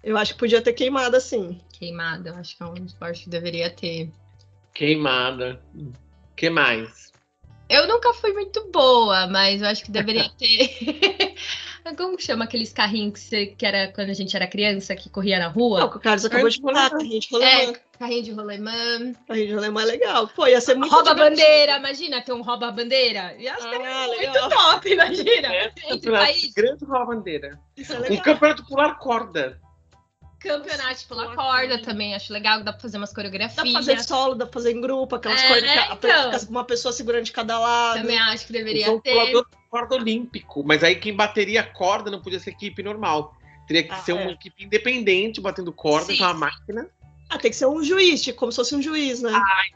Eu 0.03 0.17
acho 0.17 0.33
que 0.33 0.39
podia 0.39 0.59
ter 0.61 0.73
queimada, 0.73 1.19
sim. 1.19 1.61
Queimada, 1.73 2.29
eu 2.31 2.35
acho 2.35 2.57
que 2.57 2.63
é 2.63 2.65
um 2.65 2.73
esporte 2.83 3.23
que 3.25 3.29
deveria 3.29 3.69
ter. 3.69 4.09
Queimada. 4.73 5.61
que 6.35 6.49
mais? 6.49 7.11
Eu 7.69 7.87
nunca 7.87 8.11
fui 8.13 8.33
muito 8.33 8.69
boa, 8.71 9.27
mas 9.27 9.61
eu 9.61 9.67
acho 9.67 9.85
que 9.85 9.91
deveria 9.91 10.29
ter. 10.37 11.35
Como 11.97 12.19
chama 12.19 12.45
aqueles 12.45 12.71
carrinhos 12.71 13.13
que, 13.13 13.19
você- 13.19 13.45
que 13.47 13.65
era 13.65 13.91
quando 13.91 14.09
a 14.09 14.13
gente 14.13 14.35
era 14.35 14.45
criança, 14.47 14.95
que 14.95 15.09
corria 15.09 15.39
na 15.39 15.45
Não, 15.47 15.53
rua? 15.53 15.85
o 15.85 15.99
Carlos 15.99 16.23
acabou 16.25 16.47
de 16.49 16.61
falar, 16.61 16.89
carrinho 16.91 17.19
de 17.19 17.27
rolemã. 17.31 17.49
É, 17.51 17.73
carrinho 17.99 18.23
de 18.23 18.31
rolemã. 18.31 19.13
Carrinho 19.27 19.47
de 19.47 19.53
rolemã 19.55 19.81
é 19.81 19.85
legal. 19.85 20.27
Pô, 20.27 20.47
ia 20.47 20.61
ser 20.61 20.75
muito 20.75 20.91
Rouba 20.93 21.13
divertido. 21.15 21.41
bandeira, 21.41 21.77
imagina, 21.77 22.21
ter 22.21 22.33
um 22.33 22.41
rouba 22.41 22.71
bandeira. 22.71 23.35
Ia 23.39 23.55
ser 23.59 23.67
Ah, 23.81 24.05
muito 24.07 24.19
legal. 24.21 24.49
top, 24.49 24.89
imagina. 24.93 25.53
É, 25.55 25.71
Entre 25.89 26.11
países, 26.11 26.53
grande 26.53 26.85
rouba 26.85 27.05
bandeira. 27.15 27.59
Isso 27.75 27.93
é 27.93 28.11
Um 28.11 28.17
campeonato 28.17 28.65
pular 28.67 28.97
corda. 28.99 29.59
campeonato 30.39 31.07
pela 31.07 31.23
Pular 31.31 31.35
corda 31.35 31.79
também, 31.81 32.15
acho 32.15 32.33
legal, 32.33 32.63
dá 32.63 32.73
pra 32.73 32.81
fazer 32.81 32.97
umas 32.97 33.13
coreografias. 33.13 33.55
Dá 33.57 33.63
pra 33.63 33.73
fazer 33.73 34.03
solo, 34.03 34.33
dá 34.35 34.45
pra 34.45 34.53
fazer 34.53 34.71
em 34.71 34.81
grupo, 34.81 35.15
aquelas 35.15 35.39
É, 35.41 35.47
cordas, 35.47 35.71
ca- 35.71 35.93
então. 35.93 36.49
uma 36.49 36.63
pessoa 36.63 36.91
segurando 36.91 37.25
de 37.25 37.31
cada 37.31 37.59
lado. 37.59 38.01
Também 38.01 38.17
acho 38.17 38.47
que 38.47 38.53
deveria 38.53 38.99
ter. 39.01 39.11
pulador 39.11 39.45
corda 39.71 39.95
olímpico, 39.95 40.63
mas 40.65 40.83
aí 40.83 40.95
quem 40.95 41.15
bateria 41.15 41.61
a 41.61 41.63
corda 41.63 42.11
não 42.11 42.21
podia 42.21 42.39
ser 42.39 42.49
equipe 42.49 42.83
normal. 42.83 43.33
Teria 43.65 43.83
que 43.83 43.93
Ah, 43.93 43.97
ser 43.97 44.11
é. 44.11 44.15
uma 44.15 44.31
equipe 44.31 44.65
independente, 44.65 45.39
batendo 45.39 45.71
corda 45.71 46.07
Sim. 46.11 46.17
com 46.17 46.25
a 46.25 46.33
máquina. 46.33 46.89
Ah, 47.29 47.37
tem 47.37 47.49
que 47.49 47.55
ser 47.55 47.65
um 47.67 47.81
juiz, 47.81 48.21
tipo, 48.21 48.37
como 48.37 48.51
se 48.51 48.57
fosse 48.57 48.75
um 48.75 48.81
juiz, 48.81 49.21
né? 49.21 49.31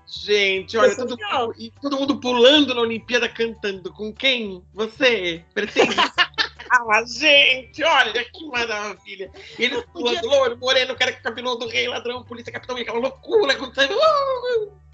Gente, 0.05 0.77
olha, 0.77 0.91
é 0.91 0.95
todo, 0.95 1.17
e 1.57 1.71
todo 1.81 1.97
mundo 1.97 2.19
pulando 2.19 2.75
na 2.75 2.81
Olimpíada 2.81 3.29
cantando. 3.29 3.93
Com 3.93 4.11
quem? 4.13 4.61
Você? 4.73 5.41
Pretende? 5.53 5.95
ah, 6.69 7.05
gente, 7.05 7.81
olha 7.81 8.25
que 8.25 8.45
maravilha. 8.47 9.31
E 9.57 9.69
Podia- 9.69 9.83
pulando, 9.93 10.27
loiro, 10.27 10.57
moreno, 10.57 10.95
cara 10.97 11.13
que 11.13 11.21
capilão 11.21 11.57
do 11.57 11.69
rei, 11.69 11.87
ladrão, 11.87 12.21
polícia, 12.25 12.51
capitão, 12.51 12.75
aquela 12.75 12.99
loucura 12.99 13.53
acontecendo. 13.53 13.95
Uh! 13.95 14.84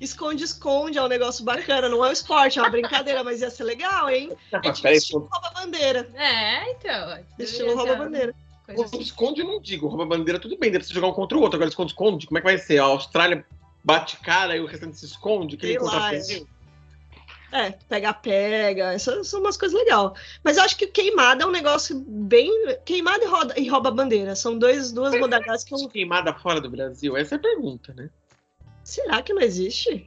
Esconde-esconde 0.00 0.96
é 0.96 1.02
um 1.02 1.08
negócio 1.08 1.44
bacana, 1.44 1.88
não 1.88 2.04
é 2.04 2.08
um 2.08 2.12
esporte, 2.12 2.58
é 2.58 2.62
uma 2.62 2.70
brincadeira, 2.70 3.22
mas 3.22 3.42
ia 3.42 3.50
ser 3.50 3.64
legal, 3.64 4.08
hein? 4.08 4.30
É 4.50 4.60
tipo 4.60 4.82
peraí, 4.82 4.96
estilo 4.96 5.28
rouba-bandeira. 5.30 6.10
É, 6.14 6.70
então. 6.70 7.24
Estilo 7.38 7.76
rouba-bandeira. 7.76 8.34
assim. 8.66 9.00
Esconde, 9.00 9.42
eu 9.42 9.46
não 9.46 9.60
digo. 9.60 9.88
Rouba 9.88 10.06
bandeira, 10.06 10.40
tudo 10.40 10.56
bem, 10.56 10.70
deve 10.70 10.84
ser 10.84 10.94
jogar 10.94 11.08
um 11.08 11.12
contra 11.12 11.36
o 11.36 11.42
outro. 11.42 11.56
Agora 11.56 11.68
esconde-esconde, 11.68 12.26
como 12.26 12.38
é 12.38 12.40
que 12.40 12.46
vai 12.46 12.58
ser? 12.58 12.78
A 12.78 12.84
Austrália 12.84 13.44
bate 13.84 14.16
cara 14.18 14.56
e 14.56 14.60
o 14.60 14.66
restante 14.66 14.98
se 14.98 15.04
esconde? 15.04 15.58
Que 15.58 15.66
ele 15.66 15.78
contra 15.78 15.96
é. 15.96 16.10
Brasil? 16.10 16.48
É, 17.52 17.72
pega-pega, 17.88 18.92
essas 18.92 19.26
são 19.26 19.40
umas 19.40 19.56
coisas 19.56 19.76
legais. 19.78 20.12
Mas 20.42 20.56
eu 20.56 20.62
acho 20.62 20.76
que 20.76 20.86
queimada 20.86 21.42
é 21.42 21.46
um 21.46 21.50
negócio 21.50 22.02
bem. 22.06 22.50
Queimada 22.84 23.24
e, 23.24 23.28
roda, 23.28 23.54
e 23.58 23.68
rouba-bandeira. 23.68 24.36
São 24.36 24.56
dois, 24.56 24.92
duas 24.92 25.18
modalidades 25.18 25.64
que 25.64 25.74
eu. 25.74 25.88
Queimada 25.88 26.32
fora 26.32 26.60
do 26.60 26.70
Brasil? 26.70 27.16
Essa 27.16 27.34
é 27.34 27.38
a 27.38 27.40
pergunta, 27.40 27.92
né? 27.92 28.08
Será 28.84 29.22
que 29.22 29.32
não 29.32 29.42
existe? 29.42 30.06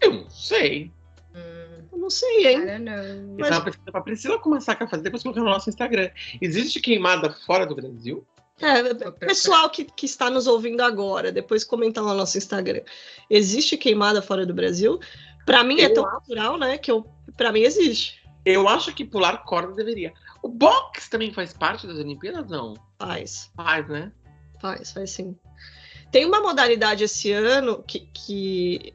Eu 0.00 0.12
não 0.12 0.30
sei. 0.30 0.92
Hum, 1.34 1.84
Eu 1.92 1.98
não 1.98 2.10
sei, 2.10 2.46
hein? 2.48 2.58
I 2.62 2.66
don't 2.66 2.78
know. 2.84 2.94
Eu 2.94 3.36
Mas- 3.38 3.48
tava 3.50 3.70
pra 3.92 4.00
Priscila 4.00 4.38
começar 4.38 4.76
a 4.80 4.86
fazer, 4.86 5.02
depois 5.02 5.22
colocar 5.22 5.40
no 5.40 5.46
nosso 5.46 5.68
Instagram. 5.68 6.10
Existe 6.40 6.80
queimada 6.80 7.32
fora 7.46 7.66
do 7.66 7.74
Brasil? 7.74 8.26
É, 8.60 8.94
pessoal 9.10 9.68
que, 9.68 9.84
que 9.84 10.06
está 10.06 10.30
nos 10.30 10.46
ouvindo 10.46 10.80
agora, 10.80 11.30
depois 11.30 11.62
comenta 11.62 12.00
lá 12.00 12.12
no 12.12 12.18
nosso 12.18 12.38
Instagram. 12.38 12.80
Existe 13.28 13.76
queimada 13.76 14.22
fora 14.22 14.46
do 14.46 14.54
Brasil? 14.54 14.98
Pra 15.44 15.62
mim 15.62 15.80
é 15.80 15.86
Eu 15.86 15.94
tão 15.94 16.04
natural, 16.04 16.58
né? 16.58 16.78
Que 16.78 16.90
eu, 16.90 17.06
pra 17.36 17.52
mim 17.52 17.60
existe. 17.60 18.18
Eu 18.44 18.66
acho 18.68 18.94
que 18.94 19.04
pular 19.04 19.44
corda 19.44 19.72
deveria. 19.74 20.12
O 20.42 20.48
boxe 20.48 21.10
também 21.10 21.32
faz 21.32 21.52
parte 21.52 21.86
das 21.86 21.98
Olimpíadas? 21.98 22.48
Não. 22.48 22.74
Faz, 22.98 23.50
Faz, 23.56 23.86
né? 23.88 24.10
faz, 24.60 24.90
faz 24.92 25.10
sim. 25.10 25.36
Tem 26.10 26.24
uma 26.24 26.40
modalidade 26.40 27.04
esse 27.04 27.32
ano 27.32 27.82
que, 27.86 28.00
que, 28.12 28.94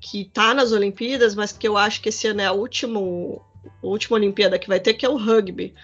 que 0.00 0.24
tá 0.26 0.54
nas 0.54 0.72
Olimpíadas, 0.72 1.34
mas 1.34 1.52
que 1.52 1.66
eu 1.66 1.76
acho 1.76 2.00
que 2.00 2.08
esse 2.08 2.28
ano 2.28 2.40
é 2.40 2.46
a, 2.46 2.52
último, 2.52 3.44
a 3.82 3.86
última 3.86 4.16
Olimpíada 4.16 4.58
que 4.58 4.68
vai 4.68 4.80
ter, 4.80 4.94
que 4.94 5.04
é 5.04 5.08
o 5.08 5.16
rugby. 5.16 5.74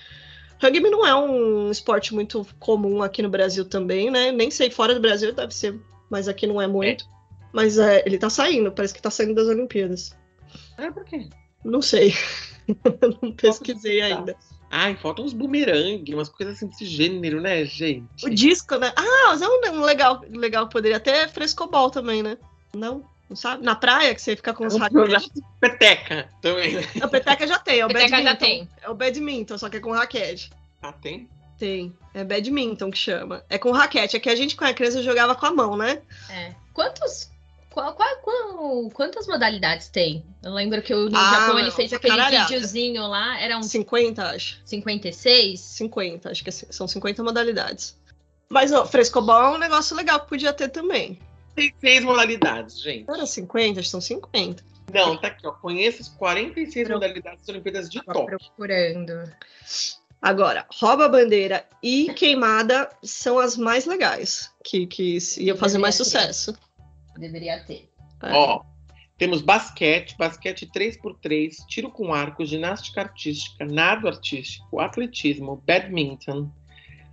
Rugby 0.62 0.88
não 0.90 1.04
é 1.04 1.14
um 1.14 1.70
esporte 1.70 2.14
muito 2.14 2.46
comum 2.60 3.02
aqui 3.02 3.20
no 3.20 3.28
Brasil 3.28 3.64
também, 3.64 4.10
né? 4.10 4.30
Nem 4.30 4.50
sei, 4.50 4.70
fora 4.70 4.94
do 4.94 5.00
Brasil 5.00 5.32
deve 5.32 5.52
ser, 5.52 5.78
mas 6.08 6.28
aqui 6.28 6.46
não 6.46 6.62
é 6.62 6.68
muito. 6.68 7.04
Mas 7.52 7.78
é, 7.78 8.02
ele 8.06 8.16
tá 8.16 8.30
saindo, 8.30 8.72
parece 8.72 8.94
que 8.94 9.02
tá 9.02 9.10
saindo 9.10 9.34
das 9.34 9.48
Olimpíadas. 9.48 10.16
É, 10.78 10.90
por 10.90 11.04
quê? 11.04 11.28
Não 11.64 11.82
sei. 11.82 12.14
não 13.22 13.32
pesquisei 13.32 14.00
ainda. 14.00 14.36
Ai, 14.74 14.96
faltam 14.96 15.22
uns 15.26 15.34
bumerangue, 15.34 16.14
umas 16.14 16.30
coisas 16.30 16.56
assim 16.56 16.66
desse 16.66 16.86
gênero, 16.86 17.42
né, 17.42 17.62
gente? 17.62 18.24
O 18.24 18.30
disco, 18.30 18.76
né? 18.76 18.90
Ah, 18.96 19.26
mas 19.28 19.42
é 19.42 19.46
um, 19.46 19.82
legal, 19.82 20.24
legal. 20.30 20.66
Poderia 20.66 20.96
até 20.96 21.28
frescobol 21.28 21.90
também, 21.90 22.22
né? 22.22 22.38
Não? 22.72 23.04
Não 23.28 23.36
sabe? 23.36 23.62
Na 23.62 23.76
praia, 23.76 24.14
que 24.14 24.22
você 24.22 24.34
fica 24.34 24.54
com 24.54 24.66
os 24.66 24.74
raquetes. 24.78 25.28
peteca 25.60 26.26
também. 26.40 26.76
né? 26.76 26.82
A 27.02 27.06
peteca 27.06 27.46
já 27.46 27.58
tem, 27.58 27.80
é 27.80 27.84
o 27.84 27.88
Peteca 27.88 28.10
badminton. 28.12 28.30
já 28.30 28.36
tem. 28.36 28.68
É 28.80 28.88
o 28.88 28.94
badminton, 28.94 29.58
só 29.58 29.68
que 29.68 29.76
é 29.76 29.80
com 29.80 29.92
raquete. 29.92 30.50
Ah, 30.80 30.92
tem? 30.92 31.28
Tem. 31.58 31.94
É 32.14 32.24
badminton 32.24 32.90
que 32.90 32.98
chama. 32.98 33.44
É 33.50 33.58
com 33.58 33.72
raquete. 33.72 34.16
É 34.16 34.20
que 34.20 34.30
a 34.30 34.34
gente, 34.34 34.56
quando 34.56 34.68
era 34.68 34.76
criança, 34.76 35.02
jogava 35.02 35.34
com 35.34 35.44
a 35.44 35.50
mão, 35.50 35.76
né? 35.76 36.00
É. 36.30 36.54
Quantos. 36.72 37.30
Qual, 37.72 37.94
qual, 37.94 38.16
qual- 38.18 38.90
quantas 38.92 39.26
modalidades 39.26 39.88
tem? 39.88 40.24
Eu 40.42 40.52
lembro 40.52 40.82
que 40.82 40.92
o 40.94 41.08
no 41.08 41.16
Ah, 41.16 41.30
Japão 41.30 41.58
ele 41.58 41.70
fez 41.70 41.92
aquele 41.92 42.14
caralhada. 42.16 42.46
videozinho 42.48 43.06
lá, 43.06 43.40
eram 43.40 43.62
50, 43.62 44.22
acho. 44.30 44.60
56. 44.64 45.58
50, 45.60 46.30
acho 46.30 46.44
que 46.44 46.50
é- 46.50 46.52
são 46.52 46.86
50 46.86 47.22
modalidades. 47.22 47.96
Mas, 48.50 48.72
ó, 48.72 48.84
frescobol 48.84 49.42
é 49.42 49.50
um 49.50 49.58
negócio 49.58 49.96
legal 49.96 50.20
que 50.20 50.28
podia 50.28 50.52
ter 50.52 50.68
também. 50.68 51.18
Tem 51.54 51.72
seis 51.80 52.04
modalidades, 52.04 52.80
gente. 52.80 53.10
Era 53.10 53.24
50, 53.26 53.80
acho 53.80 53.86
que 53.88 53.90
são 53.90 54.00
50. 54.00 54.62
Não, 54.92 55.16
tá 55.18 55.28
aqui, 55.28 55.46
ó. 55.46 55.52
Conheça 55.52 56.02
as 56.02 56.08
46 56.08 56.86
Pro- 56.86 56.96
modalidades 56.96 57.40
das 57.40 57.48
Olimpíadas 57.48 57.88
de 57.88 58.02
Tava 58.04 58.18
Tóquio. 58.18 58.38
procurando. 58.38 59.32
Agora, 60.20 60.66
rouba-bandeira 60.78 61.64
e 61.82 62.12
queimada 62.12 62.88
são 63.02 63.38
as 63.38 63.56
mais 63.56 63.86
legais, 63.86 64.50
que, 64.62 64.86
que 64.86 65.18
iam 65.38 65.56
fazer 65.56 65.78
mais 65.78 65.94
sucesso. 65.94 66.54
Deveria 67.16 67.62
ter. 67.64 67.90
É. 68.22 68.32
Ó, 68.32 68.62
temos 69.18 69.40
basquete, 69.40 70.16
basquete 70.18 70.66
3x3, 70.66 71.66
tiro 71.68 71.90
com 71.90 72.12
arco, 72.12 72.44
ginástica 72.44 73.02
artística, 73.02 73.64
nado 73.64 74.08
artístico, 74.08 74.80
atletismo, 74.80 75.62
badminton, 75.66 76.50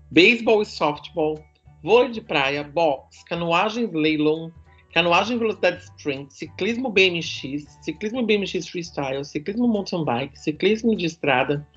beisebol 0.10 0.62
e 0.62 0.66
softball, 0.66 1.43
vôlei 1.84 2.12
de 2.12 2.22
praia, 2.22 2.64
boxe, 2.64 3.24
canoagem 3.26 3.86
slalom, 3.86 4.52
canoagem 4.93 5.38
velocidade 5.38 5.84
sprint, 5.84 6.34
ciclismo 6.34 6.89
BMX, 6.89 7.78
ciclismo 7.82 8.26
BMX 8.26 8.68
freestyle, 8.68 9.24
ciclismo 9.24 9.68
mountain 9.68 10.04
bike, 10.04 10.39
ciclismo 10.39 10.95
de 10.95 11.06
estrada, 11.06 11.68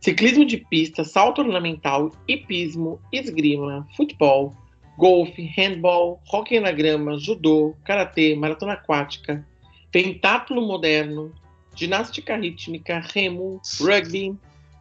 ciclismo 0.00 0.44
de 0.44 0.58
pista, 0.58 1.02
salto 1.02 1.40
ornamental, 1.40 2.12
hipismo, 2.28 3.00
esgrima, 3.12 3.86
futebol, 3.96 4.54
golfe, 4.96 5.42
handball, 5.42 6.20
hóquei 6.26 6.60
na 6.60 6.72
grama, 6.72 7.18
judô, 7.18 7.74
karatê, 7.84 8.34
maratona 8.34 8.74
aquática, 8.74 9.46
pentáculo 9.92 10.62
moderno, 10.62 11.32
ginástica 11.74 12.36
rítmica, 12.36 13.02
remo, 13.12 13.60
rugby, 13.80 14.34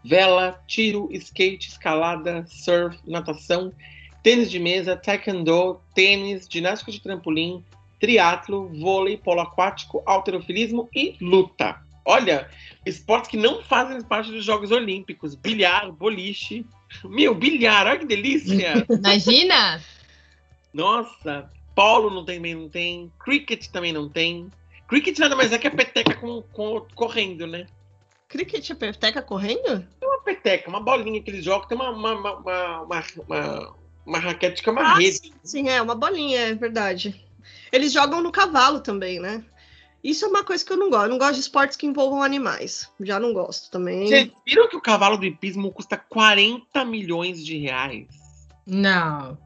vela, 0.03 0.61
tiro, 0.67 1.09
skate, 1.11 1.69
escalada, 1.69 2.45
surf, 2.47 2.97
natação, 3.05 3.73
tênis 4.23 4.49
de 4.49 4.59
mesa, 4.59 4.95
taekwondo, 4.95 5.81
tênis, 5.93 6.47
ginástica 6.49 6.91
de 6.91 7.01
trampolim, 7.01 7.63
triatlo, 7.99 8.69
vôlei, 8.79 9.17
polo 9.17 9.41
aquático, 9.41 10.01
alterofilismo 10.05 10.89
e 10.95 11.15
luta. 11.19 11.81
Olha, 12.05 12.47
esportes 12.85 13.31
que 13.31 13.37
não 13.37 13.63
fazem 13.63 14.01
parte 14.01 14.31
dos 14.31 14.45
Jogos 14.45 14.71
Olímpicos. 14.71 15.33
Bilhar, 15.33 15.91
boliche. 15.91 16.63
Meu, 17.03 17.33
bilhar, 17.33 17.87
olha 17.87 17.97
que 17.97 18.05
delícia! 18.05 18.85
Imagina! 18.87 19.81
Nossa, 20.75 21.49
polo 21.73 22.09
não 22.09 22.25
tem, 22.25 22.37
não 22.53 22.67
tem. 22.67 23.09
Cricket 23.23 23.67
também 23.67 23.93
não 23.93 24.09
tem. 24.09 24.51
Cricket 24.89 25.17
nada 25.19 25.33
mais 25.33 25.53
é 25.53 25.57
que 25.57 25.67
a 25.67 25.71
peteca 25.71 26.13
com, 26.15 26.41
com, 26.41 26.85
correndo, 26.93 27.47
né? 27.47 27.65
Cricket 28.27 28.69
é 28.69 28.75
peteca 28.75 29.21
correndo? 29.21 29.87
É 30.01 30.05
uma 30.05 30.19
peteca, 30.21 30.69
uma 30.69 30.81
bolinha 30.81 31.21
que 31.21 31.31
eles 31.31 31.45
jogam, 31.45 31.65
tem 31.69 31.77
uma, 31.77 31.91
uma, 31.91 32.13
uma, 32.13 32.33
uma, 32.81 33.03
uma, 33.25 33.75
uma 34.05 34.19
raquete 34.19 34.61
que 34.61 34.67
é 34.67 34.71
uma 34.73 34.81
Ah, 34.81 34.95
rede. 34.95 35.17
sim, 35.19 35.33
sim, 35.43 35.69
é 35.69 35.81
uma 35.81 35.95
bolinha, 35.95 36.41
é 36.41 36.53
verdade. 36.53 37.23
Eles 37.71 37.93
jogam 37.93 38.21
no 38.21 38.31
cavalo 38.31 38.81
também, 38.81 39.17
né? 39.17 39.45
Isso 40.03 40.25
é 40.25 40.27
uma 40.27 40.43
coisa 40.43 40.63
que 40.63 40.73
eu 40.73 40.77
não 40.77 40.89
gosto. 40.89 41.05
Eu 41.05 41.09
não 41.09 41.17
gosto 41.17 41.35
de 41.35 41.39
esportes 41.39 41.77
que 41.77 41.87
envolvam 41.87 42.21
animais. 42.21 42.91
Já 42.99 43.17
não 43.17 43.33
gosto 43.33 43.71
também. 43.71 44.07
Vocês 44.07 44.29
viram 44.45 44.67
que 44.67 44.75
o 44.75 44.81
cavalo 44.81 45.17
do 45.17 45.25
hipismo 45.25 45.71
custa 45.71 45.97
40 45.97 46.83
milhões 46.83 47.43
de 47.43 47.57
reais? 47.57 48.07
Não. 48.67 49.44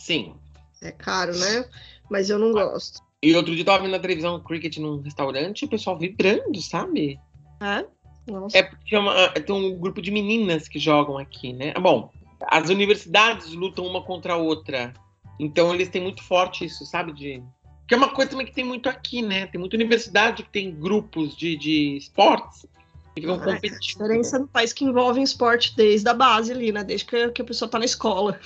Sim. 0.00 0.34
É 0.80 0.90
caro, 0.90 1.36
né? 1.36 1.66
Mas 2.10 2.30
eu 2.30 2.38
não 2.38 2.52
gosto. 2.52 3.00
E 3.22 3.34
outro 3.36 3.52
dia 3.52 3.60
eu 3.60 3.66
tava 3.66 3.82
vendo 3.82 3.92
na 3.92 3.98
televisão 3.98 4.40
cricket 4.40 4.78
num 4.78 5.00
restaurante 5.00 5.62
e 5.62 5.64
o 5.66 5.68
pessoal 5.68 5.98
vibrando, 5.98 6.60
sabe? 6.62 7.20
É? 7.60 7.84
Nossa. 8.26 8.56
É 8.56 8.62
porque 8.62 8.96
é 8.96 8.98
uma- 8.98 9.28
tem 9.28 9.54
um 9.54 9.78
grupo 9.78 10.00
de 10.00 10.10
meninas 10.10 10.68
que 10.68 10.78
jogam 10.78 11.18
aqui, 11.18 11.52
né? 11.52 11.74
Bom, 11.74 12.10
as 12.40 12.70
universidades 12.70 13.52
lutam 13.52 13.84
uma 13.86 14.02
contra 14.02 14.32
a 14.34 14.36
outra. 14.36 14.94
Então 15.38 15.74
eles 15.74 15.90
têm 15.90 16.02
muito 16.02 16.22
forte 16.22 16.64
isso, 16.64 16.86
sabe? 16.86 17.12
De... 17.12 17.42
Que 17.86 17.94
é 17.94 17.96
uma 17.96 18.08
coisa 18.08 18.30
também 18.30 18.46
que 18.46 18.54
tem 18.54 18.64
muito 18.64 18.88
aqui, 18.88 19.20
né? 19.20 19.46
Tem 19.46 19.60
muita 19.60 19.76
universidade 19.76 20.42
que 20.42 20.50
tem 20.50 20.74
grupos 20.74 21.36
de, 21.36 21.56
de 21.56 21.96
esportes 21.98 22.66
que 23.14 23.20
ficam 23.20 23.34
Ah, 23.34 23.40
competindo. 23.40 23.76
A 23.76 23.80
diferença 23.80 24.38
no 24.38 24.48
país 24.48 24.72
que 24.72 24.84
envolve 24.84 25.20
esporte 25.20 25.76
desde 25.76 26.08
a 26.08 26.14
base 26.14 26.52
ali, 26.52 26.72
né? 26.72 26.82
Desde 26.82 27.04
que, 27.04 27.28
que 27.30 27.42
a 27.42 27.44
pessoa 27.44 27.70
tá 27.70 27.78
na 27.78 27.84
escola. 27.84 28.40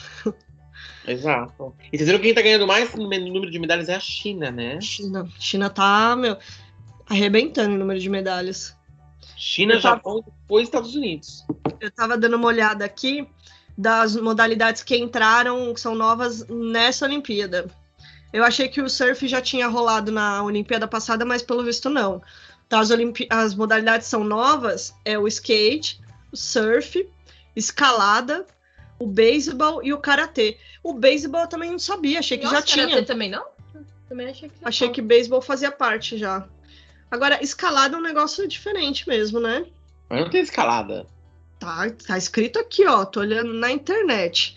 Exato. 1.07 1.75
E 1.93 1.97
vocês 1.97 2.07
viram 2.09 2.19
que 2.19 2.27
quem 2.27 2.35
tá 2.35 2.43
ganhando 2.43 2.67
mais 2.67 2.93
no 2.95 3.09
número 3.09 3.51
de 3.51 3.59
medalhas 3.59 3.89
é 3.89 3.95
a 3.95 4.01
China, 4.01 4.51
né? 4.51 4.81
China. 4.81 5.29
China 5.39 5.71
tá, 5.71 6.17
meu, 6.17 6.37
arrebentando 7.09 7.75
o 7.75 7.79
número 7.79 8.01
de 8.01 8.09
medalhas. 8.09 8.75
China, 9.37 9.75
tava- 9.81 9.97
Japão 9.97 10.25
depois 10.25 10.65
Estados 10.65 10.95
Unidos. 10.95 11.45
Eu 11.81 11.91
tava 11.91 12.17
dando 12.17 12.37
uma 12.37 12.47
olhada 12.47 12.85
aqui 12.85 13.27
das 13.77 14.17
modalidades 14.17 14.83
que 14.83 14.97
entraram, 14.97 15.75
que 15.75 15.81
são 15.81 15.95
novas 15.95 16.47
nessa 16.49 17.05
Olimpíada. 17.05 17.67
Eu 18.33 18.43
achei 18.45 18.69
que 18.69 18.81
o 18.81 18.89
surf 18.89 19.27
já 19.29 19.41
tinha 19.41 19.69
rolado 19.69 20.11
na 20.11 20.43
Olimpíada 20.43 20.89
passada, 20.89 21.25
mas 21.25 21.43
pelo 21.43 21.63
visto 21.65 21.91
não. 21.91 22.23
Então, 22.67 22.81
as, 22.81 22.91
Olimpi- 22.91 23.27
as 23.31 23.55
modalidades 23.55 24.07
são 24.09 24.25
novas, 24.25 24.95
é 25.05 25.19
o 25.19 25.29
skate, 25.29 26.01
o 26.33 26.37
surf, 26.37 27.07
escalada, 27.55 28.47
o 28.99 29.07
beisebol 29.07 29.83
e 29.83 29.93
o 29.93 29.99
karatê. 29.99 30.59
O 30.83 30.95
beisebol 30.95 31.43
eu 31.43 31.49
também 31.49 31.71
não 31.71 31.79
sabia, 31.79 32.19
achei 32.19 32.39
que 32.39 32.45
já 32.45 32.53
Nossa, 32.53 32.67
tinha. 32.67 32.87
karatê 32.87 33.05
também 33.07 33.31
não? 33.31 33.45
Também 34.09 34.29
achei 34.29 34.49
que 34.49 34.55
já 34.61 34.69
Achei 34.69 34.87
tava. 34.89 34.95
que 34.95 35.03
beisebol 35.03 35.41
fazia 35.41 35.73
parte 35.73 36.17
já. 36.19 36.47
Agora, 37.11 37.43
escalada 37.43 37.97
é 37.97 37.99
um 37.99 38.03
negócio 38.03 38.47
diferente 38.49 39.09
mesmo, 39.09 39.41
né? 39.41 39.67
Mas 40.09 40.21
não 40.23 40.31
tem 40.31 40.43
escalada. 40.43 41.07
Tá, 41.59 41.89
tá 42.07 42.19
escrito 42.19 42.59
aqui, 42.59 42.87
ó. 42.87 43.05
Tô 43.05 43.21
olhando 43.21 43.53
na 43.55 43.71
internet. 43.71 44.57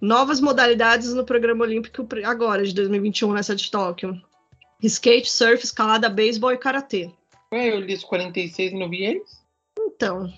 Novas 0.00 0.40
modalidades 0.40 1.12
no 1.12 1.24
programa 1.24 1.64
olímpico 1.64 2.06
agora, 2.24 2.64
de 2.64 2.72
2021, 2.72 3.32
nessa 3.32 3.54
de 3.54 3.70
Tóquio. 3.70 4.20
Skate, 4.82 5.30
surf, 5.30 5.64
escalada, 5.64 6.08
beisebol 6.08 6.52
e 6.52 6.56
karatê. 6.58 7.10
Ué, 7.52 7.72
eu 7.72 7.80
li 7.80 7.94
os 7.94 8.04
46 8.04 8.72
e 8.72 8.78
não 8.78 8.88
vi 8.88 9.02
eles? 9.02 9.42
Então, 9.78 10.32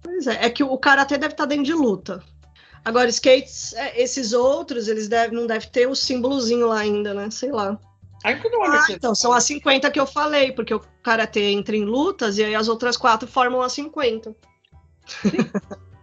pois 0.00 0.26
é. 0.26 0.46
É 0.46 0.50
que 0.50 0.62
o 0.62 0.78
karatê 0.78 1.18
deve 1.18 1.34
estar 1.34 1.46
dentro 1.46 1.64
de 1.64 1.74
luta. 1.74 2.22
Agora, 2.84 3.08
skates, 3.10 3.72
é, 3.74 4.00
esses 4.00 4.32
outros, 4.32 4.88
eles 4.88 5.08
devem, 5.08 5.36
não 5.38 5.46
devem 5.46 5.68
ter 5.68 5.86
o 5.86 5.94
símbolozinho 5.94 6.66
lá 6.68 6.78
ainda, 6.80 7.12
né? 7.14 7.30
Sei 7.30 7.50
lá. 7.50 7.78
Ah, 8.22 8.86
então, 8.90 9.14
são 9.14 9.32
as 9.32 9.44
50 9.44 9.90
que 9.90 9.98
eu 9.98 10.06
falei, 10.06 10.52
porque 10.52 10.74
o 10.74 10.80
karatê 11.02 11.50
entra 11.52 11.74
em 11.76 11.84
lutas 11.84 12.36
e 12.36 12.44
aí 12.44 12.54
as 12.54 12.68
outras 12.68 12.96
quatro 12.96 13.26
formam 13.26 13.62
as 13.62 13.72
50. 13.72 14.34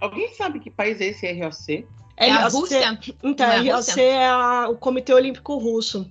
Alguém 0.02 0.34
sabe 0.34 0.60
que 0.60 0.70
país 0.72 1.00
é 1.02 1.06
esse 1.08 1.32
ROC? 1.34 1.88
É 2.18 2.32
a 2.32 2.44
ROC 2.44 2.54
Rússia? 2.54 3.00
Então, 3.24 3.46
é 3.46 3.50
a 3.50 3.60
a 3.60 3.62
ROC 3.62 3.72
Rússia? 3.76 4.02
é 4.02 4.28
a- 4.28 4.68
o 4.70 4.78
Comitê 4.78 5.14
Olímpico 5.14 5.58
Russo. 5.58 6.10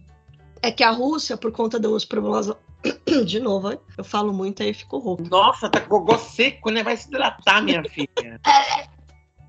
É 0.62 0.70
que 0.70 0.84
a 0.84 0.90
Rússia, 0.90 1.36
por 1.36 1.50
conta 1.52 1.78
dos 1.78 2.04
problemas. 2.04 2.50
De 3.26 3.40
novo, 3.40 3.72
hein? 3.72 3.78
eu 3.98 4.04
falo 4.04 4.32
muito 4.32 4.62
aí 4.62 4.72
fico 4.72 4.98
rouco. 4.98 5.24
Nossa, 5.28 5.68
tá 5.68 5.80
gogó 5.80 6.16
seco, 6.18 6.70
né? 6.70 6.82
Vai 6.84 6.96
se 6.96 7.08
hidratar, 7.08 7.62
minha 7.62 7.82
filha. 7.84 8.40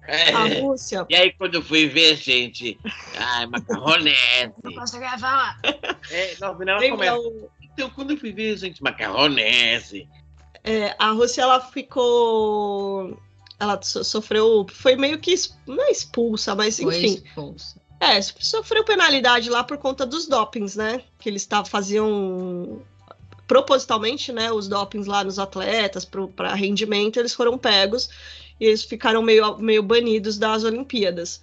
É. 0.08 0.32
A 0.34 0.62
Rússia. 0.62 1.06
E 1.10 1.16
aí, 1.16 1.34
quando 1.34 1.56
eu 1.56 1.62
fui 1.62 1.88
ver, 1.88 2.16
gente, 2.16 2.80
ai, 3.18 3.46
macarronese. 3.46 4.54
Não 4.64 4.74
posso 4.74 4.98
gravar. 4.98 5.60
É, 6.10 6.36
não, 6.40 6.58
não, 6.58 6.90
começa. 6.90 7.18
o- 7.18 7.50
Então, 7.62 7.90
quando 7.90 8.12
eu 8.12 8.18
fui 8.18 8.32
ver, 8.32 8.58
gente, 8.58 8.82
Macarronese. 8.82 10.08
é, 10.64 10.96
a 10.98 11.12
Rússia, 11.12 11.42
ela 11.42 11.60
ficou. 11.60 13.20
Ela 13.60 13.80
so- 13.82 14.04
sofreu. 14.04 14.66
Foi 14.72 14.96
meio 14.96 15.20
que. 15.20 15.36
Não 15.68 15.84
é 15.84 15.92
expulsa, 15.92 16.56
mas 16.56 16.80
Foi 16.80 16.98
enfim. 16.98 17.22
expulso. 17.26 17.80
É, 18.00 18.22
sofreu 18.22 18.84
penalidade 18.86 19.50
lá 19.50 19.64
por 19.64 19.78
conta 19.78 20.06
dos 20.06 20.28
dopings, 20.28 20.76
né? 20.76 21.02
Que 21.20 21.28
eles 21.30 21.46
tavam, 21.46 21.66
faziam 21.66 22.82
propositalmente, 23.48 24.32
né? 24.32 24.52
Os 24.52 24.68
dopings 24.68 25.08
lá 25.08 25.24
nos 25.24 25.40
atletas 25.40 26.06
para 26.06 26.54
rendimento, 26.54 27.18
eles 27.20 27.34
foram 27.34 27.58
pegos 27.58 28.10
e 28.60 28.66
eles 28.66 28.84
ficaram 28.84 29.22
meio, 29.22 29.58
meio 29.58 29.84
banidos 29.84 30.38
das 30.38 30.64
Olimpíadas. 30.64 31.42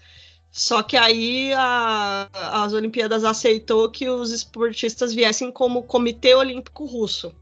Só 0.51 0.83
que 0.83 0.97
aí 0.97 1.53
a- 1.55 2.29
as 2.65 2.73
Olimpíadas 2.73 3.25
aceitou 3.25 3.91
que 3.91 4.09
os 4.09 4.31
esportistas 4.31 5.13
viessem 5.13 5.51
como 5.51 5.83
Comitê 5.83 6.35
Olímpico 6.35 6.85
Russo. 6.85 7.35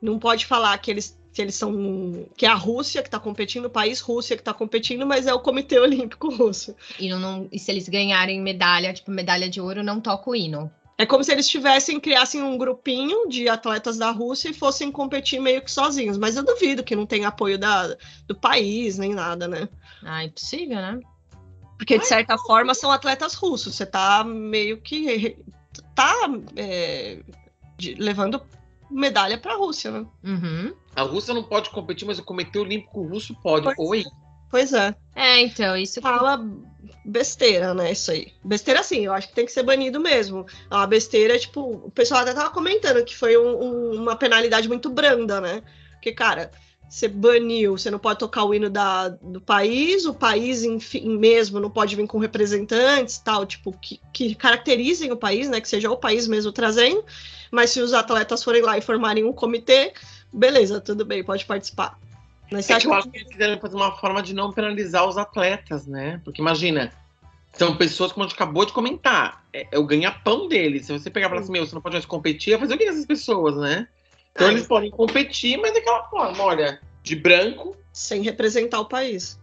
Não 0.00 0.18
pode 0.18 0.44
falar 0.44 0.76
que 0.78 0.90
eles, 0.90 1.18
que 1.32 1.40
eles 1.40 1.54
são. 1.54 2.26
que 2.36 2.44
é 2.44 2.48
a 2.50 2.54
Rússia 2.54 3.00
que 3.02 3.08
está 3.08 3.18
competindo, 3.18 3.66
o 3.66 3.70
país 3.70 4.00
Rússia 4.00 4.36
que 4.36 4.42
está 4.42 4.52
competindo, 4.52 5.06
mas 5.06 5.26
é 5.26 5.32
o 5.32 5.40
Comitê 5.40 5.78
Olímpico 5.80 6.28
Russo. 6.34 6.74
E, 6.98 7.08
não, 7.08 7.48
e 7.50 7.58
se 7.58 7.70
eles 7.70 7.88
ganharem 7.88 8.40
medalha, 8.40 8.92
tipo 8.92 9.10
medalha 9.10 9.48
de 9.48 9.60
ouro, 9.60 9.82
não 9.82 9.98
toca 10.00 10.28
o 10.28 10.36
hino. 10.36 10.70
É 10.98 11.06
como 11.06 11.24
se 11.24 11.32
eles 11.32 11.48
tivessem, 11.48 11.98
criassem 11.98 12.42
um 12.42 12.56
grupinho 12.58 13.28
de 13.28 13.48
atletas 13.48 13.96
da 13.98 14.10
Rússia 14.10 14.50
e 14.50 14.54
fossem 14.54 14.92
competir 14.92 15.40
meio 15.40 15.62
que 15.62 15.70
sozinhos. 15.70 16.18
Mas 16.18 16.36
eu 16.36 16.44
duvido 16.44 16.84
que 16.84 16.94
não 16.94 17.06
tenha 17.06 17.28
apoio 17.28 17.58
da, 17.58 17.96
do 18.26 18.34
país, 18.34 18.98
nem 18.98 19.14
nada, 19.14 19.48
né? 19.48 19.68
Ah, 20.04 20.24
impossível, 20.24 20.76
né? 20.76 21.00
Porque, 21.76 21.98
de 21.98 22.06
certa 22.06 22.38
forma, 22.38 22.74
são 22.74 22.92
atletas 22.92 23.34
russos. 23.34 23.74
Você 23.74 23.84
tá 23.84 24.22
meio 24.22 24.80
que. 24.80 25.36
tá 25.94 26.14
é, 26.54 27.20
de- 27.76 27.94
levando 27.94 28.40
medalha 28.88 29.36
para 29.38 29.54
a 29.54 29.56
Rússia, 29.56 29.90
né? 29.90 30.06
Uhum. 30.22 30.74
A 30.94 31.02
Rússia 31.02 31.34
não 31.34 31.42
pode 31.42 31.70
competir, 31.70 32.06
mas 32.06 32.18
o 32.18 32.24
Comitê 32.24 32.58
Olímpico 32.58 33.02
Russo 33.02 33.34
pode. 33.42 33.64
Pois 33.64 33.78
Oi. 33.78 34.04
Pois 34.50 34.72
é. 34.74 34.94
É, 35.16 35.40
então, 35.40 35.76
isso 35.76 36.00
Fala 36.00 36.38
besteira, 37.04 37.74
né? 37.74 37.92
Isso 37.92 38.10
aí. 38.10 38.32
Besteira, 38.44 38.80
assim, 38.80 39.06
eu 39.06 39.12
acho 39.12 39.28
que 39.28 39.34
tem 39.34 39.46
que 39.46 39.52
ser 39.52 39.62
banido 39.62 39.98
mesmo. 40.00 40.46
É 40.70 40.74
uma 40.74 40.86
besteira, 40.86 41.38
tipo, 41.38 41.60
o 41.86 41.90
pessoal 41.90 42.20
até 42.20 42.32
tava 42.32 42.50
comentando 42.50 43.04
que 43.04 43.16
foi 43.16 43.36
um- 43.36 43.62
um- 43.62 44.02
uma 44.02 44.16
penalidade 44.16 44.68
muito 44.68 44.88
branda, 44.88 45.40
né? 45.40 45.62
Porque, 45.94 46.12
cara, 46.12 46.50
você 46.88 47.08
baniu, 47.08 47.76
você 47.78 47.90
não 47.90 47.98
pode 47.98 48.18
tocar 48.18 48.44
o 48.44 48.54
hino 48.54 48.68
da, 48.70 49.08
do 49.08 49.40
país, 49.40 50.04
o 50.04 50.14
país 50.14 50.62
enfim, 50.62 51.16
mesmo 51.18 51.58
não 51.58 51.70
pode 51.70 51.96
vir 51.96 52.06
com 52.06 52.18
representantes, 52.18 53.18
tal, 53.18 53.46
tipo, 53.46 53.72
que, 53.80 54.00
que 54.12 54.34
caracterizem 54.34 55.10
o 55.10 55.16
país, 55.16 55.48
né? 55.48 55.60
Que 55.60 55.68
seja 55.68 55.90
o 55.90 55.96
país 55.96 56.28
mesmo 56.28 56.52
trazendo. 56.52 57.04
Mas 57.50 57.70
se 57.70 57.80
os 57.80 57.92
atletas 57.92 58.42
forem 58.44 58.62
lá 58.62 58.78
e 58.78 58.82
formarem 58.82 59.24
um 59.24 59.32
comitê, 59.32 59.92
beleza, 60.32 60.80
tudo 60.80 61.04
bem, 61.04 61.24
pode 61.24 61.44
participar. 61.46 61.98
Mas 62.52 62.68
É 62.68 62.78
que 62.78 62.86
eu 62.86 62.92
acho 62.92 63.08
que 63.08 63.16
eles 63.18 63.28
quiseram 63.28 63.58
fazer 63.58 63.76
uma 63.76 63.92
forma 63.96 64.22
de 64.22 64.34
não 64.34 64.52
penalizar 64.52 65.08
os 65.08 65.16
atletas, 65.16 65.86
né? 65.86 66.20
Porque 66.24 66.40
imagina, 66.40 66.92
são 67.54 67.76
pessoas, 67.76 68.12
como 68.12 68.24
a 68.24 68.28
gente 68.28 68.34
acabou 68.34 68.64
de 68.64 68.72
comentar, 68.72 69.44
é, 69.52 69.66
é 69.72 69.78
o 69.78 69.86
ganha-pão 69.86 70.48
deles. 70.48 70.86
Se 70.86 70.92
você 70.92 71.10
pegar 71.10 71.26
e 71.26 71.30
falar 71.30 71.40
assim, 71.40 71.52
meu, 71.52 71.66
você 71.66 71.74
não 71.74 71.82
pode 71.82 71.94
mais 71.94 72.06
competir, 72.06 72.52
vai 72.52 72.60
fazer 72.60 72.74
o 72.74 72.78
que 72.78 72.84
essas 72.84 73.06
pessoas, 73.06 73.56
né? 73.56 73.88
Então 74.32 74.48
Ah, 74.48 74.50
eles 74.50 74.66
podem 74.66 74.90
competir, 74.90 75.58
mas 75.58 75.72
daquela 75.74 76.04
forma, 76.04 76.42
olha, 76.42 76.80
de 77.02 77.16
branco. 77.16 77.76
Sem 77.92 78.22
representar 78.22 78.80
o 78.80 78.86
país. 78.86 79.38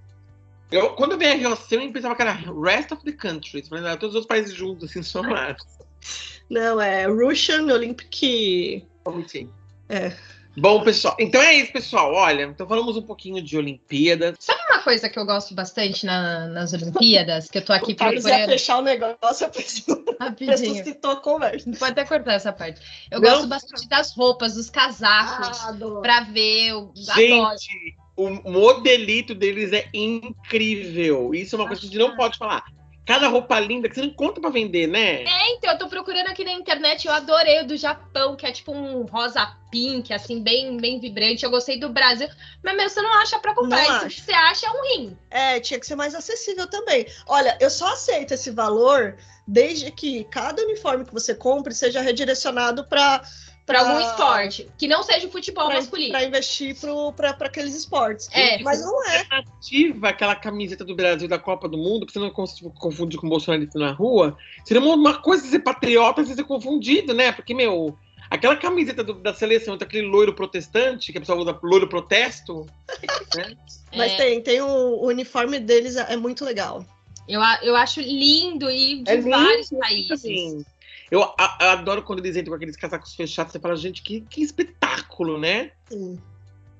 Eu, 0.71 0.91
quando 0.91 1.13
eu 1.13 1.17
vi 1.17 1.25
a 1.25 1.49
ROC, 1.49 1.71
eu 1.71 1.91
pensava 1.91 2.15
que 2.15 2.21
era 2.21 2.33
Rest 2.33 2.91
of 2.91 3.03
the 3.03 3.11
Countries, 3.11 3.69
mas 3.69 3.83
era 3.83 3.97
todos 3.97 4.15
os 4.15 4.25
países 4.25 4.53
juntos, 4.53 4.89
assim, 4.89 5.01
somados. 5.01 5.65
Não, 6.49 6.81
é 6.81 7.05
Russian 7.05 7.71
Olympic. 7.71 8.83
Committee. 9.03 9.49
É. 9.87 10.15
Bom, 10.57 10.83
pessoal, 10.83 11.15
então 11.19 11.41
é 11.41 11.53
isso, 11.53 11.71
pessoal. 11.71 12.13
Olha, 12.13 12.43
então 12.43 12.67
falamos 12.67 12.97
um 12.97 13.01
pouquinho 13.01 13.41
de 13.41 13.55
Olimpíadas. 13.57 14.35
Sabe 14.39 14.59
uma 14.69 14.79
coisa 14.79 15.07
que 15.07 15.17
eu 15.17 15.25
gosto 15.25 15.53
bastante 15.53 16.05
na- 16.05 16.47
nas 16.47 16.73
Olimpíadas? 16.73 17.47
Que 17.49 17.59
eu 17.59 17.65
tô 17.65 17.71
aqui 17.71 17.93
O 17.93 17.95
procurando 17.95 18.49
fechar 18.49 18.79
o 18.79 18.81
negócio, 18.81 19.45
a 19.45 19.49
pessoa 19.49 20.03
rapidinho. 20.19 20.83
a 21.03 21.15
conversa. 21.17 21.71
Pode 21.77 21.91
até 21.91 22.03
cortar 22.03 22.33
essa 22.33 22.51
parte. 22.51 22.81
Eu 23.09 23.21
Não. 23.21 23.29
gosto 23.29 23.47
bastante 23.47 23.87
das 23.87 24.13
roupas, 24.15 24.55
dos 24.55 24.69
casacos, 24.69 25.59
Ah, 25.63 25.73
pra 26.01 26.21
ver. 26.21 26.69
Eu 26.69 26.91
adoro. 27.09 27.57
Gente, 27.57 27.95
o 28.17 28.29
modelito 28.51 29.33
deles 29.35 29.71
é 29.71 29.87
incrível. 29.93 31.33
Isso 31.33 31.55
é 31.55 31.59
uma 31.59 31.67
coisa 31.67 31.79
que 31.81 31.87
a 31.87 31.89
gente 31.91 31.99
não 31.99 32.15
pode 32.17 32.37
falar. 32.37 32.63
Cada 33.09 33.27
roupa 33.27 33.59
linda 33.59 33.89
que 33.89 33.95
você 33.95 34.01
não 34.01 34.09
encontra 34.09 34.39
pra 34.39 34.51
vender, 34.51 34.85
né? 34.85 35.23
É, 35.23 35.49
então, 35.53 35.71
eu 35.71 35.79
tô 35.79 35.87
procurando 35.87 36.27
aqui 36.27 36.43
na 36.43 36.51
internet, 36.51 37.07
eu 37.07 37.11
adorei 37.11 37.63
o 37.63 37.65
do 37.65 37.75
Japão, 37.75 38.35
que 38.35 38.45
é 38.45 38.51
tipo 38.51 38.71
um 38.71 39.01
rosa 39.01 39.47
pink, 39.71 40.13
assim, 40.13 40.43
bem, 40.43 40.77
bem 40.77 40.99
vibrante. 40.99 41.43
Eu 41.43 41.49
gostei 41.49 41.79
do 41.79 41.89
Brasil. 41.89 42.29
Mas, 42.63 42.77
meu, 42.77 42.87
você 42.87 43.01
não 43.01 43.11
acha 43.15 43.39
pra 43.39 43.55
comprar. 43.55 43.77
Não 43.77 43.83
Isso 43.83 44.05
acho. 44.05 44.15
que 44.17 44.21
você 44.21 44.31
acha 44.31 44.67
é 44.67 44.69
um 44.69 44.83
rim. 44.83 45.17
É, 45.31 45.59
tinha 45.59 45.79
que 45.79 45.87
ser 45.87 45.95
mais 45.95 46.13
acessível 46.13 46.67
também. 46.67 47.07
Olha, 47.25 47.57
eu 47.59 47.71
só 47.71 47.93
aceito 47.93 48.35
esse 48.35 48.51
valor 48.51 49.17
desde 49.47 49.89
que 49.89 50.25
cada 50.25 50.61
uniforme 50.61 51.03
que 51.03 51.11
você 51.11 51.33
compre 51.33 51.73
seja 51.73 52.01
redirecionado 52.01 52.85
para 52.85 53.23
Pra 53.69 53.81
algum 53.81 53.99
esporte. 53.99 54.67
Que 54.77 54.87
não 54.87 55.03
seja 55.03 55.27
o 55.27 55.31
futebol 55.31 55.67
masculino. 55.67 56.11
para 56.11 56.23
investir 56.23 56.75
para 57.15 57.29
aqueles 57.29 57.75
esportes. 57.75 58.27
É. 58.33 58.57
Mas 58.63 58.81
não 58.81 59.05
é. 59.07 59.25
Ativa 59.29 60.09
aquela 60.09 60.35
camiseta 60.35 60.83
do 60.83 60.95
Brasil 60.95 61.27
da 61.27 61.37
Copa 61.37 61.69
do 61.69 61.77
Mundo, 61.77 62.05
pra 62.05 62.13
você 62.13 62.19
não 62.19 62.31
confundir 62.31 63.19
com 63.19 63.27
o 63.27 63.29
bolsonarista 63.29 63.77
na 63.77 63.91
rua. 63.91 64.37
Seria 64.65 64.81
uma, 64.81 64.95
uma 64.95 65.21
coisa 65.21 65.45
ser 65.47 65.59
patriota 65.59 66.21
e 66.21 66.25
ser 66.25 66.43
confundido, 66.43 67.13
né? 67.13 67.31
Porque, 67.31 67.53
meu, 67.53 67.95
aquela 68.29 68.55
camiseta 68.55 69.03
do- 69.03 69.13
da 69.13 69.33
seleção, 69.33 69.77
daquele 69.77 70.07
loiro 70.07 70.33
protestante, 70.33 71.11
que 71.11 71.17
a 71.17 71.21
pessoa 71.21 71.39
usa 71.39 71.57
loiro 71.63 71.87
protesto, 71.87 72.65
né? 73.37 73.55
Mas 73.95 74.11
É, 74.13 74.17
tem, 74.17 74.41
tem 74.41 74.61
o, 74.61 74.67
o 74.67 75.07
uniforme 75.07 75.59
deles 75.59 75.95
é, 75.95 76.13
é 76.13 76.17
muito 76.17 76.43
legal. 76.43 76.83
eu, 77.27 77.41
a- 77.41 77.59
eu 77.63 77.75
acho 77.75 78.01
lindo 78.01 78.69
e 78.69 79.03
de 79.03 79.11
É 79.11 79.15
lindo, 79.15 79.29
vários 79.29 79.69
países. 79.69 80.11
Assim, 80.11 80.65
eu, 81.11 81.23
a- 81.23 81.57
eu 81.61 81.69
adoro 81.69 82.03
quando 82.03 82.19
eles 82.19 82.35
entram 82.35 82.51
com 82.51 82.55
aqueles 82.55 82.75
casacos 82.75 83.15
fechados. 83.15 83.51
Você 83.51 83.59
fala, 83.59 83.75
gente, 83.75 84.01
que, 84.01 84.21
que 84.21 84.41
espetáculo, 84.41 85.39
né? 85.39 85.71
Sim. 85.89 86.19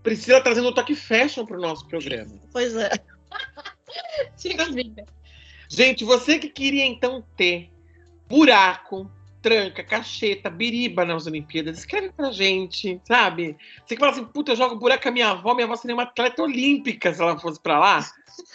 Priscila 0.04 0.42
trazendo 0.42 0.68
o 0.70 0.74
toque 0.74 0.96
fashion 0.96 1.46
pro 1.46 1.60
nosso 1.60 1.86
programa. 1.88 2.34
Pois 2.52 2.76
é. 2.76 2.90
Tinha 4.38 4.58
que 4.58 4.72
vir. 4.72 4.94
Gente, 5.68 6.04
você 6.04 6.40
que 6.40 6.50
queria 6.50 6.86
então 6.86 7.24
ter 7.36 7.70
buraco, 8.28 9.10
tranca, 9.42 9.84
cacheta, 9.84 10.50
biriba 10.50 11.06
nas 11.06 11.26
Olimpíadas, 11.26 11.80
escreve 11.80 12.12
pra 12.12 12.32
gente, 12.32 13.00
sabe? 13.06 13.58
Você 13.86 13.96
que 13.96 14.00
fala 14.00 14.12
assim, 14.12 14.26
puta, 14.26 14.52
eu 14.52 14.56
jogo 14.56 14.76
buraco 14.76 15.04
com 15.04 15.10
a 15.10 15.12
minha 15.12 15.30
avó, 15.30 15.54
minha 15.54 15.66
avó 15.66 15.76
seria 15.76 15.96
uma 15.96 16.04
atleta 16.04 16.44
olímpica 16.44 17.14
se 17.14 17.22
ela 17.22 17.40
fosse 17.40 17.60
pra 17.60 17.80
lá. 17.80 18.06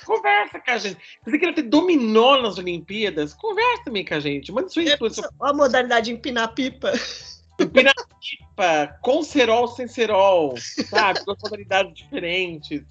Conversa 0.05 0.61
com 0.61 0.71
a 0.71 0.79
gente. 0.79 0.99
Você 1.25 1.39
queria 1.39 1.55
ter 1.55 1.63
dominó 1.63 2.41
nas 2.41 2.59
Olimpíadas, 2.59 3.35
conversa 3.35 3.85
também 3.85 4.05
com 4.05 4.15
a 4.15 4.21
gente. 4.21 4.53
Manda 4.53 4.69
sua 4.69 4.83
história. 4.83 5.31
A 5.41 5.53
modalidade 5.53 6.13
empinar 6.13 6.55
pipa. 6.55 6.93
Pipa, 7.57 8.99
com 9.01 9.23
cerol, 9.23 9.69
sem 9.69 9.87
cerol, 9.87 10.55
sabe? 10.89 11.25
Duas 11.25 11.39
modalidades 11.43 11.95
diferentes. 11.95 12.83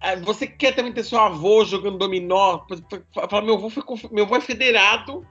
Ah, 0.00 0.14
Você 0.16 0.46
quer 0.46 0.74
também 0.74 0.92
ter 0.92 1.04
seu 1.04 1.18
avô 1.18 1.64
jogando 1.64 1.98
dominó? 1.98 2.60
Fala, 3.30 3.42
meu 3.42 3.54
avô, 3.54 3.70
foi, 3.70 3.82
meu 4.12 4.24
avô 4.24 4.36
é 4.36 4.40
federado 4.40 5.26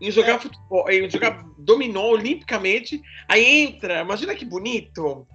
em 0.00 0.10
jogar 0.10 0.38
futebol, 0.40 0.88
em 0.90 1.08
jogar 1.08 1.44
dominó 1.58 2.08
olimpicamente. 2.10 3.00
Aí 3.28 3.44
entra, 3.62 4.00
imagina 4.00 4.34
que 4.34 4.44
bonito. 4.44 5.26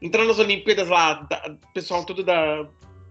Entrar 0.00 0.24
nas 0.24 0.38
Olimpíadas 0.38 0.88
lá, 0.88 1.14
da- 1.14 1.56
pessoal 1.72 2.04
todo 2.04 2.22
da, 2.22 2.62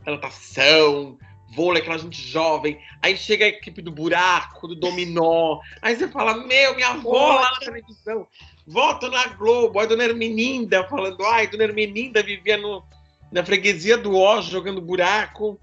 da 0.04 0.12
natação, 0.12 1.18
vôlei, 1.56 1.82
aquela 1.82 1.98
gente 1.98 2.22
jovem. 2.22 2.80
Aí 3.02 3.18
chega 3.18 3.46
a 3.46 3.50
equipe 3.50 3.82
do 3.82 3.92
buraco, 3.92 4.68
do 4.68 4.76
dominó. 4.76 5.60
Aí 5.82 5.96
você 5.96 6.08
fala, 6.08 6.46
meu, 6.46 6.76
minha 6.76 6.90
avó 6.90 7.36
lá 7.36 7.52
na 7.52 7.60
televisão. 7.60 8.28
Voto 8.68 9.10
na 9.10 9.28
Globo. 9.28 9.80
Aí 9.80 9.88
Dona 9.88 10.04
Hermeninda 10.04 10.88
falando, 10.88 11.24
ai, 11.26 11.48
Dona 11.48 11.64
Hermeninda 11.64 12.22
vivia 12.22 12.58
no, 12.58 12.84
na 13.32 13.44
freguesia 13.44 13.98
do 13.98 14.16
Oz 14.16 14.46
jogando 14.46 14.82
buraco. 14.82 15.60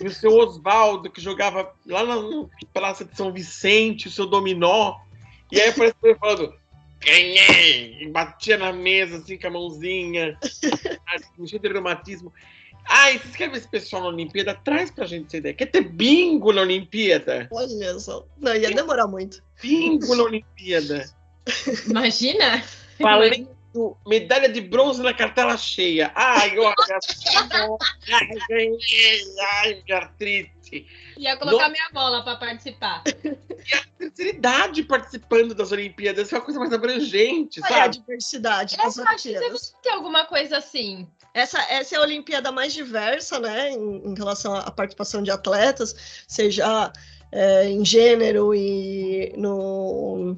E 0.00 0.06
o 0.06 0.10
seu 0.10 0.32
Oswaldo, 0.32 1.10
que 1.10 1.20
jogava 1.20 1.72
lá 1.86 2.04
no, 2.04 2.30
no 2.30 2.50
Palácio 2.72 3.04
de 3.04 3.16
São 3.16 3.32
Vicente, 3.32 4.08
o 4.08 4.10
seu 4.10 4.26
dominó. 4.26 4.96
E 5.50 5.60
aí 5.60 5.70
aparece 5.70 5.96
ele 6.02 6.14
falando, 6.16 6.54
ganhei! 7.00 8.02
E 8.02 8.08
batia 8.08 8.56
na 8.56 8.72
mesa 8.72 9.18
assim 9.18 9.38
com 9.38 9.46
a 9.46 9.50
mãozinha, 9.50 10.38
cheio 11.46 11.60
de 11.60 11.68
reumatismo. 11.68 12.32
Ai, 12.88 13.18
vocês 13.18 13.34
querem 13.34 13.52
ver 13.52 13.58
esse 13.58 13.68
pessoal 13.68 14.02
na 14.02 14.08
Olimpíada? 14.08 14.54
Traz 14.54 14.90
pra 14.90 15.06
gente 15.06 15.26
essa 15.26 15.36
ideia. 15.38 15.54
Quer 15.54 15.66
ter 15.66 15.82
bingo 15.82 16.52
na 16.52 16.62
Olimpíada? 16.62 17.48
Olha 17.50 17.98
só. 17.98 18.24
Não, 18.38 18.54
ia 18.54 18.70
demorar 18.70 19.08
muito. 19.08 19.42
Bingo 19.60 20.14
na 20.14 20.22
Olimpíada. 20.22 21.04
Imagina. 21.88 22.62
Medalha 24.06 24.48
de 24.48 24.60
bronze 24.60 25.02
na 25.02 25.12
cartela 25.14 25.56
cheia. 25.56 26.10
Ai, 26.14 26.58
olha 26.58 26.74
só. 27.02 27.78
Ai, 28.12 28.28
ganhei. 28.48 29.20
Ai, 29.62 29.74
que 29.86 29.92
artrite. 29.92 30.86
Ia 31.16 31.36
colocar 31.36 31.64
Não. 31.66 31.70
minha 31.72 31.88
bola 31.92 32.22
pra 32.22 32.36
participar. 32.36 33.02
Terceira 33.98 34.30
idade 34.36 34.82
participando 34.82 35.54
das 35.54 35.72
Olimpíadas. 35.72 36.32
É 36.32 36.36
uma 36.36 36.44
coisa 36.44 36.60
mais 36.60 36.72
abrangente, 36.72 37.60
Olha 37.60 37.68
a 37.70 37.78
sabe? 37.82 37.98
diversidade 37.98 38.76
Eu 38.78 38.84
das 38.84 38.98
acho 38.98 39.22
que 39.22 39.28
Olimpíadas. 39.30 39.70
deve 39.70 39.82
ter 39.82 39.88
alguma 39.90 40.24
coisa 40.26 40.58
assim. 40.58 41.06
Essa, 41.32 41.60
essa 41.70 41.94
é 41.94 41.98
a 41.98 42.02
Olimpíada 42.02 42.50
mais 42.50 42.72
diversa, 42.72 43.38
né, 43.38 43.70
em, 43.70 44.10
em 44.10 44.14
relação 44.14 44.54
à 44.54 44.70
participação 44.70 45.22
de 45.22 45.30
atletas, 45.30 46.24
seja 46.26 46.90
é, 47.30 47.68
em 47.68 47.84
gênero 47.84 48.54
e 48.54 49.34
no, 49.36 50.36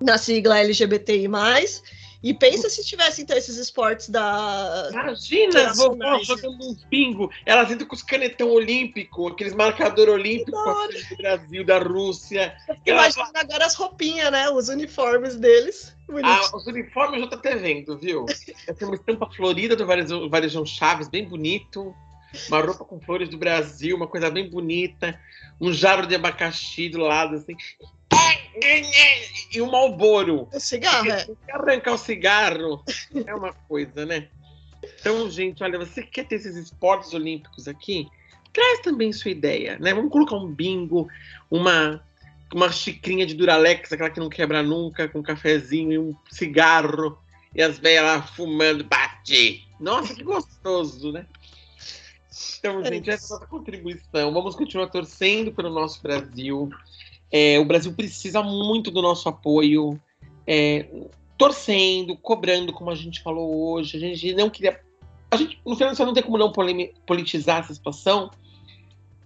na 0.00 0.16
sigla 0.16 0.58
LGBTI+. 0.58 1.28
E 2.20 2.34
pensa 2.34 2.68
se 2.68 2.84
tivesse, 2.84 3.22
então, 3.22 3.36
esses 3.36 3.56
esportes 3.56 4.08
da... 4.08 4.88
Imagina, 4.90 5.72
vovó 5.74 6.18
jogando 6.24 6.56
uns 6.68 6.82
bingo. 6.84 7.30
Elas 7.46 7.70
entram 7.70 7.86
com 7.86 7.94
os 7.94 8.02
canetão 8.02 8.50
olímpico, 8.50 9.28
aqueles 9.28 9.54
marcador 9.54 10.08
olímpico 10.08 10.50
com 10.50 10.70
a 10.70 10.88
frente 10.88 11.08
do 11.10 11.16
Brasil, 11.16 11.64
da 11.64 11.78
Rússia. 11.78 12.56
Imagina 12.84 13.30
agora 13.34 13.66
as 13.66 13.74
roupinhas, 13.76 14.32
né, 14.32 14.50
os 14.50 14.68
uniformes 14.68 15.36
deles. 15.36 15.96
Ah, 16.24 16.56
os 16.56 16.66
uniformes 16.66 17.20
eu 17.20 17.28
tô 17.28 17.36
até 17.36 17.54
vendo, 17.54 17.96
viu? 17.96 18.26
Tem 18.26 18.88
uma 18.88 18.96
estampa 18.96 19.30
florida 19.30 19.76
do 19.76 19.86
Varejão, 19.86 20.28
Varejão 20.28 20.66
Chaves, 20.66 21.08
bem 21.08 21.28
bonito. 21.28 21.94
Uma 22.48 22.60
roupa 22.60 22.84
com 22.84 23.00
flores 23.00 23.28
do 23.28 23.38
Brasil, 23.38 23.96
uma 23.96 24.06
coisa 24.06 24.30
bem 24.30 24.50
bonita. 24.50 25.18
Um 25.60 25.72
jarro 25.72 26.06
de 26.06 26.14
abacaxi 26.14 26.88
do 26.88 26.98
lado, 26.98 27.36
assim. 27.36 27.56
E 29.52 29.62
um 29.62 29.70
Malboro. 29.70 30.48
O 30.52 30.60
cigarro, 30.60 31.10
é. 31.10 31.26
Arrancar 31.50 31.92
o 31.92 31.98
cigarro 31.98 32.84
é 33.26 33.34
uma 33.34 33.52
coisa, 33.52 34.04
né? 34.04 34.28
Então, 35.00 35.28
gente, 35.30 35.62
olha, 35.62 35.78
você 35.78 36.02
quer 36.02 36.26
ter 36.26 36.36
esses 36.36 36.56
esportes 36.56 37.12
olímpicos 37.14 37.68
aqui? 37.68 38.06
Traz 38.52 38.80
também 38.80 39.12
sua 39.12 39.30
ideia, 39.30 39.78
né? 39.78 39.94
Vamos 39.94 40.10
colocar 40.10 40.36
um 40.36 40.52
bingo, 40.52 41.08
uma, 41.50 42.02
uma 42.52 42.70
xicrinha 42.70 43.26
de 43.26 43.34
Duralex, 43.34 43.92
aquela 43.92 44.10
que 44.10 44.20
não 44.20 44.28
quebra 44.28 44.62
nunca, 44.62 45.08
com 45.08 45.20
um 45.20 45.22
cafezinho 45.22 45.92
e 45.92 45.98
um 45.98 46.16
cigarro, 46.30 47.18
e 47.54 47.62
as 47.62 47.78
velhas 47.78 48.04
lá 48.04 48.22
fumando, 48.22 48.84
bate. 48.84 49.66
Nossa, 49.78 50.14
que 50.14 50.22
gostoso, 50.22 51.12
né? 51.12 51.26
Então, 52.58 52.84
gente, 52.84 53.10
essa 53.10 53.34
é 53.34 53.36
a 53.36 53.38
nossa 53.38 53.46
contribuição. 53.46 54.32
Vamos 54.32 54.56
continuar 54.56 54.88
torcendo 54.88 55.52
pelo 55.52 55.70
nosso 55.70 56.02
Brasil. 56.02 56.70
É, 57.30 57.58
o 57.58 57.64
Brasil 57.64 57.92
precisa 57.92 58.42
muito 58.42 58.90
do 58.90 59.02
nosso 59.02 59.28
apoio. 59.28 60.00
É, 60.46 60.86
torcendo, 61.36 62.16
cobrando, 62.16 62.72
como 62.72 62.90
a 62.90 62.94
gente 62.94 63.22
falou 63.22 63.72
hoje. 63.72 63.96
A 63.96 64.00
gente 64.00 64.34
não 64.34 64.50
queria. 64.50 64.80
A 65.30 65.36
gente, 65.36 65.60
no 65.64 65.76
final, 65.76 65.94
não 65.98 66.12
tem 66.12 66.22
como 66.22 66.38
não 66.38 66.52
politizar 67.06 67.60
essa 67.60 67.72
situação. 67.72 68.30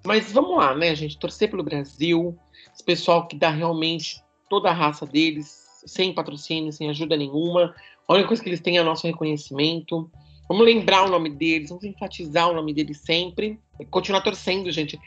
Mas 0.05 0.33
vamos 0.33 0.57
lá, 0.57 0.75
né, 0.75 0.95
gente? 0.95 1.17
Torcer 1.17 1.49
pelo 1.49 1.63
Brasil, 1.63 2.37
esse 2.75 2.83
pessoal 2.83 3.27
que 3.27 3.37
dá 3.37 3.51
realmente 3.51 4.21
toda 4.51 4.69
a 4.69 4.73
raça 4.73 5.07
deles, 5.07 5.65
sem 5.87 6.13
patrocínio, 6.13 6.73
sem 6.73 6.91
ajuda 6.91 7.17
nenhuma. 7.17 7.75
A 8.07 8.15
única 8.15 8.29
coisa 8.29 8.43
que 8.43 8.49
eles 8.49 8.61
têm 8.61 8.79
é 8.79 8.83
nosso 8.83 9.07
reconhecimento. 9.07 10.11
Vamos 10.49 10.67
lembrar 10.67 11.05
o 11.05 11.11
nome 11.11 11.31
deles, 11.31 11.71
vamos 11.71 11.85
enfatizar 11.85 12.51
o 12.51 12.55
nome 12.55 12.75
deles 12.75 12.99
sempre. 12.99 13.59
Continuar 13.91 14.21
torcendo, 14.21 14.71
gente. 14.71 14.99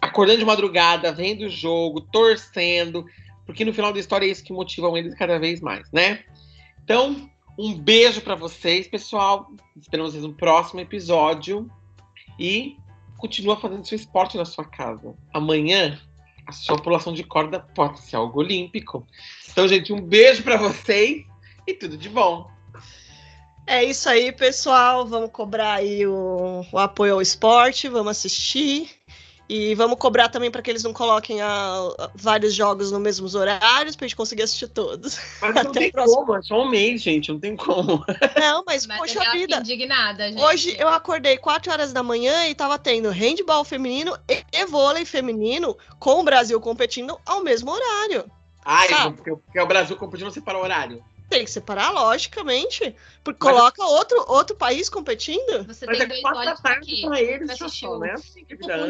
Acordando 0.00 0.38
de 0.38 0.44
madrugada, 0.44 1.12
vendo 1.12 1.46
o 1.46 1.50
jogo, 1.50 2.00
torcendo, 2.00 3.04
porque 3.44 3.64
no 3.64 3.72
final 3.72 3.92
da 3.92 3.98
história 3.98 4.26
é 4.26 4.30
isso 4.30 4.44
que 4.44 4.52
motivam 4.52 4.96
eles 4.96 5.14
cada 5.14 5.38
vez 5.38 5.60
mais, 5.60 5.90
né? 5.92 6.24
Então, 6.84 7.30
Um 7.58 7.72
beijo 7.74 8.20
para 8.20 8.34
vocês, 8.34 8.86
pessoal. 8.86 9.50
Esperamos 9.80 10.12
vocês 10.12 10.24
no 10.24 10.34
próximo 10.34 10.80
episódio. 10.80 11.70
E 12.38 12.76
continua 13.16 13.56
fazendo 13.56 13.86
seu 13.86 13.96
esporte 13.96 14.36
na 14.36 14.44
sua 14.44 14.64
casa. 14.64 15.14
Amanhã, 15.32 15.98
a 16.46 16.52
sua 16.52 16.76
população 16.76 17.14
de 17.14 17.24
corda 17.24 17.60
pode 17.60 18.00
ser 18.00 18.16
algo 18.16 18.40
olímpico. 18.40 19.06
Então, 19.50 19.66
gente, 19.66 19.90
um 19.90 20.02
beijo 20.02 20.42
para 20.42 20.58
vocês 20.58 21.24
e 21.66 21.72
tudo 21.72 21.96
de 21.96 22.10
bom. 22.10 22.50
É 23.66 23.82
isso 23.82 24.06
aí, 24.06 24.30
pessoal. 24.32 25.06
Vamos 25.06 25.30
cobrar 25.30 25.76
aí 25.76 26.06
o, 26.06 26.62
o 26.70 26.78
apoio 26.78 27.14
ao 27.14 27.22
esporte, 27.22 27.88
vamos 27.88 28.10
assistir. 28.18 28.90
E 29.48 29.74
vamos 29.76 29.98
cobrar 29.98 30.28
também 30.28 30.50
para 30.50 30.60
que 30.60 30.68
eles 30.68 30.82
não 30.82 30.92
coloquem 30.92 31.40
a, 31.40 31.48
a, 31.48 32.10
vários 32.14 32.52
jogos 32.52 32.90
nos 32.90 33.00
mesmos 33.00 33.34
horários 33.34 33.94
para 33.94 34.04
a 34.04 34.08
gente 34.08 34.16
conseguir 34.16 34.42
assistir 34.42 34.66
todos. 34.68 35.18
Mas 35.40 35.54
não 35.54 35.70
tem 35.72 35.90
próximo... 35.90 36.16
como, 36.16 36.36
é 36.36 36.42
só 36.42 36.62
um 36.62 36.68
mês, 36.68 37.00
gente, 37.00 37.30
não 37.30 37.38
tem 37.38 37.54
como. 37.54 38.04
Não, 38.38 38.64
mas, 38.66 38.86
mas 38.86 38.98
poxa 38.98 39.30
vida. 39.30 39.58
Indignada, 39.58 40.28
gente. 40.28 40.42
Hoje 40.42 40.76
eu 40.78 40.88
acordei 40.88 41.36
4 41.38 41.72
horas 41.72 41.92
da 41.92 42.02
manhã 42.02 42.46
e 42.46 42.52
estava 42.52 42.78
tendo 42.78 43.10
handball 43.10 43.64
feminino 43.64 44.16
e, 44.28 44.44
e 44.52 44.66
vôlei 44.66 45.04
feminino 45.04 45.76
com 45.98 46.20
o 46.20 46.24
Brasil 46.24 46.60
competindo 46.60 47.18
ao 47.24 47.42
mesmo 47.42 47.70
horário. 47.70 48.30
Ah, 48.64 49.12
porque, 49.12 49.30
porque 49.30 49.60
o 49.60 49.66
Brasil 49.66 49.96
competindo 49.96 50.30
separar 50.30 50.58
o 50.58 50.62
horário. 50.62 51.04
Tem 51.28 51.44
que 51.44 51.50
separar, 51.50 51.90
logicamente. 51.90 52.94
Porque 53.24 53.44
mas, 53.44 53.54
coloca 53.54 53.84
outro, 53.84 54.24
outro 54.28 54.56
país 54.56 54.88
competindo. 54.88 55.64
Você 55.66 55.84
mas 55.86 55.98
tem 55.98 56.06
é 56.06 56.08
dois 56.08 56.24
olhos 56.24 56.60
aqui. 56.64 57.02
Pra 57.02 57.20
eles, 57.20 57.46
pra 57.46 57.66
assistir 57.66 57.88
um, 57.88 57.98
né? 57.98 58.14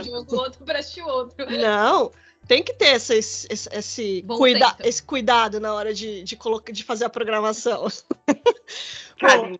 Um 0.07 0.37
outro 0.37 0.65
para 0.65 0.79
assistir 0.79 1.03
outro. 1.03 1.51
Não, 1.51 2.13
tem 2.47 2.63
que 2.63 2.75
ter 2.75 2.97
esse, 2.97 3.15
esse, 3.15 3.69
esse, 3.73 4.25
cuida, 4.29 4.77
esse 4.81 5.03
cuidado 5.03 5.59
na 5.59 5.75
hora 5.75 5.93
de, 5.93 6.23
de, 6.23 6.37
colocar, 6.37 6.73
de 6.73 6.85
fazer 6.85 7.07
a 7.07 7.11
programação. 7.11 7.89
Bom, 9.21 9.57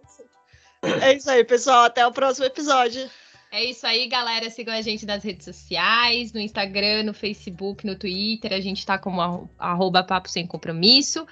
é 1.03 1.15
isso 1.15 1.31
aí, 1.31 1.45
pessoal. 1.45 1.85
Até 1.85 2.07
o 2.07 2.13
próximo 2.13 2.47
episódio. 2.47 3.11
É 3.51 3.65
isso 3.65 3.87
aí, 3.87 4.07
galera. 4.07 4.51
Sigam 4.51 4.75
a 4.75 4.83
gente 4.83 5.07
nas 5.07 5.25
redes 5.25 5.45
sociais, 5.45 6.33
no 6.33 6.41
Instagram, 6.41 7.05
no 7.05 7.15
Facebook, 7.15 7.87
no 7.87 7.97
Twitter. 7.97 8.53
A 8.53 8.61
gente 8.61 8.85
tá 8.85 8.99
como 8.99 9.49
arroba 9.59 10.05
papo 10.05 10.29
sem 10.29 10.47
compromisso. 10.47 11.27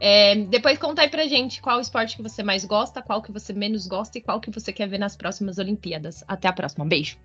É, 0.00 0.36
depois 0.36 0.78
conta 0.78 1.02
aí 1.02 1.08
pra 1.08 1.26
gente 1.26 1.60
qual 1.60 1.80
esporte 1.80 2.16
que 2.16 2.22
você 2.22 2.42
mais 2.42 2.64
gosta, 2.64 3.02
qual 3.02 3.20
que 3.20 3.32
você 3.32 3.52
menos 3.52 3.86
gosta 3.86 4.18
e 4.18 4.20
qual 4.20 4.40
que 4.40 4.50
você 4.50 4.72
quer 4.72 4.88
ver 4.88 4.98
nas 4.98 5.16
próximas 5.16 5.58
Olimpíadas. 5.58 6.22
Até 6.26 6.48
a 6.48 6.52
próxima. 6.52 6.84
Beijo! 6.84 7.16